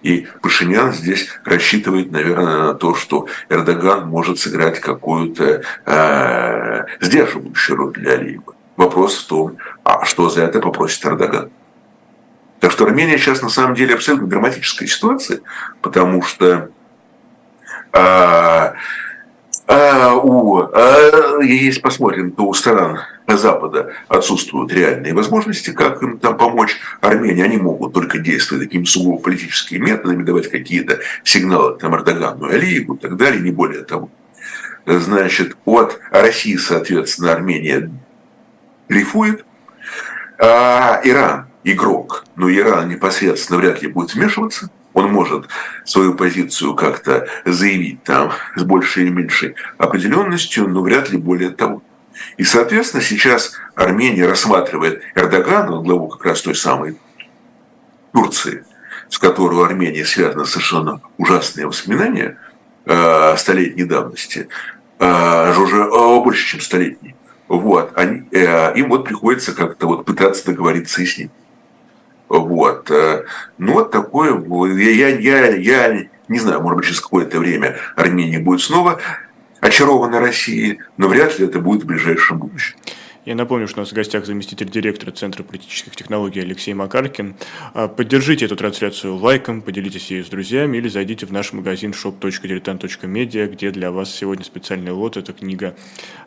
И 0.00 0.26
Пашинян 0.40 0.94
здесь 0.94 1.28
рассчитывает, 1.44 2.10
наверное, 2.10 2.58
на 2.68 2.74
то, 2.74 2.94
что 2.94 3.28
Эрдоган 3.50 4.08
может 4.08 4.38
сыграть 4.38 4.80
какую-то 4.80 5.62
э, 5.84 6.84
сдерживающую 7.02 7.76
роль 7.76 7.92
для 7.92 8.12
Алиева. 8.12 8.54
Вопрос 8.78 9.18
в 9.18 9.26
том, 9.26 9.58
а 9.84 10.06
что 10.06 10.30
за 10.30 10.44
это 10.44 10.60
попросит 10.60 11.04
Эрдоган? 11.04 11.50
Так 12.60 12.72
что 12.72 12.86
Армения 12.86 13.18
сейчас 13.18 13.42
на 13.42 13.50
самом 13.50 13.74
деле 13.74 13.94
абсолютно 13.94 14.26
драматическая 14.26 14.88
ситуация, 14.88 15.40
потому 15.82 16.22
что 16.22 16.70
э, 17.92 18.72
у, 19.66 20.58
а, 20.58 21.42
если 21.42 21.80
посмотрим, 21.80 22.32
то 22.32 22.44
у 22.44 22.54
стран 22.54 23.00
Запада 23.26 23.94
отсутствуют 24.08 24.72
реальные 24.72 25.14
возможности, 25.14 25.70
как 25.70 26.02
им 26.02 26.18
там 26.18 26.36
помочь 26.36 26.76
Армении. 27.00 27.42
Они 27.42 27.56
могут 27.56 27.94
только 27.94 28.18
действовать 28.18 28.64
такими 28.64 28.84
сугубо 28.84 29.22
политическими 29.22 29.78
методами, 29.78 30.22
давать 30.22 30.50
какие-то 30.50 31.00
сигналы 31.22 31.78
там 31.78 31.94
Эрдогану, 31.94 32.46
Алиеву 32.46 32.94
и 32.94 32.98
так 32.98 33.16
далее, 33.16 33.40
не 33.40 33.52
более 33.52 33.84
того. 33.84 34.10
Значит, 34.84 35.56
от 35.64 35.98
России, 36.10 36.56
соответственно, 36.56 37.32
Армения 37.32 37.90
дрейфует, 38.90 39.46
а 40.38 41.00
Иран 41.04 41.46
игрок, 41.64 42.26
но 42.36 42.50
Иран 42.50 42.90
непосредственно 42.90 43.58
вряд 43.58 43.80
ли 43.80 43.88
будет 43.88 44.14
вмешиваться– 44.14 44.68
он 44.94 45.12
может 45.12 45.48
свою 45.84 46.14
позицию 46.14 46.74
как-то 46.74 47.26
заявить 47.44 48.02
там 48.04 48.32
с 48.56 48.62
большей 48.62 49.04
или 49.04 49.10
меньшей 49.10 49.56
определенностью, 49.76 50.68
но 50.68 50.80
вряд 50.82 51.10
ли 51.10 51.18
более 51.18 51.50
того. 51.50 51.82
И, 52.36 52.44
соответственно, 52.44 53.02
сейчас 53.02 53.52
Армения 53.74 54.26
рассматривает 54.26 55.02
Эрдогана, 55.16 55.82
главу 55.82 56.08
как 56.08 56.24
раз 56.24 56.42
той 56.42 56.54
самой 56.54 56.96
Турции, 58.12 58.64
с 59.08 59.18
которой 59.18 59.56
у 59.56 59.64
Армении 59.64 60.04
связаны 60.04 60.46
совершенно 60.46 61.00
ужасные 61.18 61.66
воспоминания 61.66 62.38
э, 62.86 63.36
столетней 63.36 63.84
давности, 63.84 64.48
э, 65.00 65.60
уже 65.60 65.76
э, 65.76 66.20
больше, 66.22 66.46
чем 66.46 66.60
столетней. 66.60 67.16
Вот, 67.48 67.92
они, 67.96 68.22
э, 68.30 68.78
им 68.78 68.90
вот 68.90 69.04
приходится 69.04 69.52
как-то 69.52 69.88
вот 69.88 70.04
пытаться 70.04 70.46
договориться 70.46 71.02
и 71.02 71.06
с 71.06 71.18
ним. 71.18 71.30
Вот. 72.28 72.90
Э, 72.90 73.24
ну, 73.58 73.74
вот 73.74 73.90
такое. 73.90 74.42
Я, 74.76 75.08
я, 75.08 75.48
я 75.48 76.06
не 76.28 76.38
знаю, 76.38 76.60
может 76.60 76.78
быть, 76.78 76.86
через 76.86 77.00
какое-то 77.00 77.38
время 77.38 77.76
Армения 77.96 78.38
будет 78.38 78.60
снова 78.60 79.00
очарована 79.60 80.20
Россией, 80.20 80.80
но 80.96 81.08
вряд 81.08 81.38
ли 81.38 81.46
это 81.46 81.58
будет 81.58 81.84
в 81.84 81.86
ближайшем 81.86 82.38
будущем. 82.38 82.76
Я 83.24 83.34
напомню, 83.34 83.66
что 83.66 83.78
у 83.78 83.82
нас 83.82 83.90
в 83.90 83.94
гостях 83.94 84.26
заместитель 84.26 84.68
директора 84.68 85.10
Центра 85.10 85.42
политических 85.42 85.96
технологий 85.96 86.40
Алексей 86.40 86.74
Макаркин. 86.74 87.36
А, 87.72 87.88
поддержите 87.88 88.44
эту 88.44 88.54
трансляцию 88.54 89.16
лайком, 89.16 89.62
поделитесь 89.62 90.10
ею 90.10 90.26
с 90.26 90.28
друзьями 90.28 90.76
или 90.76 90.88
зайдите 90.88 91.24
в 91.24 91.32
наш 91.32 91.54
магазин 91.54 91.92
shop.diletant.media, 91.92 93.50
где 93.50 93.70
для 93.70 93.92
вас 93.92 94.14
сегодня 94.14 94.44
специальный 94.44 94.92
лот. 94.92 95.16
Это 95.16 95.32
книга 95.32 95.74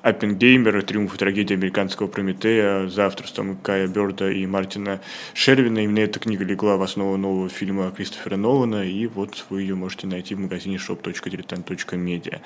Оппенгеймер 0.02 0.82
«Триумф 0.82 1.14
и 1.14 1.18
трагедия 1.20 1.54
американского 1.54 2.08
Прометея» 2.08 2.88
за 2.88 3.06
авторством 3.06 3.58
Кая 3.58 3.88
Берда 3.88 4.32
и 4.32 4.48
Мартина 4.48 5.00
Шервина. 5.36 5.84
Именно 5.84 6.00
эта 6.00 6.20
книга 6.20 6.46
легла 6.46 6.78
в 6.78 6.82
основу 6.82 7.16
нового 7.18 7.48
фильма 7.48 7.92
Кристофера 7.96 8.38
Нолана, 8.38 8.84
и 8.84 9.06
вот 9.06 9.46
вы 9.52 9.62
ее 9.62 9.76
можете 9.76 10.08
найти 10.08 10.34
в 10.34 10.40
магазине 10.40 10.78
shop.diletant.media. 10.78 12.40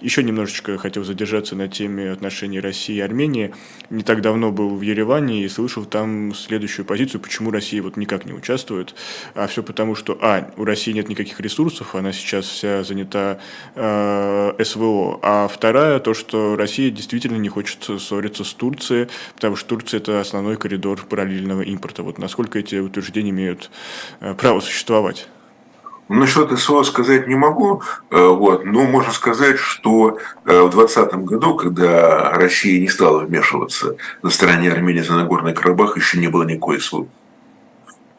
Еще 0.00 0.22
немножечко 0.22 0.78
хотел 0.78 1.04
задержаться 1.04 1.56
на 1.56 1.68
теме 1.68 2.10
отношений 2.10 2.58
России 2.58 2.96
и 2.96 3.00
Армении 3.00 3.52
не 3.98 4.04
так 4.04 4.22
давно 4.22 4.52
был 4.52 4.76
в 4.76 4.80
Ереване 4.80 5.42
и 5.42 5.48
слышал 5.48 5.84
там 5.84 6.32
следующую 6.32 6.86
позицию, 6.86 7.20
почему 7.20 7.50
Россия 7.50 7.82
вот 7.82 7.96
никак 7.96 8.24
не 8.24 8.32
участвует. 8.32 8.94
А 9.34 9.48
все 9.48 9.62
потому, 9.62 9.96
что, 9.96 10.16
а, 10.22 10.50
у 10.56 10.64
России 10.64 10.92
нет 10.92 11.08
никаких 11.08 11.40
ресурсов, 11.40 11.94
она 11.96 12.12
сейчас 12.12 12.46
вся 12.46 12.84
занята 12.84 13.40
э, 13.74 14.64
СВО. 14.64 15.18
А 15.22 15.48
вторая, 15.48 15.98
то, 15.98 16.14
что 16.14 16.54
Россия 16.56 16.90
действительно 16.90 17.36
не 17.36 17.48
хочет 17.48 17.82
ссориться 18.00 18.44
с 18.44 18.52
Турцией, 18.54 19.08
потому 19.34 19.56
что 19.56 19.68
Турция– 19.70 19.98
это 20.00 20.20
основной 20.20 20.56
коридор 20.56 21.04
параллельного 21.04 21.62
импорта. 21.62 22.04
Вот 22.04 22.18
насколько 22.18 22.60
эти 22.60 22.76
утверждения 22.76 23.30
имеют 23.30 23.70
э, 24.20 24.34
право 24.34 24.60
существовать? 24.60 25.28
Насчет 26.08 26.58
СВО 26.58 26.84
сказать 26.84 27.28
не 27.28 27.34
могу, 27.34 27.82
э, 28.10 28.26
вот, 28.26 28.64
но 28.64 28.84
можно 28.84 29.12
сказать, 29.12 29.58
что 29.58 30.18
э, 30.46 30.62
в 30.62 30.70
2020 30.70 31.14
году, 31.24 31.54
когда 31.54 32.30
Россия 32.30 32.80
не 32.80 32.88
стала 32.88 33.20
вмешиваться 33.20 33.96
на 34.22 34.30
стороне 34.30 34.72
Армении 34.72 35.02
за 35.02 35.14
Нагорный 35.14 35.52
Карабах, 35.52 35.98
еще 35.98 36.18
не 36.18 36.28
было 36.28 36.44
никакой 36.44 36.80
СВО. 36.80 37.08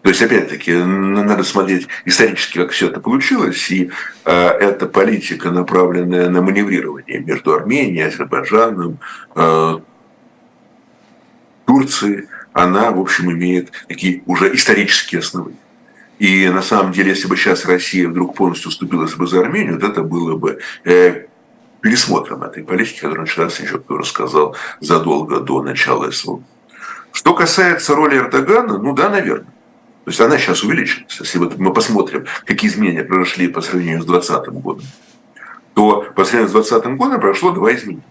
То 0.03 0.09
есть, 0.09 0.21
опять-таки, 0.21 0.71
надо 0.73 1.43
смотреть 1.43 1.87
исторически, 2.05 2.59
как 2.59 2.71
все 2.71 2.87
это 2.87 2.99
получилось, 2.99 3.69
и 3.71 3.89
э, 4.23 4.31
эта 4.31 4.85
политика, 4.85 5.49
направленная 5.49 6.29
на 6.29 6.41
маневрирование 6.43 7.19
между 7.19 7.53
Арменией, 7.53 8.07
Азербайджаном, 8.07 8.99
э, 9.35 9.79
Турцией, 11.65 12.27
она, 12.53 12.91
в 12.91 12.99
общем, 12.99 13.31
имеет 13.31 13.71
такие 13.87 14.21
уже 14.25 14.55
исторические 14.55 15.19
основы. 15.19 15.53
И 16.19 16.49
на 16.49 16.61
самом 16.61 16.91
деле, 16.91 17.11
если 17.11 17.27
бы 17.27 17.37
сейчас 17.37 17.65
Россия 17.65 18.07
вдруг 18.07 18.35
полностью 18.35 18.69
уступилась 18.69 19.15
бы 19.15 19.25
за 19.25 19.39
Армению, 19.39 19.75
вот 19.75 19.83
это 19.89 20.03
было 20.03 20.35
бы 20.35 20.59
э, 20.83 21.27
пересмотром 21.81 22.43
этой 22.43 22.63
политики, 22.63 22.99
которая 22.99 23.21
началась 23.21 23.59
еще, 23.59 23.81
рассказал, 23.87 24.55
задолго 24.81 25.39
до 25.39 25.63
начала 25.63 26.11
СВО. 26.11 26.43
Что 27.13 27.33
касается 27.33 27.95
роли 27.95 28.17
Эрдогана, 28.17 28.77
ну 28.77 28.93
да, 28.93 29.09
наверное. 29.09 29.51
То 30.03 30.11
есть 30.11 30.19
она 30.19 30.37
сейчас 30.37 30.63
увеличилась. 30.63 31.19
Если 31.19 31.37
вот 31.37 31.57
мы 31.57 31.73
посмотрим, 31.73 32.25
какие 32.45 32.69
изменения 32.69 33.03
произошли 33.03 33.47
по 33.47 33.61
сравнению 33.61 34.01
с 34.01 34.05
2020 34.05 34.49
годом, 34.61 34.85
то 35.73 36.05
по 36.15 36.25
сравнению 36.25 36.49
с 36.49 36.53
2020 36.53 36.97
годом 36.97 37.21
прошло 37.21 37.51
два 37.51 37.73
изменения. 37.73 38.03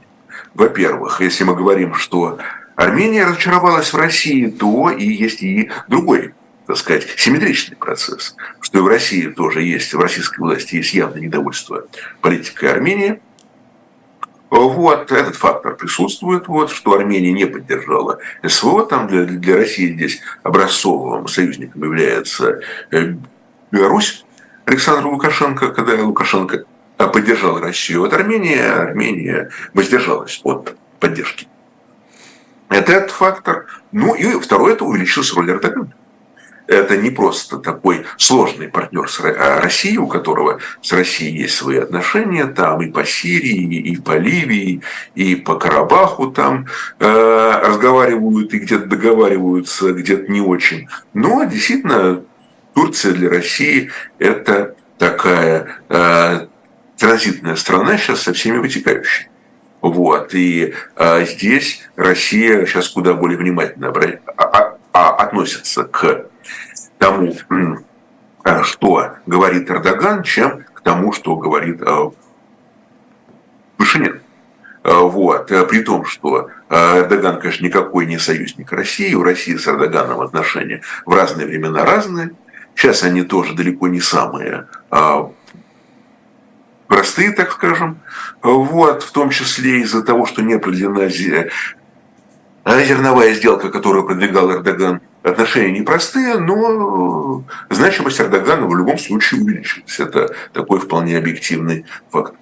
Во-первых, 0.55 1.21
если 1.21 1.45
мы 1.45 1.55
говорим, 1.55 1.95
что 1.95 2.39
Армения 2.75 3.27
разочаровалась 3.27 3.93
в 3.93 3.97
России, 3.97 4.47
то 4.47 4.91
и 4.91 5.05
есть 5.05 5.43
и 5.43 5.71
другой 5.89 6.33
так 6.69 6.77
сказать, 6.77 7.09
симметричный 7.17 7.77
процесс, 7.79 8.37
что 8.61 8.79
и 8.79 8.83
в 8.83 8.87
России 8.87 9.29
тоже 9.29 9.63
есть, 9.63 9.95
в 9.95 9.99
российской 9.99 10.41
власти 10.41 10.77
есть 10.77 10.93
явное 10.93 11.23
недовольство 11.23 11.87
политикой 12.21 12.71
Армении. 12.71 13.23
Вот 14.51 15.11
этот 15.11 15.35
фактор 15.37 15.77
присутствует, 15.77 16.47
вот, 16.47 16.71
что 16.71 16.93
Армения 16.93 17.33
не 17.33 17.47
поддержала 17.47 18.19
СВО, 18.47 18.85
там 18.85 19.09
для, 19.09 19.25
для 19.25 19.57
России 19.57 19.95
здесь 19.95 20.21
образцовым 20.43 21.27
союзником 21.27 21.83
является 21.83 22.61
э, 22.91 23.15
Беларусь 23.71 24.27
Александра 24.67 25.09
Лукашенко, 25.09 25.71
когда 25.71 25.95
Лукашенко 25.95 26.65
поддержал 26.99 27.61
Россию 27.61 28.05
от 28.05 28.13
Армении, 28.13 28.59
Армения 28.59 29.49
воздержалась 29.73 30.39
от 30.45 30.77
поддержки. 31.01 31.49
Это 32.69 32.93
этот 32.93 33.11
фактор. 33.13 33.67
Ну 33.91 34.15
и 34.15 34.39
второй, 34.39 34.75
это 34.75 34.85
увеличилась 34.85 35.33
роль 35.33 35.51
Эрдогана. 35.51 35.95
Это 36.69 36.97
не 36.97 37.11
просто 37.11 37.59
такой 37.59 38.05
сложный 38.19 38.69
партнер 38.69 39.09
с 39.09 39.21
а 39.21 39.61
Россией, 39.61 39.99
у 39.99 40.07
которого 40.07 40.61
с 40.83 40.93
Россией 40.93 41.43
есть 41.43 41.57
свои 41.57 41.79
отношения, 41.79 42.47
там 42.47 42.83
и 42.83 42.91
по 42.91 43.05
Сирии, 43.05 43.75
и 43.75 43.97
по 43.97 44.17
Ливии, 44.17 44.83
и 45.15 45.35
по 45.35 45.57
Карабаху 45.57 46.31
там 46.31 46.67
э, 47.01 47.61
разговаривают 47.65 48.53
и 48.55 48.59
где-то 48.59 48.87
договариваются, 48.87 49.93
где-то 49.93 50.31
не 50.31 50.41
очень. 50.41 50.89
Но 51.15 51.45
действительно 51.45 52.23
Турция 52.75 53.13
для 53.13 53.31
России 53.31 53.91
это 54.19 54.77
такая 54.99 55.81
э, 55.89 56.47
транзитная 56.99 57.57
страна 57.57 57.97
сейчас 57.97 58.23
со 58.23 58.33
всеми 58.35 58.59
вытекающими. 58.59 59.31
Вот. 59.81 60.35
И 60.35 60.75
а, 60.97 61.23
здесь 61.25 61.89
Россия 61.97 62.67
сейчас 62.67 62.89
куда 62.89 63.15
более 63.15 63.39
внимательно 63.39 63.93
а, 64.37 64.77
а, 64.93 65.11
относится 65.15 65.85
к 65.85 66.27
тому, 66.99 67.35
а, 68.45 68.63
что 68.63 69.15
говорит 69.27 69.71
Эрдоган, 69.71 70.23
чем 70.23 70.65
к 70.75 70.81
тому, 70.81 71.13
что 71.13 71.37
говорит 71.37 71.83
а, 71.83 72.11
Пашинян. 73.77 74.21
Вот. 74.85 75.49
При 75.69 75.83
том, 75.83 76.05
что 76.05 76.51
Эрдоган, 76.71 77.41
конечно, 77.41 77.65
никакой 77.65 78.07
не 78.07 78.19
союзник 78.19 78.73
России, 78.73 79.13
у 79.15 79.23
России 79.23 79.57
с 79.57 79.67
Эрдоганом 79.67 80.21
отношения 80.21 80.83
в 81.05 81.15
разные 81.15 81.47
времена 81.47 81.85
разные. 81.85 82.31
Сейчас 82.75 83.03
они 83.03 83.23
тоже 83.23 83.55
далеко 83.55 83.89
не 83.89 84.01
самые 84.01 84.67
простые, 86.87 87.33
так 87.33 87.53
скажем, 87.53 88.01
вот, 88.43 89.03
в 89.03 89.13
том 89.13 89.31
числе 89.31 89.81
из-за 89.83 90.03
того, 90.03 90.27
что 90.27 90.43
не 90.43 90.55
определена 90.55 91.09
зерновая 92.67 93.35
сделка, 93.35 93.69
которую 93.71 94.07
продвигал 94.07 94.51
Эрдоган, 94.53 95.01
отношения 95.31 95.79
непростые, 95.79 96.39
но 96.39 97.45
значимость 97.71 98.21
Эрдогана 98.21 98.67
в 98.67 98.77
любом 98.77 98.99
случае 98.99 99.43
увеличилась. 99.43 100.01
Это 100.01 100.35
такой 100.53 100.81
вполне 100.81 101.17
объективный 101.17 101.85
факт. 102.11 102.35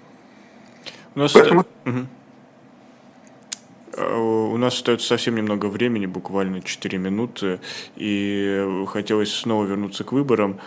У 1.15 1.21
нас, 1.21 1.33
Поэтому... 1.33 1.65
угу. 1.85 2.07
У 3.99 4.57
нас 4.59 4.75
остается 4.75 5.07
совсем 5.07 5.37
немного 5.37 5.67
времени, 5.67 6.05
буквально 6.05 6.61
4 6.61 6.99
минуты, 6.99 7.61
и 7.97 8.85
хотелось 8.89 9.33
снова 9.33 9.65
вернуться 9.65 10.05
к 10.05 10.13
выборам 10.13 10.61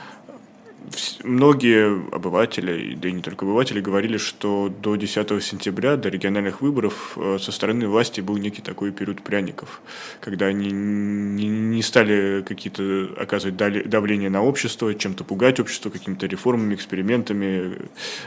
многие 1.24 2.02
обыватели, 2.14 2.96
да 2.96 3.10
и 3.10 3.12
не 3.12 3.22
только 3.22 3.46
обыватели, 3.46 3.80
говорили, 3.80 4.18
что 4.18 4.70
до 4.82 4.96
10 4.96 5.44
сентября, 5.44 5.96
до 5.96 6.10
региональных 6.10 6.62
выборов, 6.62 7.18
э, 7.18 7.38
со 7.40 7.52
стороны 7.52 7.88
власти 7.88 8.22
был 8.22 8.38
некий 8.38 8.62
такой 8.62 8.92
период 8.92 9.22
пряников, 9.22 9.82
когда 10.20 10.48
они 10.48 10.72
не 10.72 11.82
стали 11.82 12.44
какие-то 12.48 13.10
оказывать 13.18 13.58
давление 13.58 14.30
на 14.30 14.44
общество, 14.44 14.94
чем-то 14.94 15.24
пугать 15.24 15.60
общество 15.60 15.90
какими-то 15.90 16.26
реформами, 16.26 16.76
экспериментами, 16.76 17.78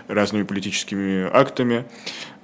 разными 0.08 0.44
политическими 0.44 1.28
актами. 1.32 1.84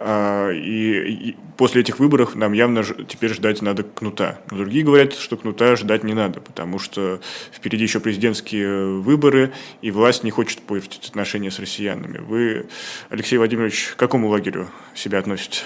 А, 0.01 0.51
и 0.53 1.35
после 1.57 1.81
этих 1.81 1.99
выборов 1.99 2.37
нам 2.37 2.53
явно 2.53 2.85
теперь 2.85 3.35
ждать 3.35 3.63
надо 3.63 3.83
кнута. 3.83 4.41
Но 4.51 4.59
другие 4.59 4.85
говорят, 4.85 5.15
что 5.15 5.37
кнута 5.37 5.75
ждать 5.77 6.05
не 6.05 6.15
надо, 6.15 6.41
потому 6.41 6.79
что 6.79 7.21
впереди 7.53 7.83
еще 7.83 7.99
президентские 7.99 9.01
выборы, 9.01 9.53
и 9.83 9.91
власть 9.99 10.25
не 10.25 10.31
хочет 10.31 10.63
портить 10.63 11.09
отношения 11.09 11.51
с 11.51 11.59
россиянами. 11.59 12.19
Вы, 12.19 12.67
Алексей 13.11 13.37
Владимирович, 13.37 13.93
к 13.95 13.97
какому 13.97 14.29
лагерю 14.29 14.69
себя 14.95 15.19
относите? 15.19 15.63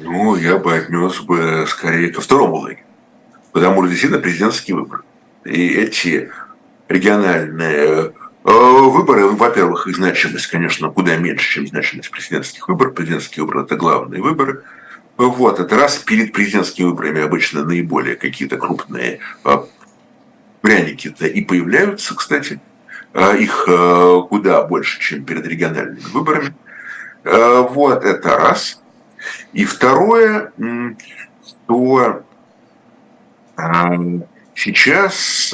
Ну, 0.00 0.34
я 0.36 0.58
бы 0.58 0.74
отнес 0.74 1.20
бы 1.20 1.64
скорее 1.68 2.10
ко 2.10 2.20
второму 2.20 2.56
лагерю. 2.56 2.80
Потому 3.52 3.82
что 3.82 3.90
действительно 3.90 4.20
президентские 4.20 4.76
выборы. 4.76 5.02
И 5.44 5.68
эти 5.68 6.30
региональные 6.88 8.12
э, 8.44 8.50
выборы, 8.50 9.22
ну, 9.22 9.36
во-первых, 9.36 9.86
их 9.86 9.96
значимость, 9.96 10.48
конечно, 10.48 10.90
куда 10.90 11.16
меньше, 11.16 11.54
чем 11.54 11.66
значимость 11.66 12.10
президентских 12.10 12.68
выборов. 12.68 12.94
Президентские 12.94 13.44
выборы– 13.44 13.62
это 13.64 13.76
главные 13.76 14.22
выборы. 14.22 14.64
Вот, 15.16 15.60
это 15.60 15.76
раз 15.76 15.98
перед 15.98 16.32
президентскими 16.32 16.86
выборами 16.86 17.20
обычно 17.22 17.64
наиболее 17.64 18.16
какие-то 18.16 18.56
крупные 18.56 19.20
э, 19.44 19.56
пряники-то 20.60 21.26
и 21.26 21.42
появляются, 21.42 22.14
кстати. 22.14 22.60
А, 23.20 23.34
их 23.34 23.64
э, 23.66 24.22
куда 24.28 24.62
больше, 24.62 25.00
чем 25.00 25.24
перед 25.24 25.44
региональными 25.44 25.98
выборами. 26.12 26.54
Э, 27.24 27.66
вот 27.68 28.04
это 28.04 28.36
раз. 28.36 28.80
И 29.52 29.64
второе, 29.64 30.52
что 31.44 32.22
э, 33.56 34.20
сейчас, 34.54 35.52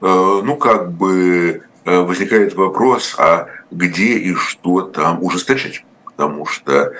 ну, 0.00 0.56
как 0.56 0.90
бы 0.92 1.62
возникает 1.84 2.54
вопрос, 2.54 3.14
а 3.16 3.46
где 3.70 4.18
и 4.18 4.34
что 4.34 4.80
там 4.82 5.22
ужесточать. 5.22 5.84
Потому 6.04 6.46
что 6.46 6.94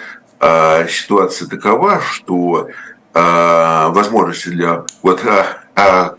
ситуация 0.88 1.48
такова, 1.48 2.00
что 2.00 2.68
возможности 3.12 4.48
для... 4.50 4.84
Вот 5.02 5.24
а, 5.24 5.58
а, 5.74 6.14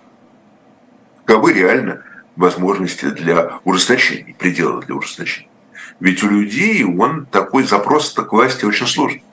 каковы 1.26 1.54
реально 1.54 2.04
возможности 2.40 3.06
для 3.10 3.60
ужесточения, 3.66 4.34
предела 4.34 4.82
для 4.82 4.96
ужесточения. 4.96 5.50
Ведь 6.00 6.24
у 6.24 6.30
людей 6.30 6.86
он 6.86 7.26
такой 7.26 7.64
запрос 7.64 8.14
к 8.14 8.32
власти 8.32 8.64
очень 8.64 8.88
сложный. 8.88 9.24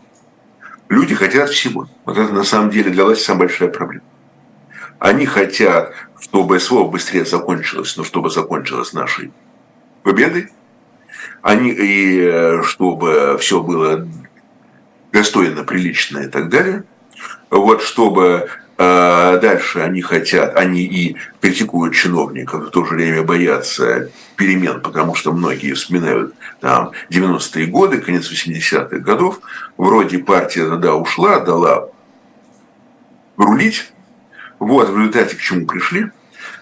Люди 0.88 1.14
хотят 1.14 1.50
всего. 1.50 1.88
Вот 2.04 2.18
это 2.18 2.32
на 2.32 2.42
самом 2.42 2.70
деле 2.70 2.90
для 2.90 3.04
власти 3.04 3.22
самая 3.22 3.46
большая 3.46 3.68
проблема. 3.68 4.02
Они 4.98 5.24
хотят, 5.24 5.92
чтобы 6.20 6.58
СВО 6.58 6.84
быстрее 6.84 7.24
закончилось, 7.24 7.96
но 7.96 8.02
чтобы 8.02 8.28
закончилось 8.28 8.92
нашей 8.92 9.32
победой. 10.02 10.50
Они, 11.42 11.70
и 11.70 12.60
чтобы 12.64 13.38
все 13.38 13.62
было 13.62 14.08
достойно, 15.12 15.62
прилично 15.62 16.18
и 16.20 16.28
так 16.28 16.48
далее. 16.48 16.82
Вот 17.50 17.82
чтобы 17.82 18.48
дальше 18.78 19.80
они 19.80 20.02
хотят, 20.02 20.56
они 20.56 20.82
и 20.82 21.16
критикуют 21.40 21.94
чиновников, 21.94 22.66
в 22.66 22.70
то 22.70 22.84
же 22.84 22.94
время 22.94 23.22
боятся 23.22 24.10
перемен, 24.36 24.80
потому 24.82 25.14
что 25.14 25.32
многие 25.32 25.72
вспоминают 25.72 26.34
там 26.60 26.92
90-е 27.10 27.66
годы, 27.66 27.98
конец 28.00 28.30
80-х 28.30 28.98
годов. 28.98 29.40
Вроде 29.76 30.18
партия 30.18 30.76
да, 30.76 30.94
ушла, 30.94 31.40
дала 31.40 31.88
рулить. 33.36 33.92
Вот 34.58 34.88
в 34.88 34.96
результате 34.96 35.36
к 35.36 35.40
чему 35.40 35.66
пришли. 35.66 36.10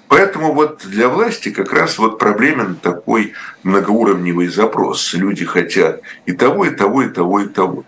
Поэтому 0.09 0.53
вот 0.53 0.83
для 0.85 1.09
власти 1.09 1.51
как 1.51 1.73
раз 1.73 1.99
вот 1.99 2.19
проблемен 2.19 2.77
такой 2.77 3.33
многоуровневый 3.63 4.49
запрос. 4.49 5.15
Люди 5.15 5.45
хотят 5.45 6.03
и 6.27 6.33
того, 6.33 6.67
и 6.67 6.71
того, 6.71 7.03
и 7.03 7.09
того, 7.09 7.41
и 7.41 7.49
того. 7.49 7.85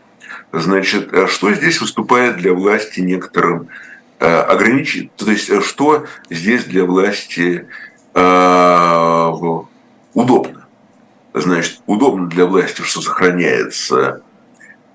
Значит, 0.52 1.12
а 1.12 1.26
что 1.28 1.52
здесь 1.52 1.80
выступает 1.80 2.36
для 2.36 2.52
власти 2.54 3.00
некоторым 3.00 3.68
ограничить, 4.24 5.14
то 5.16 5.30
есть 5.30 5.50
э, 5.50 5.60
что 5.60 6.06
здесь 6.30 6.64
для 6.64 6.84
власти 6.84 7.68
э, 8.14 9.32
удобно. 10.14 10.66
Значит, 11.34 11.80
удобно 11.86 12.28
для 12.28 12.46
власти, 12.46 12.80
что 12.82 13.02
сохраняется 13.02 14.22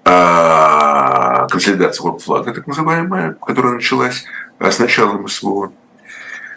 э, 0.06 1.48
консолидация 1.50 2.12
флага, 2.14 2.54
так 2.54 2.66
называемая, 2.66 3.34
которая 3.34 3.74
началась 3.74 4.26
с 4.60 4.80
началом 4.80 5.28
СВО. 5.28 5.72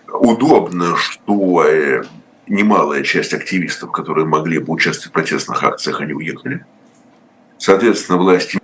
Удобно, 0.09 0.97
что 0.97 1.67
немалая 2.47 3.03
часть 3.03 3.35
активистов, 3.35 3.91
которые 3.91 4.27
могли 4.27 4.59
бы 4.59 4.73
участвовать 4.73 5.11
в 5.11 5.13
протестных 5.13 5.63
акциях, 5.63 6.01
они 6.01 6.13
уехали. 6.13 6.65
Соответственно, 7.59 8.19
власти 8.19 8.59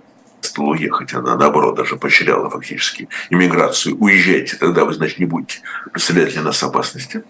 стала 0.51 0.69
уехать, 0.69 1.13
она 1.13 1.35
наоборот 1.35 1.75
даже 1.75 1.95
поощряла 1.95 2.49
фактически 2.49 3.09
иммиграцию. 3.29 3.97
Уезжайте, 3.99 4.57
тогда 4.57 4.85
вы, 4.85 4.93
значит, 4.93 5.19
не 5.19 5.25
будете 5.25 5.59
представлять 5.91 6.33
для 6.33 6.41
нас 6.41 6.61
опасности. 6.63 7.23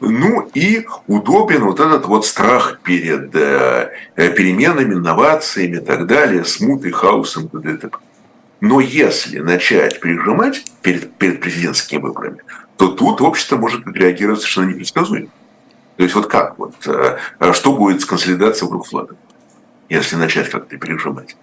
Ну 0.00 0.50
и 0.52 0.86
удобен 1.06 1.64
вот 1.64 1.80
этот 1.80 2.06
вот 2.06 2.26
страх 2.26 2.80
перед 2.82 3.34
э, 3.34 3.90
переменами, 4.14 4.94
инновациями 4.94 5.76
и 5.76 5.80
так 5.80 6.06
далее, 6.06 6.44
смутой, 6.44 6.90
хаосом 6.90 7.46
и 7.46 7.62
т.д. 7.62 7.90
Но 8.60 8.80
если 8.80 9.38
начать 9.38 10.00
прижимать 10.00 10.64
перед, 10.82 11.14
перед 11.14 11.40
президентскими 11.40 12.00
выборами, 12.00 12.40
то 12.76 12.88
тут 12.88 13.22
общество 13.22 13.56
может 13.56 13.86
реагировать 13.86 14.40
совершенно 14.40 14.70
непредсказуемо. 14.70 15.28
То 15.96 16.02
есть 16.02 16.14
вот 16.14 16.26
как? 16.26 16.58
Вот, 16.58 16.74
э, 16.86 17.18
что 17.52 17.72
будет 17.72 18.02
с 18.02 18.04
консолидацией 18.04 18.66
вокруг 18.66 18.86
флага, 18.86 19.16
если 19.88 20.16
начать 20.16 20.50
как-то 20.50 20.76
пережимать? 20.76 21.36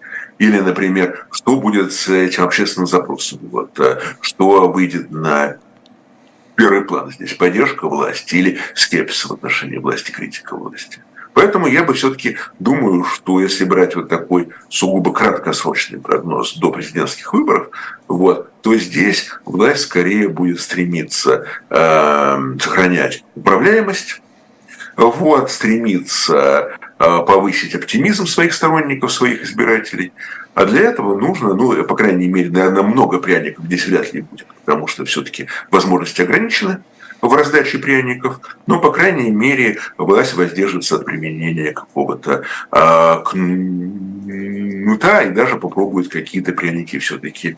Или, 0.43 0.59
например, 0.59 1.25
что 1.31 1.55
будет 1.55 1.93
с 1.93 2.09
этим 2.09 2.43
общественным 2.43 2.85
запросом? 2.85 3.39
Вот, 3.43 3.79
э, 3.79 3.97
что 4.19 4.69
выйдет 4.69 5.09
на 5.09 5.55
первый 6.55 6.81
план 6.81 7.13
здесь? 7.13 7.33
Поддержка 7.33 7.87
власти 7.87 8.35
или 8.35 8.59
скепсис 8.75 9.23
в 9.23 9.31
отношении 9.31 9.77
власти, 9.77 10.11
критика 10.11 10.57
власти? 10.57 11.01
Поэтому 11.33 11.67
я 11.67 11.85
бы 11.85 11.93
все-таки 11.93 12.35
думаю, 12.59 13.05
что 13.05 13.39
если 13.39 13.63
брать 13.63 13.95
вот 13.95 14.09
такой 14.09 14.49
сугубо 14.67 15.13
краткосрочный 15.13 16.01
прогноз 16.01 16.57
до 16.57 16.71
президентских 16.71 17.31
выборов, 17.31 17.69
вот, 18.09 18.51
то 18.61 18.75
здесь 18.75 19.29
власть 19.45 19.83
скорее 19.83 20.27
будет 20.27 20.59
стремиться 20.59 21.45
э, 21.69 22.37
сохранять 22.59 23.23
управляемость, 23.35 24.19
вот, 24.97 25.49
стремиться 25.49 26.73
повысить 26.97 27.75
оптимизм 27.75 28.27
своих 28.27 28.53
сторонников, 28.53 29.11
своих 29.11 29.43
избирателей. 29.43 30.13
А 30.53 30.65
для 30.65 30.81
этого 30.81 31.19
нужно, 31.19 31.53
ну, 31.53 31.83
по 31.83 31.95
крайней 31.95 32.27
мере, 32.27 32.49
наверное, 32.49 32.83
много 32.83 33.19
пряников 33.19 33.65
здесь 33.65 33.87
вряд 33.87 34.13
ли 34.13 34.21
будет, 34.21 34.45
потому 34.63 34.87
что 34.87 35.03
все-таки 35.05 35.47
возможности 35.71 36.21
ограничены 36.21 36.79
в 37.23 37.33
раздаче 37.33 37.79
пряников, 37.79 38.41
но, 38.67 38.79
по 38.79 38.91
крайней 38.91 39.31
мере, 39.31 39.79
власть 39.97 40.33
воздержится 40.33 40.97
от 40.97 41.05
применения 41.05 41.71
какого-то 41.71 42.43
а, 42.69 43.19
кнута 43.19 45.21
и 45.21 45.31
даже 45.31 45.55
попробует 45.55 46.09
какие-то 46.09 46.51
пряники 46.51 46.99
все-таки 46.99 47.55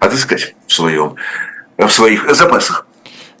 отыскать 0.00 0.54
в, 0.66 0.72
своем, 0.72 1.14
в 1.78 1.88
своих 1.88 2.30
запасах. 2.34 2.85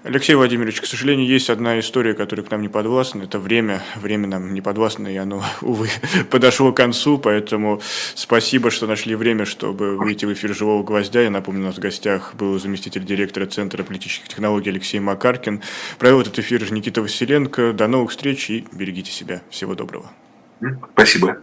Алексей 0.06 0.34
Владимирович, 0.34 0.80
к 0.80 0.86
сожалению, 0.86 1.26
есть 1.26 1.50
одна 1.50 1.80
история, 1.80 2.14
которая 2.14 2.46
к 2.46 2.50
нам 2.52 2.62
не 2.62 2.68
подвластна. 2.68 3.24
Это 3.24 3.40
время. 3.40 3.82
Время 3.96 4.28
нам 4.28 4.54
не 4.54 4.60
подвластно, 4.60 5.08
и 5.08 5.16
оно, 5.16 5.42
увы, 5.62 5.88
подошло 6.30 6.72
к 6.72 6.76
концу. 6.76 7.18
Поэтому 7.18 7.80
спасибо, 8.14 8.70
что 8.70 8.86
нашли 8.86 9.16
время, 9.16 9.44
чтобы 9.44 9.96
выйти 9.96 10.24
в 10.24 10.32
эфир 10.32 10.54
«Живого 10.54 10.84
гвоздя». 10.84 11.22
Я 11.22 11.30
напомню, 11.30 11.62
у 11.62 11.66
нас 11.66 11.76
в 11.76 11.80
гостях 11.80 12.36
был 12.36 12.56
заместитель 12.60 13.04
директора 13.04 13.46
Центра 13.46 13.82
политических 13.82 14.28
технологий 14.28 14.70
Алексей 14.70 15.00
Макаркин. 15.00 15.62
Провел 15.98 16.20
этот 16.20 16.38
эфир 16.38 16.70
Никита 16.72 17.02
Василенко. 17.02 17.72
До 17.72 17.88
новых 17.88 18.12
встреч 18.12 18.48
и 18.48 18.64
берегите 18.72 19.10
себя. 19.10 19.42
Всего 19.50 19.74
доброго. 19.74 20.12
Спасибо. 20.92 21.38